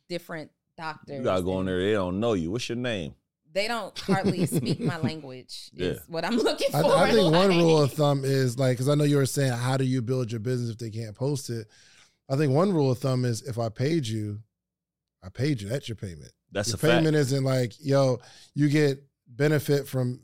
[0.08, 1.18] different doctors.
[1.18, 1.78] You gotta go in there.
[1.78, 2.50] They don't know you.
[2.50, 3.14] What's your name?
[3.54, 5.70] They don't hardly speak my language.
[5.76, 6.76] Is what I'm looking for.
[6.78, 9.52] I, I think one rule of thumb is like, because I know you were saying,
[9.52, 11.66] how do you build your business if they can't post it?
[12.28, 14.40] I think one rule of thumb is if I paid you,
[15.22, 15.68] I paid you.
[15.68, 16.32] That's your payment.
[16.52, 16.92] That's your a fact.
[16.92, 18.18] payment isn't like, yo,
[18.54, 20.20] you get benefit from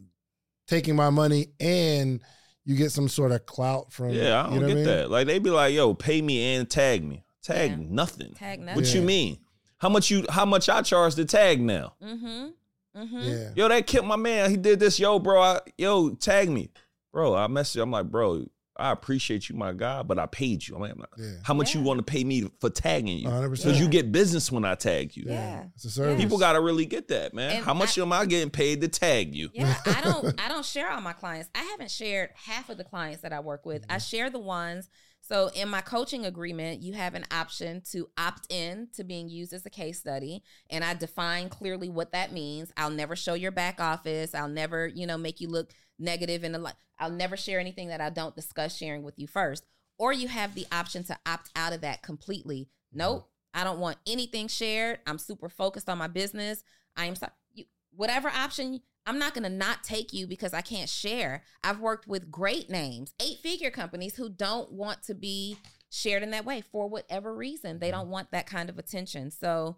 [0.66, 2.20] taking my money and
[2.64, 4.74] you get some sort of clout from Yeah, I don't you know get what I
[4.74, 4.84] mean?
[4.84, 5.10] that.
[5.10, 7.76] Like they be like, "Yo, pay me and tag me." Tag Yeah.
[7.80, 8.34] nothing.
[8.34, 8.74] Tag nothing.
[8.76, 9.00] What nothing.
[9.00, 9.38] you mean?
[9.78, 10.26] How much you?
[10.28, 11.94] How much I charge to tag now?
[12.02, 12.48] Mm-hmm.
[12.96, 13.18] Mm-hmm.
[13.20, 13.50] Yeah.
[13.54, 14.50] Yo, that killed my man.
[14.50, 14.98] He did this.
[14.98, 15.40] Yo, bro.
[15.40, 16.70] I, yo, tag me,
[17.12, 17.34] bro.
[17.36, 17.76] I messaged.
[17.76, 17.82] You.
[17.82, 18.44] I'm like, bro.
[18.76, 20.74] I appreciate you, my guy, but I paid you.
[20.74, 21.32] I'm like, Yeah.
[21.42, 23.28] how much you want to pay me for tagging you?
[23.28, 23.50] 100%.
[23.50, 25.24] Because you get business when I tag you.
[25.26, 25.64] Yeah.
[25.74, 26.18] It's a service.
[26.18, 27.56] People got to really get that, man.
[27.56, 29.50] And how much I- am I getting paid to tag you?
[29.52, 31.50] Yeah, I don't I don't share all my clients.
[31.54, 33.82] I haven't shared half of the clients that I work with.
[33.82, 33.92] Mm-hmm.
[33.92, 34.88] I share the ones.
[35.30, 39.52] So in my coaching agreement, you have an option to opt in to being used
[39.52, 42.72] as a case study, and I define clearly what that means.
[42.76, 44.34] I'll never show your back office.
[44.34, 47.88] I'll never, you know, make you look negative in the li- I'll never share anything
[47.88, 49.64] that I don't discuss sharing with you first.
[49.98, 52.68] Or you have the option to opt out of that completely.
[52.92, 53.60] Nope, mm-hmm.
[53.60, 54.98] I don't want anything shared.
[55.06, 56.64] I'm super focused on my business.
[56.96, 57.32] I am sorry.
[57.52, 61.42] You, whatever option, I'm not going to not take you because I can't share.
[61.64, 65.56] I've worked with great names, eight figure companies who don't want to be
[65.90, 67.78] shared in that way for whatever reason.
[67.78, 69.30] They don't want that kind of attention.
[69.30, 69.76] So,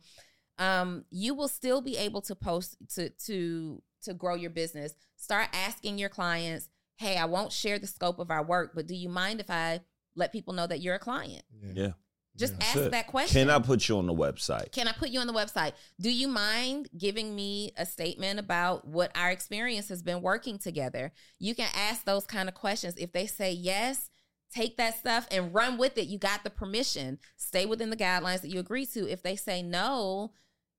[0.58, 4.94] um, you will still be able to post to to to grow your business.
[5.16, 8.94] Start asking your clients, "Hey, I won't share the scope of our work, but do
[8.94, 9.80] you mind if I
[10.14, 11.44] let people know that you're a client?"
[11.74, 11.92] Yeah.
[12.36, 12.90] Just That's ask it.
[12.92, 13.42] that question.
[13.42, 14.72] Can I put you on the website?
[14.72, 15.72] Can I put you on the website?
[16.00, 21.12] Do you mind giving me a statement about what our experience has been working together?
[21.38, 22.94] You can ask those kind of questions.
[22.96, 24.08] If they say yes,
[24.54, 26.06] take that stuff and run with it.
[26.06, 27.18] You got the permission.
[27.36, 29.10] Stay within the guidelines that you agree to.
[29.10, 30.32] If they say no,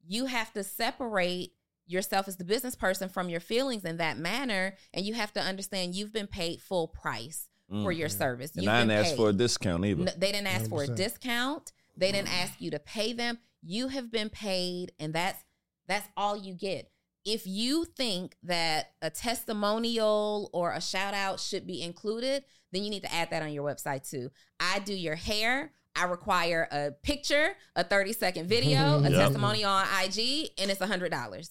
[0.08, 1.54] you have to separate
[1.86, 4.76] yourself as the business person from your feelings in that manner.
[4.92, 7.98] And you have to understand you've been paid full price for Mm.
[7.98, 8.52] your service.
[8.56, 9.18] And You've I didn't ask paid.
[9.18, 10.03] for a discount either.
[10.03, 11.72] No, they didn't ask for a discount.
[11.98, 13.40] They didn't ask you to pay them.
[13.61, 15.44] You have been paid, and that's
[15.88, 16.90] that's all you get.
[17.26, 22.90] If you think that a testimonial or a shout out should be included, then you
[22.90, 24.30] need to add that on your website too.
[24.60, 25.72] I do your hair.
[25.95, 29.11] I require a picture, a 30 second video, a Yep.
[29.11, 31.49] testimonial on IG, and it's $100.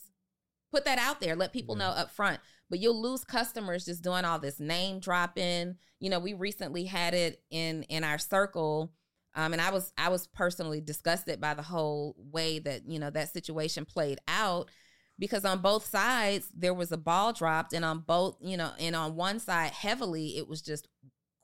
[0.72, 1.36] Put that out there.
[1.36, 2.40] Let people know up front.
[2.72, 5.76] But you'll lose customers just doing all this name dropping.
[6.00, 8.94] You know, we recently had it in in our circle.
[9.34, 13.10] Um, and I was I was personally disgusted by the whole way that, you know,
[13.10, 14.70] that situation played out
[15.18, 18.96] because on both sides there was a ball dropped and on both, you know, and
[18.96, 20.88] on one side heavily it was just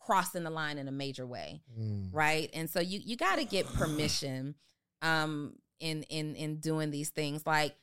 [0.00, 2.08] crossing the line in a major way Mm.
[2.10, 4.54] right and so you you got to get permission
[5.02, 7.74] um in in in doing these things like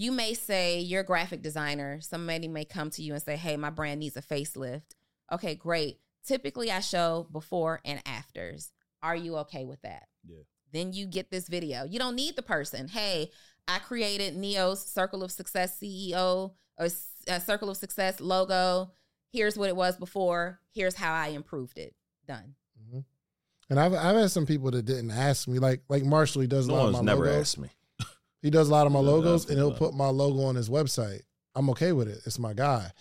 [0.00, 2.00] you may say you're a graphic designer.
[2.00, 4.94] Somebody may come to you and say hey my brand needs a facelift.
[5.32, 5.98] Okay great.
[6.24, 8.72] Typically i show before and afters.
[9.02, 10.04] Are you okay with that?
[10.26, 10.42] Yeah.
[10.72, 11.84] then you get this video.
[11.84, 12.88] You don't need the person.
[12.88, 13.30] Hey
[13.68, 18.92] i created neo's circle of success ceo or s- uh, circle of success logo.
[19.32, 20.60] Here's what it was before.
[20.72, 21.94] Here's how i improved it.
[22.26, 22.54] Done.
[22.82, 23.04] Mhm.
[23.68, 26.40] And I've I've had some people that didn't ask me, like like Marshall.
[26.42, 27.40] He does a No lot of one's my never logos.
[27.40, 27.68] asked me.
[28.42, 30.68] He does a lot of my Yeah, logos, and he'll put my logo on his
[30.68, 31.22] website.
[31.54, 32.20] I'm okay with it.
[32.24, 32.92] It's my guy.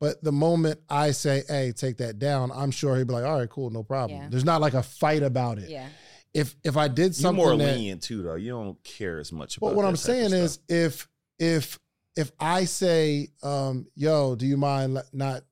[0.00, 3.38] But the moment I say, "Hey, take that down," I'm sure he'll be like, "All
[3.38, 4.28] right, cool, no problem." Yeah.
[4.28, 5.70] There's not like a fight about it.
[5.70, 5.88] yeah
[6.34, 8.34] If if I did something You're something more that, lenient too, though.
[8.34, 9.68] You don't care as much about.
[9.68, 11.78] But what that I'm type saying is, if if
[12.16, 15.44] if I say, um, "Yo, do you mind not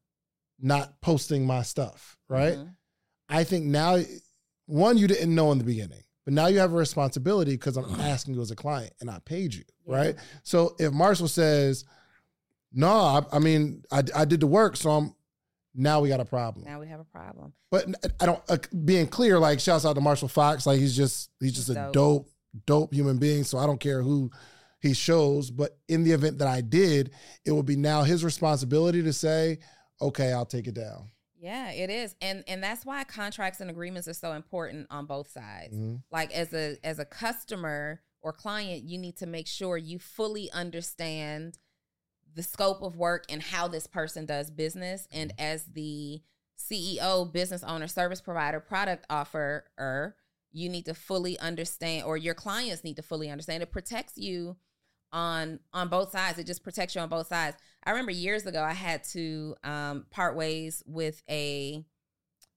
[0.58, 2.58] not posting my stuff?" Right?
[2.58, 2.74] Mhm.
[3.28, 4.02] I think now,
[4.66, 8.00] one, you didn't know in the beginning, but now you have a responsibility because I'm
[8.00, 9.96] asking you as a client and I paid you, Yeah.
[9.96, 10.16] right?
[10.42, 11.84] So if Marshall says,
[12.72, 15.14] no, I, I mean, I, I did the work, so I'm
[15.74, 16.64] now we got a problem.
[16.64, 17.86] now we have a problem But
[18.20, 19.38] I don't uh, being clear.
[19.38, 20.66] Like, shouts out to Marshall Fox.
[20.66, 21.92] Like, he's just he's just He's a dope.
[21.92, 22.30] dope,
[22.66, 23.44] dope human being.
[23.44, 24.30] So I don't care who
[24.80, 25.50] he shows.
[25.50, 27.12] But in the event that I did,
[27.44, 29.58] it would be now his responsibility to say,
[30.00, 31.10] okay, I'll take it down.
[31.40, 32.14] Yeah, it is.
[32.20, 35.74] And and that's why contracts and agreements are so important on both sides.
[35.74, 36.02] Mhm.
[36.10, 40.50] Like as a as a customer or client, you need to make sure you fully
[40.52, 41.58] understand
[42.34, 46.22] the scope of work and how this person does business and as the
[46.56, 50.16] CEO, business owner, service provider, product offerer,
[50.52, 54.56] you need to fully understand or your clients need to fully understand it protects you
[55.12, 58.62] on on both sides it just protects you on both sides i remember years ago
[58.62, 61.84] i had to um part ways with a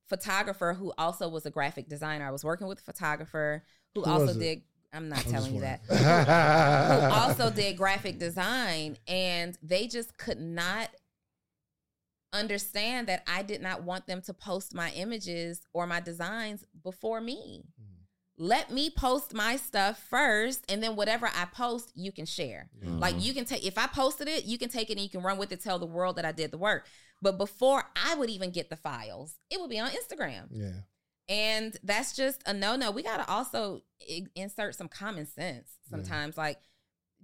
[0.07, 2.27] photographer who also was a graphic designer.
[2.27, 3.63] I was working with a photographer
[3.95, 5.79] who, Who also did i'm not I'm telling you that.
[5.89, 10.89] who also did graphic design and they just could not
[12.31, 17.21] understand that I did not want them to post my images or my designs before
[17.21, 17.63] me.
[18.37, 22.99] Let me post my stuff first and then whatever i post you can share Mm-hmm.
[22.99, 25.21] like you can take if i posted it you can take it and you can
[25.21, 26.87] run with it tell the world that i did the work
[27.21, 30.71] but before i would even get the files it would be on instagram Yeah.
[31.29, 32.89] and that's just a no no.
[32.91, 36.37] We got to also I- insert some common sense sometimes.
[36.37, 36.57] Like,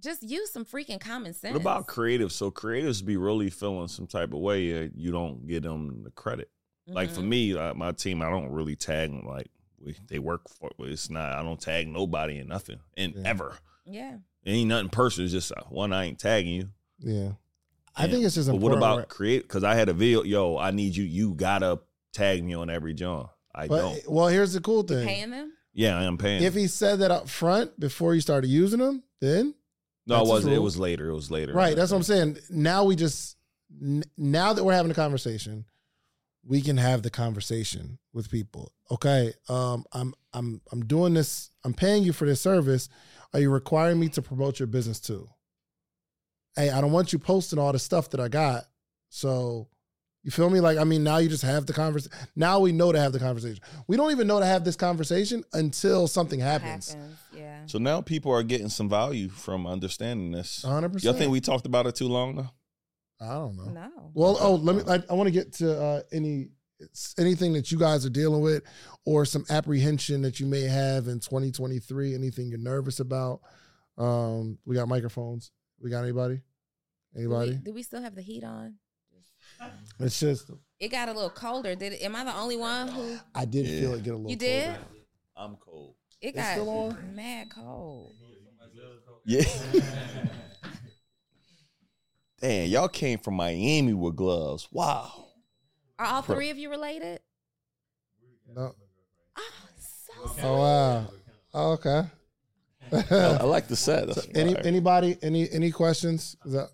[0.02, 1.52] just use some freaking common sense.
[1.52, 2.32] What about creatives?
[2.32, 4.86] So creatives be really feeling some type of way.
[4.86, 6.48] Uh, you don't get them the credit.
[6.86, 7.28] Like for Mhm.
[7.28, 9.26] me, uh, my team, I don't really tag them.
[9.26, 9.50] Like
[9.84, 10.70] we, they work for.
[10.80, 11.32] It's not.
[11.32, 13.22] I don't tag nobody in nothing and Yeah.
[13.24, 13.56] ever.
[13.86, 14.16] Yeah.
[14.44, 15.24] It ain't nothing personal.
[15.26, 15.92] It's just uh, one.
[15.92, 16.68] I ain't tagging you.
[16.98, 17.32] Yeah.
[17.96, 18.80] I think it's just But important.
[18.80, 19.08] what about right?
[19.08, 19.42] create?
[19.42, 20.22] Because I had a video.
[20.22, 21.04] Yo, I need you.
[21.04, 21.80] You gotta
[22.12, 23.28] tag me on every John.
[23.54, 24.10] I But don't.
[24.10, 25.06] well, here's the cool thing.
[25.06, 25.52] Paying them?
[25.72, 26.42] Yeah, I am paying.
[26.42, 29.54] If he said that up front before you started using them, then
[30.06, 30.54] no, it wasn't.
[30.54, 31.08] It was later.
[31.10, 31.52] It was later.
[31.52, 31.76] right.
[31.76, 32.38] That's what I'm saying.
[32.48, 33.36] Now we just
[33.82, 35.64] n- now that we're having a conversation,
[36.44, 38.72] we can have the conversation with people.
[38.90, 41.50] Okay, um, I'm I'm I'm doing this.
[41.64, 42.88] I'm paying you for this service.
[43.32, 45.28] Are you requiring me to promote your business too?
[46.56, 48.64] Hey, I don't want you posting all the stuff that I got.
[49.08, 49.68] So
[50.22, 50.60] you feel me?
[50.60, 52.16] Like I mean, now you just have the conversation.
[52.36, 53.62] Now we know to have the conversation.
[53.86, 56.92] We don't even know to have this conversation until something happens.
[56.92, 57.16] Happens.
[57.34, 57.66] Yeah.
[57.66, 60.62] So now people are getting some value from understanding this.
[60.62, 62.50] Hundred Y'all think we talked about it too long though?
[63.20, 63.64] I don't know.
[63.64, 64.10] No.
[64.14, 64.82] Well, oh, let me.
[64.92, 66.48] I, I want to get to uh, any
[67.18, 68.62] anything that you guys are dealing with,
[69.04, 72.14] or some apprehension that you may have in 2023.
[72.14, 73.40] Anything you're nervous about?
[73.98, 75.50] Um, we got microphones.
[75.80, 76.36] We got anybody?
[76.36, 76.42] Do
[77.14, 77.54] we, Anybody?
[77.62, 78.76] do we still have the heat on?
[79.98, 81.74] It's just It got a little colder.
[81.74, 83.80] Did it, am I the only one who I did Yeah.
[83.80, 84.30] feel it get a little.
[84.30, 84.64] you did?
[84.66, 84.80] colder.
[85.36, 85.94] I'm cold.
[86.22, 87.14] It It's got still on?
[87.14, 88.14] mad cold.
[89.26, 89.42] Yeah.
[92.40, 94.68] Damn, y'all came from Miami with gloves.
[94.72, 95.26] Wow.
[95.98, 97.20] Are all three of you related?
[98.54, 98.74] No.
[99.36, 101.06] Oh, so Oh wow.
[101.52, 102.02] Oh, okay.
[102.92, 104.06] I, I like the set.
[104.06, 104.62] That's any fire.
[104.64, 106.36] anybody any any questions?
[106.44, 106.70] Does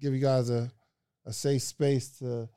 [0.00, 0.70] give you guys a
[1.26, 2.48] a safe space to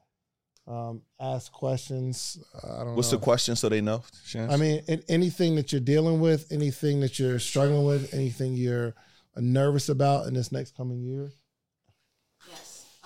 [0.68, 2.38] um, ask questions?
[2.64, 3.18] Uh, I don't What's know.
[3.18, 4.03] the question so they know?
[4.27, 4.53] Chance?
[4.53, 8.93] I mean, anything that you're dealing with, anything that you're struggling with, anything you're
[9.35, 11.31] nervous about in this next coming year.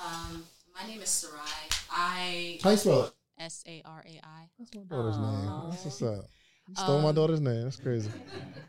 [0.06, 0.14] Yes.
[0.32, 0.44] Um,
[0.80, 1.40] my name is Sarai.
[1.92, 3.14] I How you spell it?
[3.40, 4.50] S A R A I.
[4.60, 5.70] That's my daughter's name.
[5.70, 6.26] That's what's up.
[6.68, 7.64] You Um, stole my daughter's name.
[7.64, 8.10] That's crazy.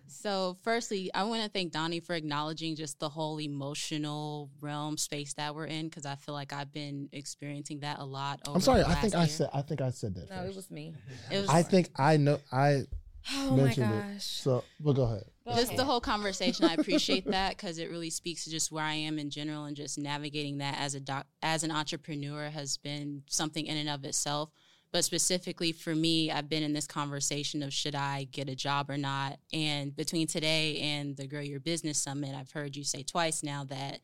[0.08, 5.34] So, firstly, I want to thank Donnie for acknowledging just the whole emotional realm space
[5.34, 8.40] that we're in because I feel like I've been experiencing that a lot.
[8.46, 8.82] Over I'm sorry.
[8.82, 9.50] the I think last I said.
[9.52, 10.30] I think I said that.
[10.30, 10.50] no, first.
[10.52, 10.94] it was me.
[11.30, 12.38] it was I think I know.
[12.50, 12.84] I
[13.32, 14.04] Oh my mentioned it.
[14.14, 14.24] gosh.
[14.24, 15.24] So, well, go ahead.
[15.54, 16.64] Just the whole conversation.
[16.64, 19.76] I appreciate that because it really speaks to just where I am in general and
[19.76, 24.04] just navigating that as a doc, as an entrepreneur has been something in and of
[24.04, 24.50] itself.
[24.92, 28.88] But specifically for me, I've been in this conversation of should I get a job
[28.88, 29.38] or not.
[29.52, 33.64] And between today and the Grow Your Business Summit, I've heard you say twice now
[33.64, 34.00] that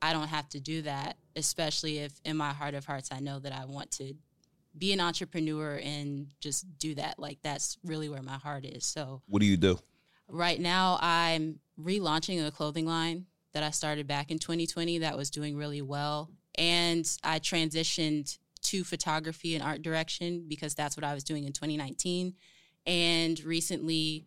[0.00, 3.38] I don't have to do that, especially if in my heart of hearts I know
[3.40, 4.14] that I want to
[4.76, 7.18] be an entrepreneur and just do that.
[7.18, 8.84] Like that's really where my heart is.
[8.84, 9.78] So what do you do?
[10.28, 15.30] Right now, I'm relaunching a clothing line that I started back in 2020 that was
[15.30, 16.30] doing really well.
[16.56, 21.52] And I transitioned to photography and art direction because that's what I was doing in
[21.52, 22.34] 2019.
[22.86, 24.26] And recently,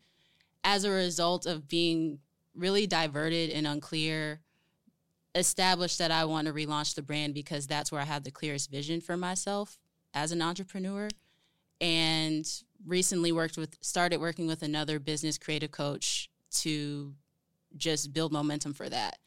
[0.63, 2.19] as a result of being
[2.55, 4.41] really diverted and unclear,
[5.35, 8.71] established that I want to relaunch the brand because that's where I have the clearest
[8.71, 9.77] vision for myself
[10.13, 11.09] as an entrepreneur
[11.81, 12.45] and
[12.85, 17.13] recently worked with started working with another business creative coach to
[17.75, 19.17] just build momentum for that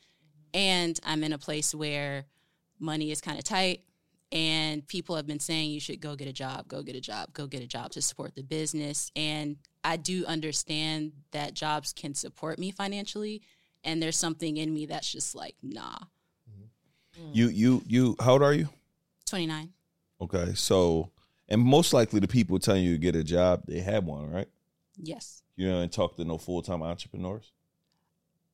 [0.55, 2.24] and i'm in a place where
[2.78, 3.82] money is kind of tight
[4.32, 7.32] and people have been saying you should go get a job go get a job
[7.32, 12.14] go get a job to support the business and i do understand that jobs can
[12.14, 13.43] support me financially
[13.85, 15.97] and there's something in me that's just like nah
[17.32, 18.68] You you you how old are you?
[19.27, 19.72] 29
[20.22, 20.55] Okay.
[20.55, 21.10] So
[21.51, 24.48] and most likely the people telling you to get a job, they have one, right?
[25.02, 27.52] yes You know, and talk to no full time entrepreneurs.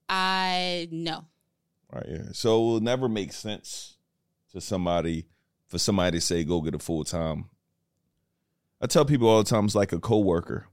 [0.09, 1.27] i no
[1.93, 2.23] Right, yeah.
[2.33, 3.97] So it will never make sense
[4.53, 5.27] to somebody
[5.69, 7.47] for somebody to say go get a full time.
[8.81, 10.67] I tell people all the time it's like a coworker.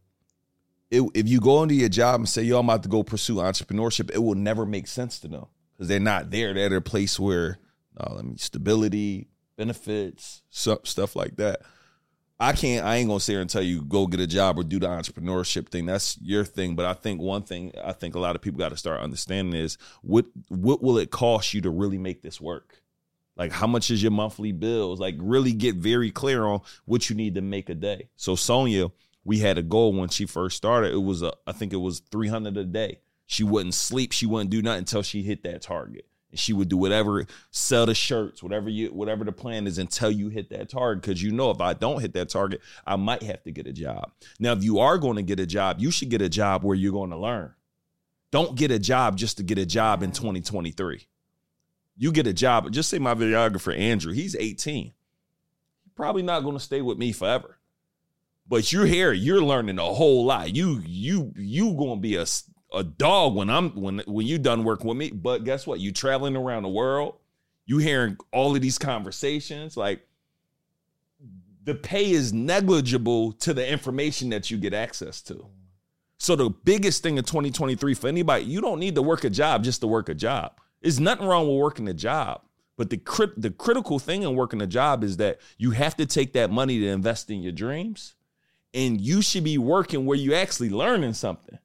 [0.92, 3.36] It, if you go into your job and say, "Yo, I'm about to go pursue
[3.36, 6.54] entrepreneurship," it will never make sense to them because they're not there.
[6.54, 7.60] They're at a place where,
[7.98, 11.62] uh, I mean, stability, benefits, stuff like that.
[12.44, 12.86] I can't.
[12.86, 14.88] I ain't gonna sit here and tell you go get a job or do the
[14.88, 15.86] entrepreneurship thing.
[15.86, 16.76] That's your thing.
[16.76, 19.60] But I think one thing I think a lot of people got to start understanding
[19.60, 22.82] is what what will it cost you to really make this work?
[23.38, 25.00] Like how much is your monthly bills?
[25.00, 28.10] Like really get very clear on what you need to make a day.
[28.18, 28.92] So Sonia,
[29.24, 30.94] we had a goal when she first started.
[30.94, 33.00] It was a, I think it was 300 a day.
[33.26, 34.12] She wouldn't sleep.
[34.12, 36.06] She wouldn't do nothing until she hit that target.
[36.34, 40.10] And she would do whatever, sell the shirts, whatever you, whatever the plan is until
[40.10, 41.04] you hit that target.
[41.04, 43.72] Because you know, if I don't hit that target, I might have to get a
[43.72, 44.12] job.
[44.40, 46.76] Now, if you are going to get a job, you should get a job where
[46.76, 47.54] you're going to learn.
[48.32, 51.08] Don't get a job just to get a job in 2023.
[51.96, 52.72] You get a job.
[52.72, 54.12] Just say my videographer Andrew.
[54.12, 54.86] He's 18.
[54.86, 54.94] He's
[55.96, 57.60] probably not going to stay with me forever
[58.48, 62.26] but you're here you're learning a whole lot you you you gonna be a,
[62.74, 65.12] a dog when i'm when when you done working with me.
[65.12, 65.80] But guess what?
[65.80, 67.16] You traveling around the world
[67.66, 70.06] you hearing all of these conversations like
[71.64, 75.48] the pay is negligible to the information that you get access to.
[76.18, 79.64] So the biggest thing in 2023 for anybody you don't need to work a job
[79.64, 80.60] just to work a job.
[80.82, 82.42] There's nothing wrong with working a job
[82.76, 86.06] but the crit- the critical thing in working a job is that you have to
[86.06, 88.16] take that money to invest in your dreams
[88.74, 91.60] and you should be working where you actually learning something.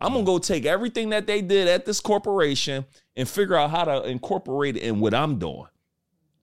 [0.00, 2.84] I'm gonna go take everything that they did at this corporation
[3.16, 5.66] and figure out how to incorporate it in what I'm doing.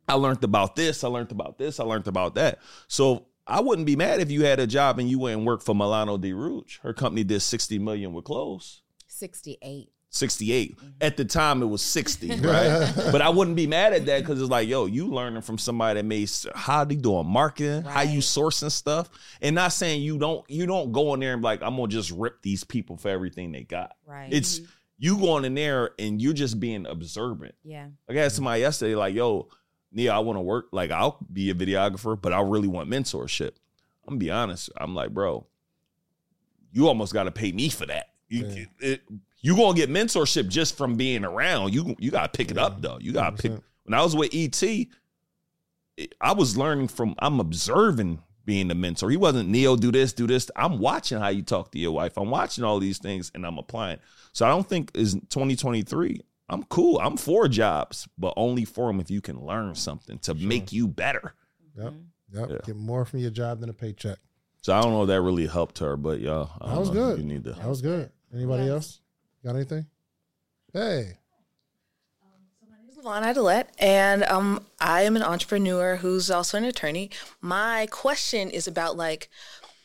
[0.07, 2.59] I learned about this, I learned about this, I learned about that.
[2.87, 5.63] So I wouldn't be mad if you had a job and you went and worked
[5.63, 6.79] for Milano Di Rouge.
[6.79, 8.81] Her company did 60 million with clothes.
[9.07, 9.89] 68.
[10.11, 10.75] 68.
[10.75, 10.87] Mm-hmm.
[10.99, 12.93] At the time, it was 60, right?
[13.11, 15.99] but I wouldn't be mad at that because it's like, yo, you learning from somebody
[15.99, 19.09] that made how they doing marketing, how you sourcing stuff,
[19.41, 21.87] and not saying you don't you don't go in there and be like, I'm gonna
[21.87, 23.95] just rip these people for everything they got.
[24.05, 24.31] Right.
[24.31, 24.71] It's mm-hmm.
[24.99, 27.55] you going in there and you're just being observant.
[27.63, 27.87] yeah.
[28.07, 29.47] Like I had somebody yesterday, like, yo,
[29.93, 30.67] Neo, I want to work.
[30.71, 33.51] Like, I'll be a videographer, but I really want mentorship.
[34.05, 34.69] I'm gonna be honest.
[34.75, 35.47] I'm like, bro,
[36.73, 38.07] you almost got to pay me for that.
[38.27, 38.65] You, Yeah.
[38.79, 39.01] it,
[39.41, 41.73] you gonna get mentorship just from being around.
[41.73, 42.97] You you gotta pick it up though.
[43.01, 43.51] You gotta pick.
[43.51, 43.61] 100%.
[43.85, 44.61] When I was with ET,
[45.97, 47.15] it- I was learning from.
[47.19, 49.09] I'm observing being the mentor.
[49.11, 49.75] He wasn't Neo.
[49.75, 50.49] Do this, do this.
[50.55, 52.17] I'm watching how you talk to your wife.
[52.17, 53.99] I'm watching all these things and I'm applying.
[54.33, 56.21] So I don't think is 2023.
[56.49, 56.99] I'm cool.
[56.99, 60.87] I'm for jobs, but only for them if you can learn something to make you
[60.87, 61.33] better.
[61.77, 61.85] Yep.
[61.93, 62.39] Mm-hmm.
[62.39, 62.49] Yep.
[62.49, 62.57] Yeah.
[62.65, 64.17] Get more from your job than a paycheck.
[64.61, 66.93] So I don't know if that really helped her, but y'all, That was know.
[66.93, 67.19] good.
[67.19, 67.53] You need to.
[67.53, 68.09] That was good.
[68.33, 68.71] Anybody Yes.
[68.71, 69.01] else?
[69.43, 69.85] Got anything?
[70.73, 71.13] Hey.
[72.97, 77.09] Levon Adelet, and um, I am an entrepreneur who's also an attorney.
[77.41, 79.27] My question is about like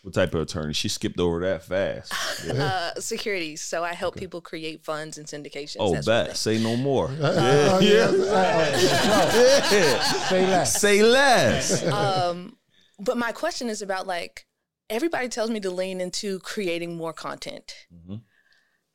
[0.02, 0.74] What type of attorney?
[0.74, 2.12] She skipped over that fast.
[2.46, 2.92] Yeah.
[2.96, 3.62] uh, securities.
[3.62, 5.76] So I help people create funds and syndications.
[5.80, 6.36] Oh, that bet.
[6.36, 7.08] Say no more.
[7.20, 8.10] Uh, yeah.
[8.12, 8.76] yeah.
[9.72, 9.98] Yeah.
[10.28, 10.78] Say less.
[10.80, 11.86] Say less.
[11.86, 12.58] Um,
[13.00, 14.44] but my question is about like
[14.90, 17.72] everybody tells me to lean into creating more content.
[17.94, 18.20] Mhm.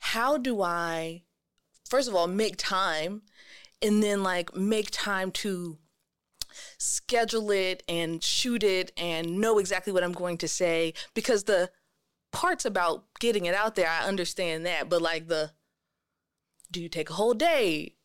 [0.01, 1.23] How do I,
[1.87, 3.21] first of all, make time,
[3.81, 5.77] and then like make time to
[6.77, 11.69] schedule it and shoot it and know exactly what I'm going to say because the
[12.31, 15.51] parts about getting it out there, I understand that, but like the
[16.71, 17.95] do you take a whole day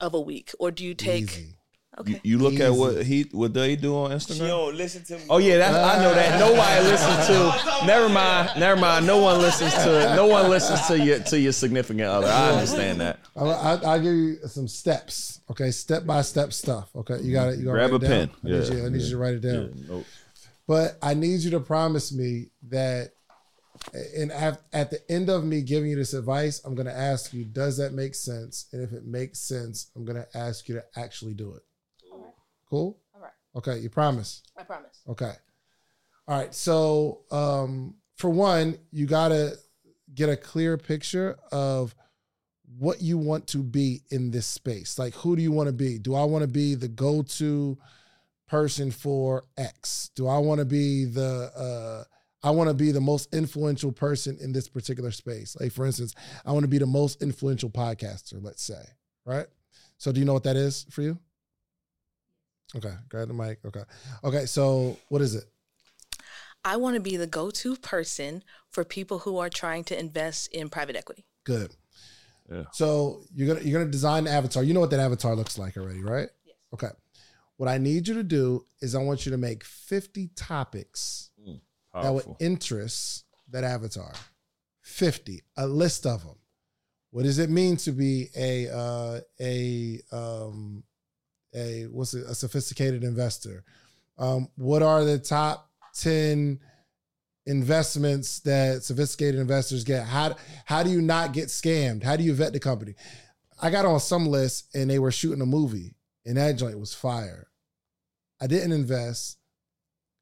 [0.00, 1.54] of a week or do you take Easy.
[1.98, 4.46] Okay You, you look at what he what they do on Instagram.
[4.48, 5.24] don't listen to me.
[5.30, 6.38] Oh yeah, that's, I know that.
[6.38, 7.86] Nobody listens to.
[7.86, 8.50] Never mind.
[8.58, 9.06] Never mind.
[9.06, 10.14] No one listens to.
[10.14, 12.26] No one listens to your to your significant other.
[12.28, 13.20] I understand that.
[13.36, 15.40] I'll, I'll, I'll give you some steps.
[15.50, 16.90] Okay, step by step stuff.
[16.94, 17.58] Okay, you got it.
[17.58, 18.30] You gotta Grab a pen.
[18.44, 19.84] I need, Yeah, you, I need you to write it Yeah, down.
[19.88, 20.06] nope.
[20.66, 23.10] But I need you to promise me that,
[24.16, 27.32] and at, at the end of me giving you this advice, I'm going to ask
[27.32, 28.66] you, does that make sense?
[28.72, 31.62] And if it makes sense, I'm going to ask you to actually do it.
[32.68, 32.98] Cool?
[33.14, 33.32] All right.
[33.54, 34.42] Okay, you promise?
[34.56, 35.02] I promise.
[35.08, 35.32] Okay.
[36.28, 36.54] All right.
[36.54, 39.56] So, um, for one, you got to
[40.14, 41.94] get a clear picture of
[42.78, 44.98] what you want to be in this space.
[44.98, 45.98] Like, who do you want to be?
[45.98, 47.78] Do I want to be the go to
[48.48, 50.10] person for X?
[50.14, 52.04] Do I want to be the, uh,
[52.46, 55.56] I want to be the most influential person in this particular space.
[55.58, 56.14] Like, for instance,
[56.44, 58.82] I want to be the most influential podcaster, let's say,
[59.24, 59.46] right?
[59.98, 61.18] So, do you know what that is for you?
[62.74, 63.58] Okay, grab the mic.
[63.64, 63.82] Okay.
[64.24, 65.44] Okay, so what is it?
[66.64, 70.52] I want to be the go to person for people who are trying to invest
[70.52, 71.24] in private equity.
[71.44, 71.74] Good.
[72.50, 72.64] Yeah.
[72.72, 74.62] So you're gonna you're gonna design the avatar.
[74.62, 76.28] You know what that avatar looks like already, right?
[76.44, 76.56] Yes.
[76.74, 76.90] Okay.
[77.56, 81.30] What I need you to do is I want you to make 50 topics
[82.02, 84.12] that would interest that avatar.
[84.82, 86.36] 50, a list of them.
[87.10, 90.84] What does it mean to be a uh, a um,
[91.56, 93.64] a what's it, a sophisticated investor?
[94.18, 95.70] Um, what are the top
[96.00, 96.60] 10
[97.46, 100.06] investments that sophisticated investors get?
[100.06, 102.02] How how do you not get scammed?
[102.02, 102.94] How do you vet the company?
[103.60, 106.94] I got on some list and they were shooting a movie and that joint was
[106.94, 107.48] fire.
[108.40, 109.38] I didn't invest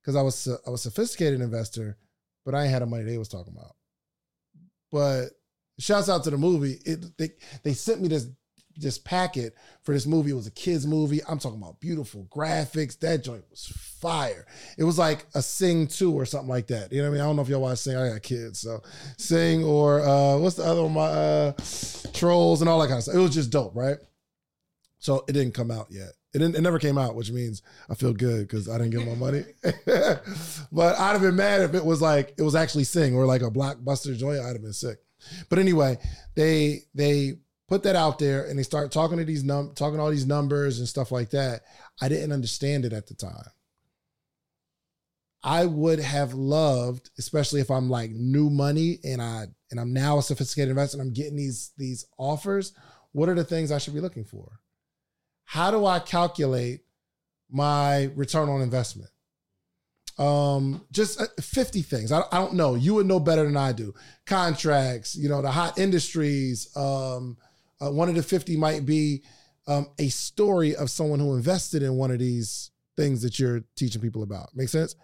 [0.01, 1.97] because I was I was sophisticated investor,
[2.45, 3.75] but I ain't had the money they was talking about.
[4.93, 5.31] But
[5.79, 6.79] shouts out to the movie.
[6.85, 7.31] It they
[7.63, 8.29] they sent me this
[8.77, 10.31] this packet for this movie.
[10.31, 11.21] It was a kids movie.
[11.29, 12.99] I'm talking about beautiful graphics.
[13.01, 14.47] That joint was fire.
[14.79, 16.93] It was like a Sing 2 or something like that.
[16.93, 17.21] You know what I mean?
[17.23, 17.97] I don't know if y'all watch Sing.
[17.97, 18.83] I got kids, so
[19.17, 20.93] Sing or uh what's the other one?
[20.93, 21.53] My uh
[22.13, 23.15] Trolls and all that kind of stuff.
[23.15, 23.97] It was just dope, right?
[24.99, 26.13] So it didn't come out yet.
[26.33, 29.15] It it never came out, which means I feel good because I didn't get my
[29.15, 29.45] money.
[30.73, 33.43] but I'd have been mad if it was like it was actually Sing or like
[33.43, 34.41] a blockbuster joint.
[34.41, 34.99] I'd have been sick.
[35.49, 35.99] But anyway,
[36.35, 37.35] they they
[37.69, 40.79] put that out there and they start talking to these num talking all these numbers
[40.79, 41.63] and stuff like that.
[42.01, 43.51] I didn't understand it at the time.
[45.43, 50.19] I would have loved, especially if I'm like new money and I and I'm now
[50.19, 52.73] a sophisticated investor and I'm getting these these offers.
[53.13, 54.61] What are the things I should be looking for?
[55.45, 56.81] How do I calculate
[57.51, 59.11] my return on investment?
[60.19, 62.13] Um, just uh, 50 things.
[62.13, 62.75] I, I don't know.
[62.75, 63.95] You would know better than I do.
[64.27, 66.75] Contracts, you know, the hot industries.
[66.77, 67.37] Um,
[67.81, 69.23] uh, one of the 50 might be
[69.67, 74.01] um, a story of someone who invested in one of these things that you're teaching
[74.01, 74.51] people about.
[74.55, 74.95] Make sense?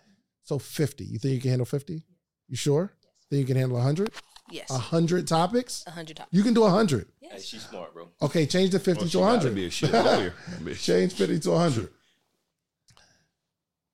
[0.45, 1.05] So 50.
[1.05, 2.05] You think you can handle 50?
[2.49, 2.93] You sure?
[3.31, 4.11] Think you can handle 100?
[4.51, 4.69] Yes.
[4.71, 5.85] 100 topics?
[5.87, 6.37] A hundred topics.
[6.37, 7.07] You can do 100.
[7.21, 7.45] Hey, Yes.
[7.45, 8.09] she's smart, bro.
[8.21, 9.55] Okay, change the 50 Well, to gotta 100.
[9.55, 10.35] Be a shit lawyer.
[10.75, 11.89] Change 50 to 100.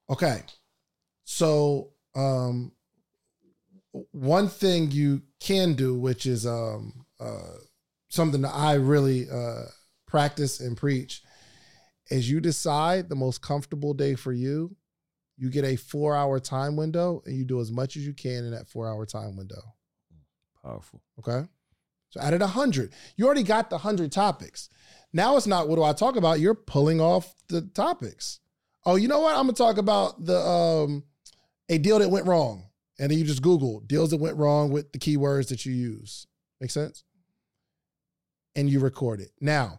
[0.08, 0.42] Okay.
[1.24, 2.72] So, um,
[4.12, 7.56] one thing you can do, which is um, uh,
[8.16, 9.64] something that I really uh,
[10.06, 11.22] practice and preach,
[12.10, 14.76] is you decide the most comfortable day for you.
[15.36, 18.44] You get a four hour time window and you do as much as you can
[18.44, 19.60] in that four hour time window.
[20.64, 21.02] Powerful.
[21.18, 21.46] Okay.
[22.10, 24.70] So the hundred, you already got the hundred topics.
[25.12, 26.40] Now it's not what do I talk about?
[26.40, 28.40] You're pulling off the topics.
[28.86, 29.36] Oh, you know what?
[29.36, 31.04] I'm gonna talk about the um
[31.68, 32.64] a deal that went wrong.
[32.98, 36.26] And then you just Google deals that went wrong with the keywords that you use.
[36.60, 37.04] Make sense?
[38.56, 39.30] And you record it.
[39.40, 39.78] Now,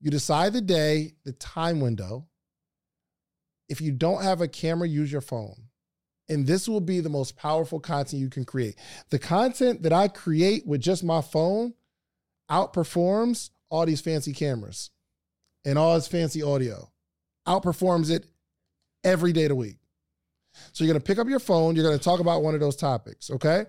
[0.00, 2.28] you decide the day, the time window.
[3.68, 5.64] If you don't have a camera, use your phone.
[6.28, 8.76] And this will be the most powerful content you can create.
[9.10, 11.74] The content that I create with just my phone
[12.50, 14.90] outperforms all these fancy cameras
[15.64, 16.90] and all this fancy audio.
[17.46, 18.26] Outperforms it
[19.04, 19.78] every day of the week.
[20.72, 23.30] So you're to pick up your phone, you're to talk about one of those topics,
[23.30, 23.64] okay?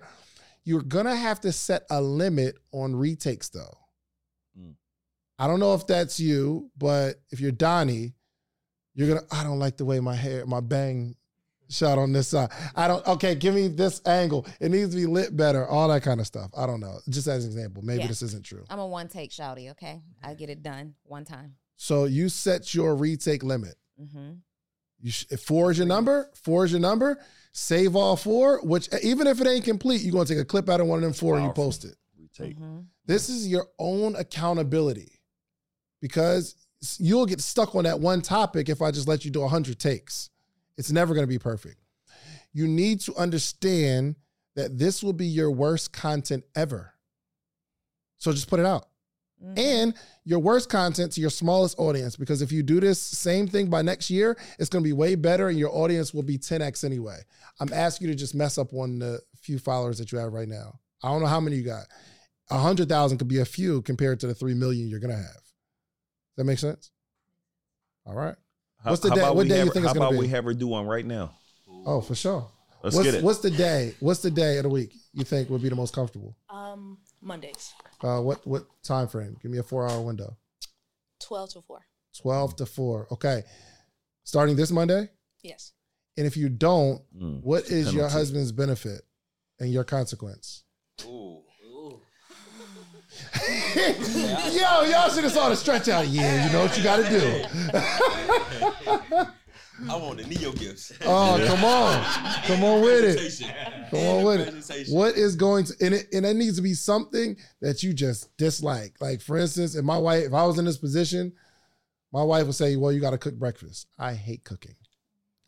[0.64, 3.76] You're to have to set a limit on retakes though.
[5.40, 8.12] I don't know if that's you, but if you're Donnie,
[8.94, 11.16] you're going to I don't like the way my hair, my bang
[11.70, 12.50] shot on this side.
[12.76, 14.46] I don't okay, give me this angle.
[14.60, 16.50] It needs to be lit better, all that kind of stuff.
[16.54, 16.98] I don't know.
[17.08, 18.08] Just as an example, maybe Yeah.
[18.08, 18.64] this isn't true.
[18.68, 20.02] I'm a one take shouty, okay?
[20.22, 21.54] I get it done one time.
[21.76, 23.76] So you set your retake limit.
[23.98, 24.32] Mm-hmm.
[25.00, 27.18] You sh- four is your number, four is your number.
[27.52, 30.82] Save all four, which even if it ain't complete, you're gonna take a clip out
[30.82, 31.96] of one of them four and you post it.
[32.18, 32.56] Retake.
[32.58, 32.80] Mm-hmm.
[33.06, 35.19] This is your own accountability
[36.00, 36.54] because
[36.98, 40.30] you'll get stuck on that one topic if I just let you do 100 takes.
[40.76, 41.76] It's never going to be perfect.
[42.52, 44.16] You need to understand
[44.56, 46.94] that this will be your worst content ever.
[48.18, 48.86] So just put it out.
[49.42, 49.58] Mm-hmm.
[49.58, 49.94] And
[50.24, 53.80] your worst content to your smallest audience because if you do this same thing by
[53.80, 57.18] next year, it's going to be way better and your audience will be 10x anyway.
[57.58, 60.48] I'm asking you to just mess up on the few followers that you have right
[60.48, 60.78] now.
[61.02, 61.86] I don't know how many you got.
[62.50, 65.39] A hundred thousand could be a few compared to the three million you're gonna have.
[66.40, 66.90] Does that makes sense?
[68.06, 68.34] All right.
[68.82, 70.18] How- What's the day- what day you have- think it's How gonna about be?
[70.20, 71.36] we have her do one right now?
[71.84, 72.50] Oh, for sure.
[72.82, 73.22] Let's what's, get it.
[73.24, 73.94] what's the day?
[74.00, 76.34] What's the day of the week you think would be the most comfortable?
[76.48, 79.36] Um, Mondays, Uh, what what time frame?
[79.42, 80.38] Give me a four hour window.
[81.20, 81.84] twelve to four.
[82.16, 83.06] Twelve to four.
[83.12, 83.44] Okay.
[84.24, 85.10] Starting this Monday.
[85.42, 85.72] Yes.
[86.16, 87.42] And if you don't, Mm.
[87.42, 89.02] what is your husband's benefit
[89.58, 90.64] and your consequence?
[91.04, 91.42] Ooh.
[93.76, 96.06] Yo, y'all should have saw the stretch out.
[96.08, 97.44] Yeah, you know what you got to do.
[99.88, 100.92] I want the Neo gifts.
[101.02, 102.04] Oh, come on,
[102.44, 103.90] come on with it.
[103.90, 104.88] Come on with it.
[104.92, 108.36] What is going to and it and it needs to be something that you just
[108.36, 108.94] dislike.
[109.00, 111.32] Like for instance, if my wife, if I was in this position,
[112.12, 114.74] my wife would say, "Well, you got to cook breakfast." I hate cooking.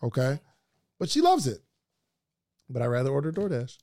[0.03, 0.41] Okay,
[0.99, 1.59] but she loves it.
[2.71, 3.77] But I rather order DoorDash.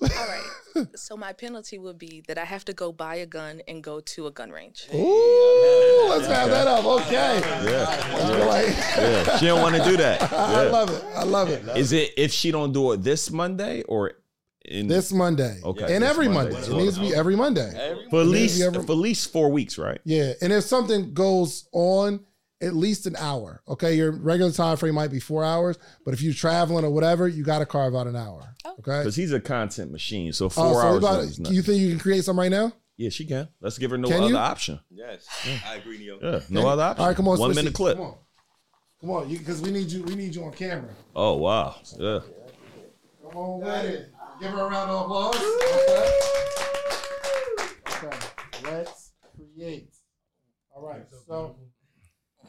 [0.00, 0.51] All right.
[0.94, 4.00] So my penalty would be that I have to go buy a gun and go
[4.00, 4.86] to a gun range.
[4.94, 6.84] Ooh, let's have that up.
[6.84, 8.14] Okay, Yeah.
[8.14, 9.36] Let's like- yeah.
[9.38, 10.22] She don't want to do that.
[10.32, 11.04] I love it.
[11.16, 11.64] I love it.
[11.76, 14.12] Is it if she don't do it this Monday or
[14.64, 16.52] in This Monday, Okay, and every Monday.
[16.52, 16.70] Monday.
[16.70, 17.96] It needs to be every Monday.
[18.10, 20.00] for at least ever- for at least four weeks, right?
[20.04, 22.20] Yeah, and if something goes on
[22.62, 23.62] at least an hour.
[23.68, 27.28] Okay, your regular time frame might be four hours, but if you're traveling or whatever,
[27.28, 28.54] you got to carve out an hour.
[28.64, 28.70] Oh.
[28.78, 29.00] Okay.
[29.00, 30.32] Because he's a content machine.
[30.32, 32.72] So Oh, four so hours about- is you think you can create some right now?
[32.96, 33.48] Yeah, she can.
[33.60, 34.36] Let's give her no Can other you?
[34.36, 34.80] option.
[34.90, 35.26] Yes,
[35.66, 36.18] I agree, Neo.
[36.22, 37.00] Yeah, no other option.
[37.02, 37.38] All right, come on.
[37.38, 37.76] One switch minute seats.
[37.76, 37.96] clip.
[37.96, 38.14] Come on,
[39.00, 40.02] come on, because we need you.
[40.04, 40.90] We need you on camera.
[41.16, 41.76] Oh wow.
[41.98, 42.20] Yeah.
[43.22, 44.08] Come on with it.
[44.40, 45.36] Give her a round of applause.
[45.36, 46.10] Okay.
[48.06, 48.16] Okay.
[48.64, 49.12] Let's
[49.56, 49.90] create.
[50.74, 51.02] All right.
[51.26, 51.56] So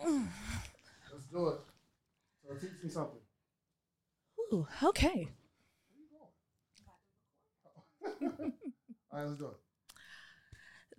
[0.03, 1.59] let's do it.
[2.45, 3.19] So teach me something.
[4.39, 5.29] Ooh, okay.
[8.21, 9.57] All right, let's do it.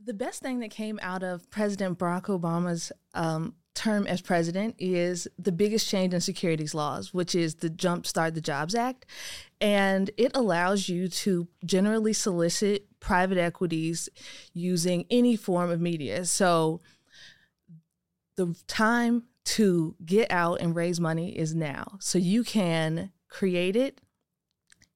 [0.04, 5.26] The best thing that came out of President Barack Obama's um, term as president is
[5.38, 9.06] the biggest change in securities laws, which is the Jumpstart the Jobs Act.
[9.60, 14.08] And it allows you to generally solicit private equities
[14.52, 16.24] using any form of media.
[16.24, 16.80] So
[18.36, 21.98] the time to get out and raise money is now.
[22.01, 24.01] So you can create it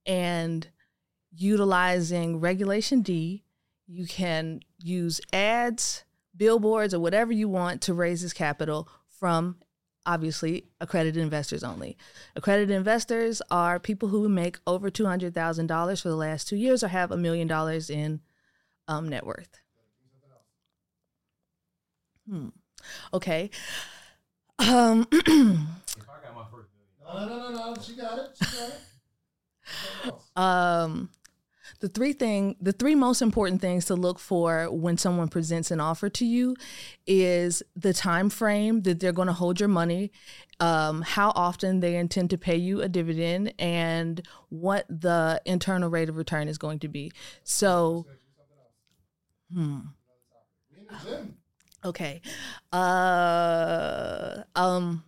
[0.07, 0.67] and
[1.35, 3.45] utilizing Regulation D,
[3.87, 6.05] you can use ads,
[6.37, 9.57] billboards, or whatever you want to raise this capital from
[10.07, 11.97] obviously accredited investors only.
[12.35, 17.11] Accredited investors are people who make over $200,000 for the last two years or have
[17.11, 18.21] a million dollars in
[18.89, 19.61] um, net worth.
[22.29, 22.49] Hmm.
[23.15, 23.51] Okay.
[24.59, 25.07] Um,
[27.01, 27.83] No, no, no, no, no.
[27.83, 28.37] She got it.
[28.37, 28.81] She got it.
[30.37, 31.11] um
[31.81, 35.81] the three thing the three most important things to look for when someone presents an
[35.81, 36.57] offer to you
[37.07, 40.13] is the time frame that they're going to hold your money
[40.61, 46.09] um, how often they intend to pay you a dividend and what the internal rate
[46.09, 47.13] of return is going to be
[47.45, 48.07] so
[49.53, 49.81] hmm
[51.89, 52.21] okay
[52.73, 55.03] uh um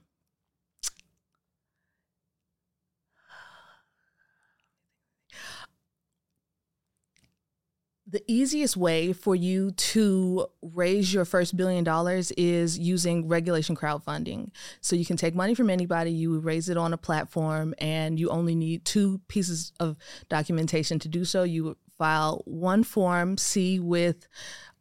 [8.10, 14.50] the easiest way for you to raise your first billion dollars is using regulation crowdfunding.
[14.80, 18.28] So you can take money from anybody, you raise it on a platform, and you
[18.30, 19.96] only need two pieces of
[20.28, 21.44] documentation to do so.
[21.44, 24.26] You file one form C with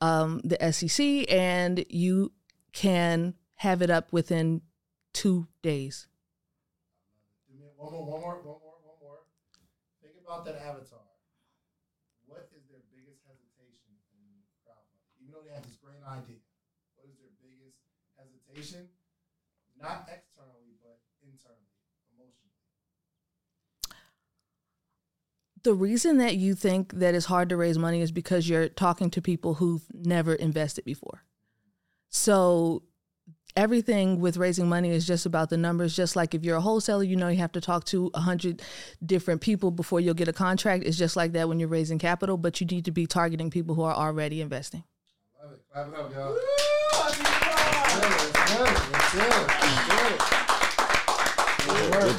[0.01, 2.31] um, the SEC, and you
[2.73, 4.61] can have it up within
[5.13, 6.07] two days.
[7.49, 9.19] One more, one more, one more, one more.
[10.01, 11.03] Think about that avatar.
[12.27, 15.19] What is their biggest hesitation in crowdfunding?
[15.19, 16.39] Even though they have this great idea,
[16.95, 17.75] what is their biggest
[18.15, 18.87] hesitation?
[19.75, 21.75] Not externally, but internally,
[22.15, 22.55] emotionally.
[25.63, 29.09] The reason that you think that it's hard to raise money is because you're talking
[29.11, 31.23] to people who've never invested before.
[32.09, 32.83] So
[33.55, 35.95] everything with raising money is just about the numbers.
[35.95, 38.61] Just like if you're a wholesaler, you know you have to talk to a hundred
[39.05, 40.83] different people before you'll get a contract.
[40.85, 43.75] It's just like that when you're raising capital, but you need to be targeting people
[43.75, 44.83] who are already investing.
[45.41, 45.61] Love it.
[45.71, 46.37] Clap it up, y'all.
[48.51, 49.49] That's good.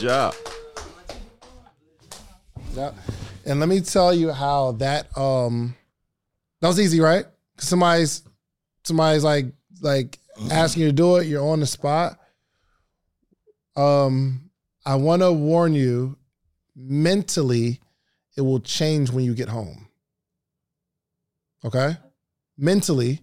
[0.00, 0.34] Job.
[2.74, 2.92] Yeah.
[3.46, 5.74] And let me tell you how that um
[6.60, 7.24] that was easy, right?
[7.56, 8.22] 'Cause Somebody's
[8.84, 9.46] somebody's like
[9.80, 10.18] like
[10.50, 12.18] asking you to do it, you're on the spot.
[13.76, 14.50] Um
[14.84, 16.16] I want to warn you
[16.74, 17.80] mentally
[18.36, 19.88] it will change when you get home.
[21.64, 21.96] Okay?
[22.56, 23.20] Mentally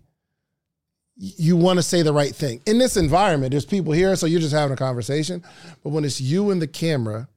[1.20, 2.62] you want to say the right thing.
[2.68, 5.44] In this environment, there's people here, so you're just having a conversation.
[5.84, 7.28] But when it's you and the camera,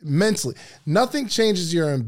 [0.00, 0.54] mentally.
[0.86, 1.98] Nothing changes your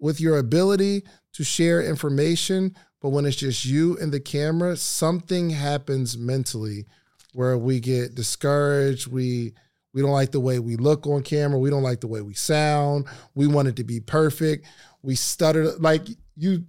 [0.00, 5.50] with your ability to share information, but when it's just you and the camera, something
[5.50, 6.86] happens mentally
[7.32, 9.54] where we get discouraged, we
[9.94, 12.34] we don't like the way we look on camera, we don't like the way we
[12.34, 14.66] sound, we want it to be perfect.
[15.02, 16.02] We stutter like
[16.36, 16.64] you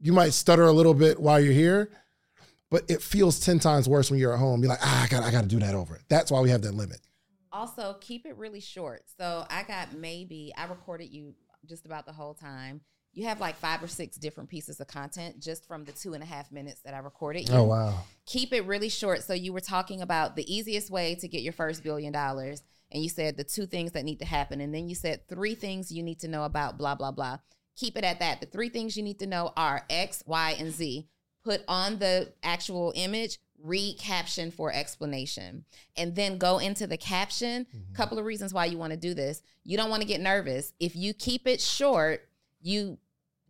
[0.00, 1.90] you might stutter a little bit while you're here,
[2.70, 4.60] but it feels 10 times worse when you're at home.
[4.62, 6.00] You're like, ah, I got I got to do that over.
[6.08, 7.00] That's why we have that limit.
[7.54, 9.04] Also, keep it really short.
[9.16, 11.34] So I got maybe I recorded you
[11.68, 12.80] just about the whole time.
[13.12, 16.22] You have like five or six different pieces of content just from the two and
[16.22, 17.54] a half minutes that I recorded you.
[17.54, 17.94] Oh wow.
[18.26, 19.22] Keep it really short.
[19.22, 23.00] So you were talking about the easiest way to get your first billion dollars, and
[23.04, 25.92] you said the two things that need to happen, and then you said three things
[25.92, 27.38] you need to know about blah blah blah.
[27.76, 28.40] Keep it at that.
[28.40, 31.06] The three things you need to know are X, Y, and Z.
[31.44, 35.64] Put on the actual image read caption for explanation.
[35.96, 37.64] And then go into the caption.
[37.64, 37.94] Mm-hmm.
[37.94, 39.42] Couple of reasons why you want to do this.
[39.64, 40.72] You don't want to get nervous.
[40.78, 42.28] If you keep it short
[42.64, 42.98] you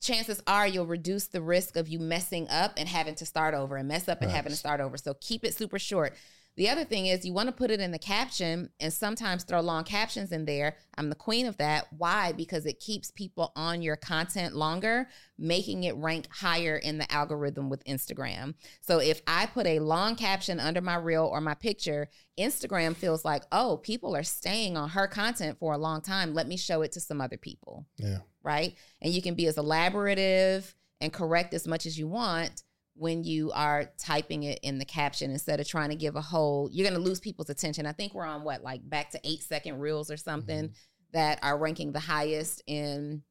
[0.01, 3.77] chances are you'll reduce the risk of you messing up and having to start over
[3.77, 4.99] and mess up and having to start over.
[4.99, 6.15] So keep it super short
[6.57, 9.61] The other thing is you want to put it in the caption and sometimes throw
[9.61, 10.77] long captions in there.
[10.97, 11.89] I'm the queen of that.
[11.97, 12.33] Why?
[12.33, 17.71] Because it keeps people on your content longer, making it rank higher in the algorithm
[17.71, 18.55] with Instagram.
[18.81, 22.09] So if I put a long caption under my reel or my picture,
[22.39, 26.35] Instagram feels like, oh, people are staying on her content for a long time.
[26.35, 27.87] Let me show it to some other people.
[27.97, 28.19] Yeah.
[28.45, 28.77] Right.
[29.03, 32.63] And you can be as elaborative and correct as much as you want
[32.97, 36.69] when you are typing it in the caption instead of trying to give a whole
[36.73, 37.87] you're going to lose people's attention.
[37.87, 40.73] I think we're on what like back to eight second reels or something
[41.13, 43.23] that are ranking the highest in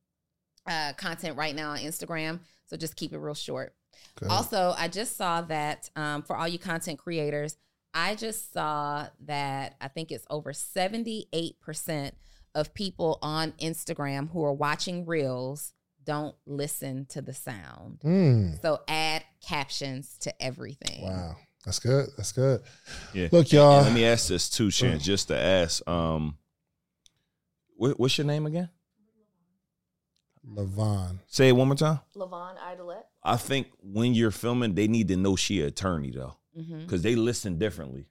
[0.67, 2.39] uh, content right now on instagram.
[2.65, 3.73] So just keep it real short.
[4.15, 4.29] Good.
[4.29, 7.57] also i just saw that um, for all you content creators
[7.93, 12.11] i just saw that i think it's over 78%
[12.55, 15.73] of people on instagram who are watching reels
[16.05, 17.99] don't listen to the sound.
[18.03, 18.61] Mm.
[18.61, 21.03] so add captions to everything.
[21.03, 21.35] Wow.
[21.65, 22.07] That's good.
[22.17, 22.61] That's good.
[23.13, 23.29] Yeah.
[23.31, 23.77] Look, y'all.
[23.77, 25.87] And let me ask this too, Shan, just to ask.
[25.87, 26.37] Um,
[27.77, 28.69] what, what's your name again?
[30.47, 31.19] Levon.
[31.27, 31.99] Say it one more time.
[32.15, 33.07] Levon Idolette.
[33.23, 37.15] I think when you're filming, they need to know she an attorney though, because they
[37.15, 38.07] listen differently.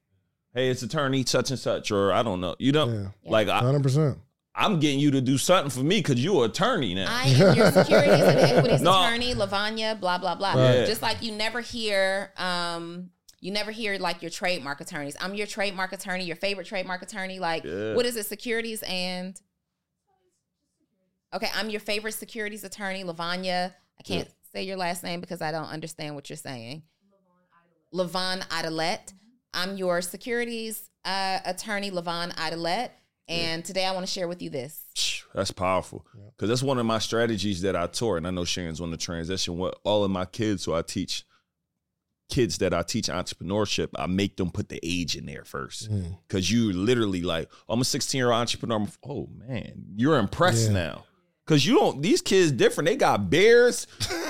[0.54, 2.56] Hey, it's attorney such and such, or I don't know.
[2.58, 3.08] You know, Yeah.
[3.22, 3.30] Yeah.
[3.30, 4.18] like 100%.
[4.54, 7.06] I'm getting you to do something for me because you're an attorney now.
[7.08, 9.02] I am your securities and equities No.
[9.02, 10.52] attorney, Lavanya, blah blah blah.
[10.52, 10.86] Right.
[10.86, 13.10] Just like you never hear, um,
[13.40, 15.16] you never hear like your trademark attorneys.
[15.20, 17.38] I'm your trademark attorney, your favorite trademark attorney.
[17.38, 17.94] Like, Yeah.
[17.94, 18.26] what is it?
[18.26, 19.40] Securities and
[21.34, 23.72] okay, I'm your favorite securities attorney, Lavanya.
[23.98, 26.82] I can't say your last name because I don't understand what you're saying.
[27.94, 29.12] Levon Idolette.
[29.54, 32.98] I'm your securities uh, attorney, Levon Idolette.
[33.32, 35.24] And today I want to share with you this.
[35.34, 36.04] That's powerful
[36.36, 38.96] because that's one of my strategies that I taught, and I know Sharon's on the
[38.98, 39.56] transition.
[39.56, 41.24] What all of my kids who I teach,
[42.28, 46.18] kids that I teach entrepreneurship, I make them put the age in there first Mm.
[46.28, 48.76] because you literally like, I'm a 16 year old entrepreneur.
[48.76, 50.72] I'm, oh man, you're impressed Yeah.
[50.74, 51.04] now
[51.46, 52.02] because you don't.
[52.02, 52.88] These kids different.
[52.88, 53.86] They got bears,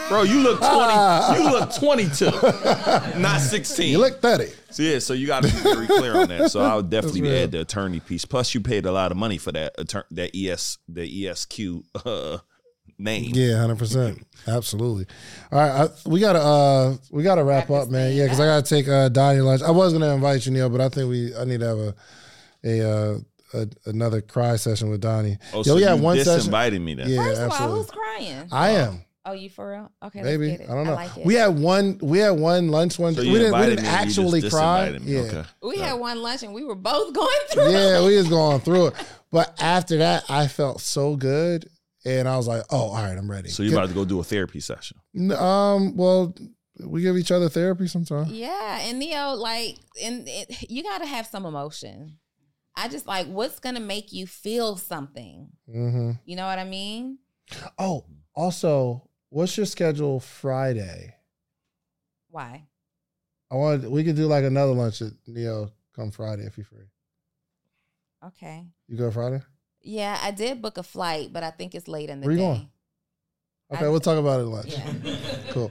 [0.09, 0.23] bro.
[0.23, 1.39] You look 20.
[1.43, 3.91] you look 22, not 16.
[3.91, 4.47] You look 30.
[4.71, 6.51] So yeah, so you got to be very clear on that.
[6.51, 8.25] So I would definitely add the attorney piece.
[8.25, 11.61] Plus, you paid a lot of money for that attorney, that ES, the ESQ
[12.05, 12.39] uh,
[12.99, 13.33] name.
[13.35, 15.07] Yeah, hundred percent, absolutely.
[15.51, 18.15] All right, I, we gotta uh we gotta wrap, Wrap up, man.
[18.15, 19.63] Yeah, because I gotta take uh Donnie lunch.
[19.63, 21.95] I was gonna invite you, Neo, but I think we I need to have a
[22.65, 23.19] a uh
[23.55, 25.39] a, another cry session with Donnie.
[25.53, 26.85] Oh, Yo, so we had you one session.
[26.85, 27.09] me then.
[27.09, 27.79] Yeah, First of all, absolutely.
[27.81, 28.49] who's crying?
[28.51, 29.05] I am.
[29.25, 29.93] Oh, you for real?
[30.05, 30.73] Okay, Maybe let's get it.
[30.73, 30.95] I don't know.
[30.95, 31.25] like it.
[31.25, 31.99] we had one.
[32.03, 33.15] We had one lunch one.
[33.15, 33.59] So we didn't.
[33.59, 34.89] We didn't me and you just actually cry.
[35.03, 35.45] Yeah, Okay.
[35.63, 37.71] we had one lunch and we were both going through.
[37.71, 38.95] yeah, we was going through it.
[39.31, 41.69] But after that, I felt so good,
[42.05, 44.19] and I was like, "Oh, all right, I'm ready." So you about to go do
[44.19, 44.99] a therapy session?
[45.33, 45.97] Um.
[45.97, 46.35] Well,
[46.85, 48.33] we give each other therapy sometimes.
[48.33, 52.19] Yeah, and Neo, like, and it, you got to have some emotion.
[52.75, 55.51] I just like what's gonna make you feel something.
[55.69, 56.13] Mm-hmm.
[56.25, 57.19] You know what I mean?
[57.79, 61.15] Oh, also, what's your schedule Friday?
[62.31, 62.67] Why?
[63.51, 66.87] I want we could do like another lunch at Neo come Friday if you're free.
[68.27, 68.65] Okay.
[68.89, 69.43] You go Friday?
[69.83, 72.29] Yeah, I did book a flight, but I think it's late in the day.
[72.29, 72.47] Where you day.
[72.47, 72.69] going?
[73.75, 74.69] Okay, I- we'll talk about it at lunch.
[74.73, 75.17] Yeah.
[75.53, 75.71] Cool.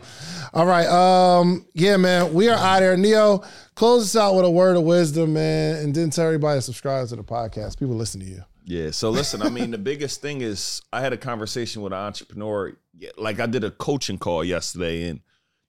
[0.54, 0.86] All right.
[0.86, 2.36] Um, yeah, man.
[2.36, 2.96] We are out here.
[2.96, 3.42] Neo,
[3.74, 7.08] close us out with a word of wisdom, man, and then tell everybody to subscribe
[7.08, 7.80] to the podcast.
[7.80, 8.44] People listen to you.
[8.64, 8.92] Yeah.
[8.92, 12.74] So listen, I mean, the biggest thing is I had a conversation with an entrepreneur.
[13.02, 15.22] Yeah, Like I did a coaching call yesterday, and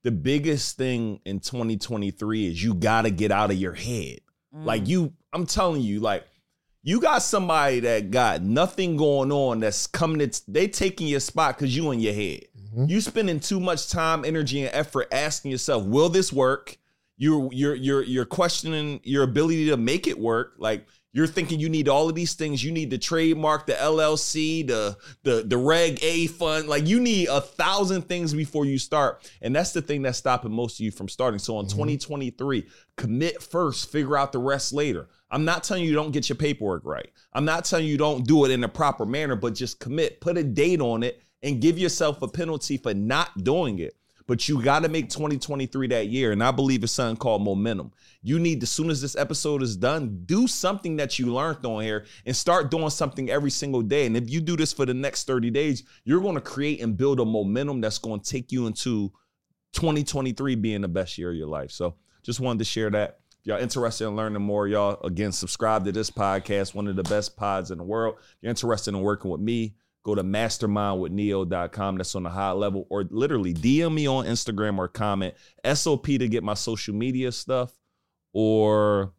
[0.05, 4.21] the biggest thing in 2023 is you got to get out of your head.
[4.55, 4.67] Mm.
[4.67, 6.27] Like you, I'm telling you, like
[6.83, 10.21] you got somebody that got nothing going on that's coming.
[10.21, 12.43] It's they taking your spot because you in your head.
[12.77, 12.91] Mhm.
[12.91, 16.77] You spending too much time, energy, and effort asking yourself, "Will this work?"
[17.17, 20.55] You're you're you're you're questioning your ability to make it work.
[20.59, 22.65] Like you're thinking you need all of these things.
[22.65, 26.69] You need the trademark, the LLC, the the the Reg A fund.
[26.69, 30.53] Like you need a thousand things before you start, and that's the thing that's stopping
[30.53, 31.39] most of you from starting.
[31.39, 31.71] So in Mhm.
[31.71, 32.65] 2023,
[32.97, 35.09] commit first, figure out the rest later.
[35.31, 37.11] I'm not telling you don't get your paperwork right.
[37.33, 40.39] I'm not telling you don't do it in a proper manner, but just commit, put
[40.39, 43.97] a date on it, and give yourself a penalty for not doing it.
[44.27, 46.33] But you got to make 2023 that year.
[46.33, 47.93] And I believe it's something called momentum.
[48.23, 51.83] You need, as soon as this episode is done, do something that you learned on
[51.83, 54.07] here and start doing something every single day.
[54.07, 56.97] And if you do this for the next 30 days, you're going to create and
[56.97, 59.13] build a momentum that's going to take you into
[59.73, 61.71] 2023 being the best year of your life.
[61.71, 63.19] So just wanted to share that.
[63.41, 67.03] If y'all interested in learning more, y'all again subscribe to this podcast, one of the
[67.03, 68.17] best pods in the world.
[68.21, 71.97] If you're interested in working with me, go to mastermindwithneo.com.
[71.97, 75.35] That's on the high level, or literally DM me on Instagram or comment
[75.75, 77.73] SOP to get my social media stuff,
[78.33, 79.13] or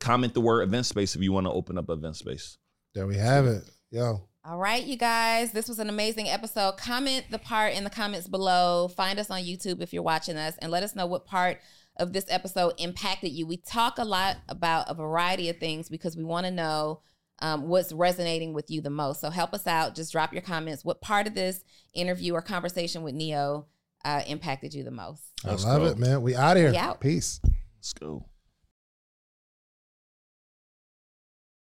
[0.00, 2.58] comment the word event space if you want to open up event space.
[2.94, 3.62] There we have it.
[3.90, 4.28] Yo.
[4.44, 6.76] All right, you guys, this was an amazing episode.
[6.76, 8.88] Comment the part in the comments below.
[8.88, 11.60] Find us on YouTube if you're watching us and let us know what part
[11.96, 13.46] of this episode impacted you.
[13.46, 17.02] We talk a lot about a variety of things because we want to know
[17.42, 19.20] um, what's resonating with you the most.
[19.20, 19.94] So help us out.
[19.94, 20.84] Just drop your comments.
[20.84, 23.66] What part of this interview or conversation with Neo
[24.04, 25.22] uh, impacted you the most?
[25.44, 25.86] I Let's love go.
[25.88, 26.22] it, man.
[26.22, 26.70] We out of here.
[26.70, 27.00] We out.
[27.00, 27.40] Peace.
[27.76, 28.26] Let's go.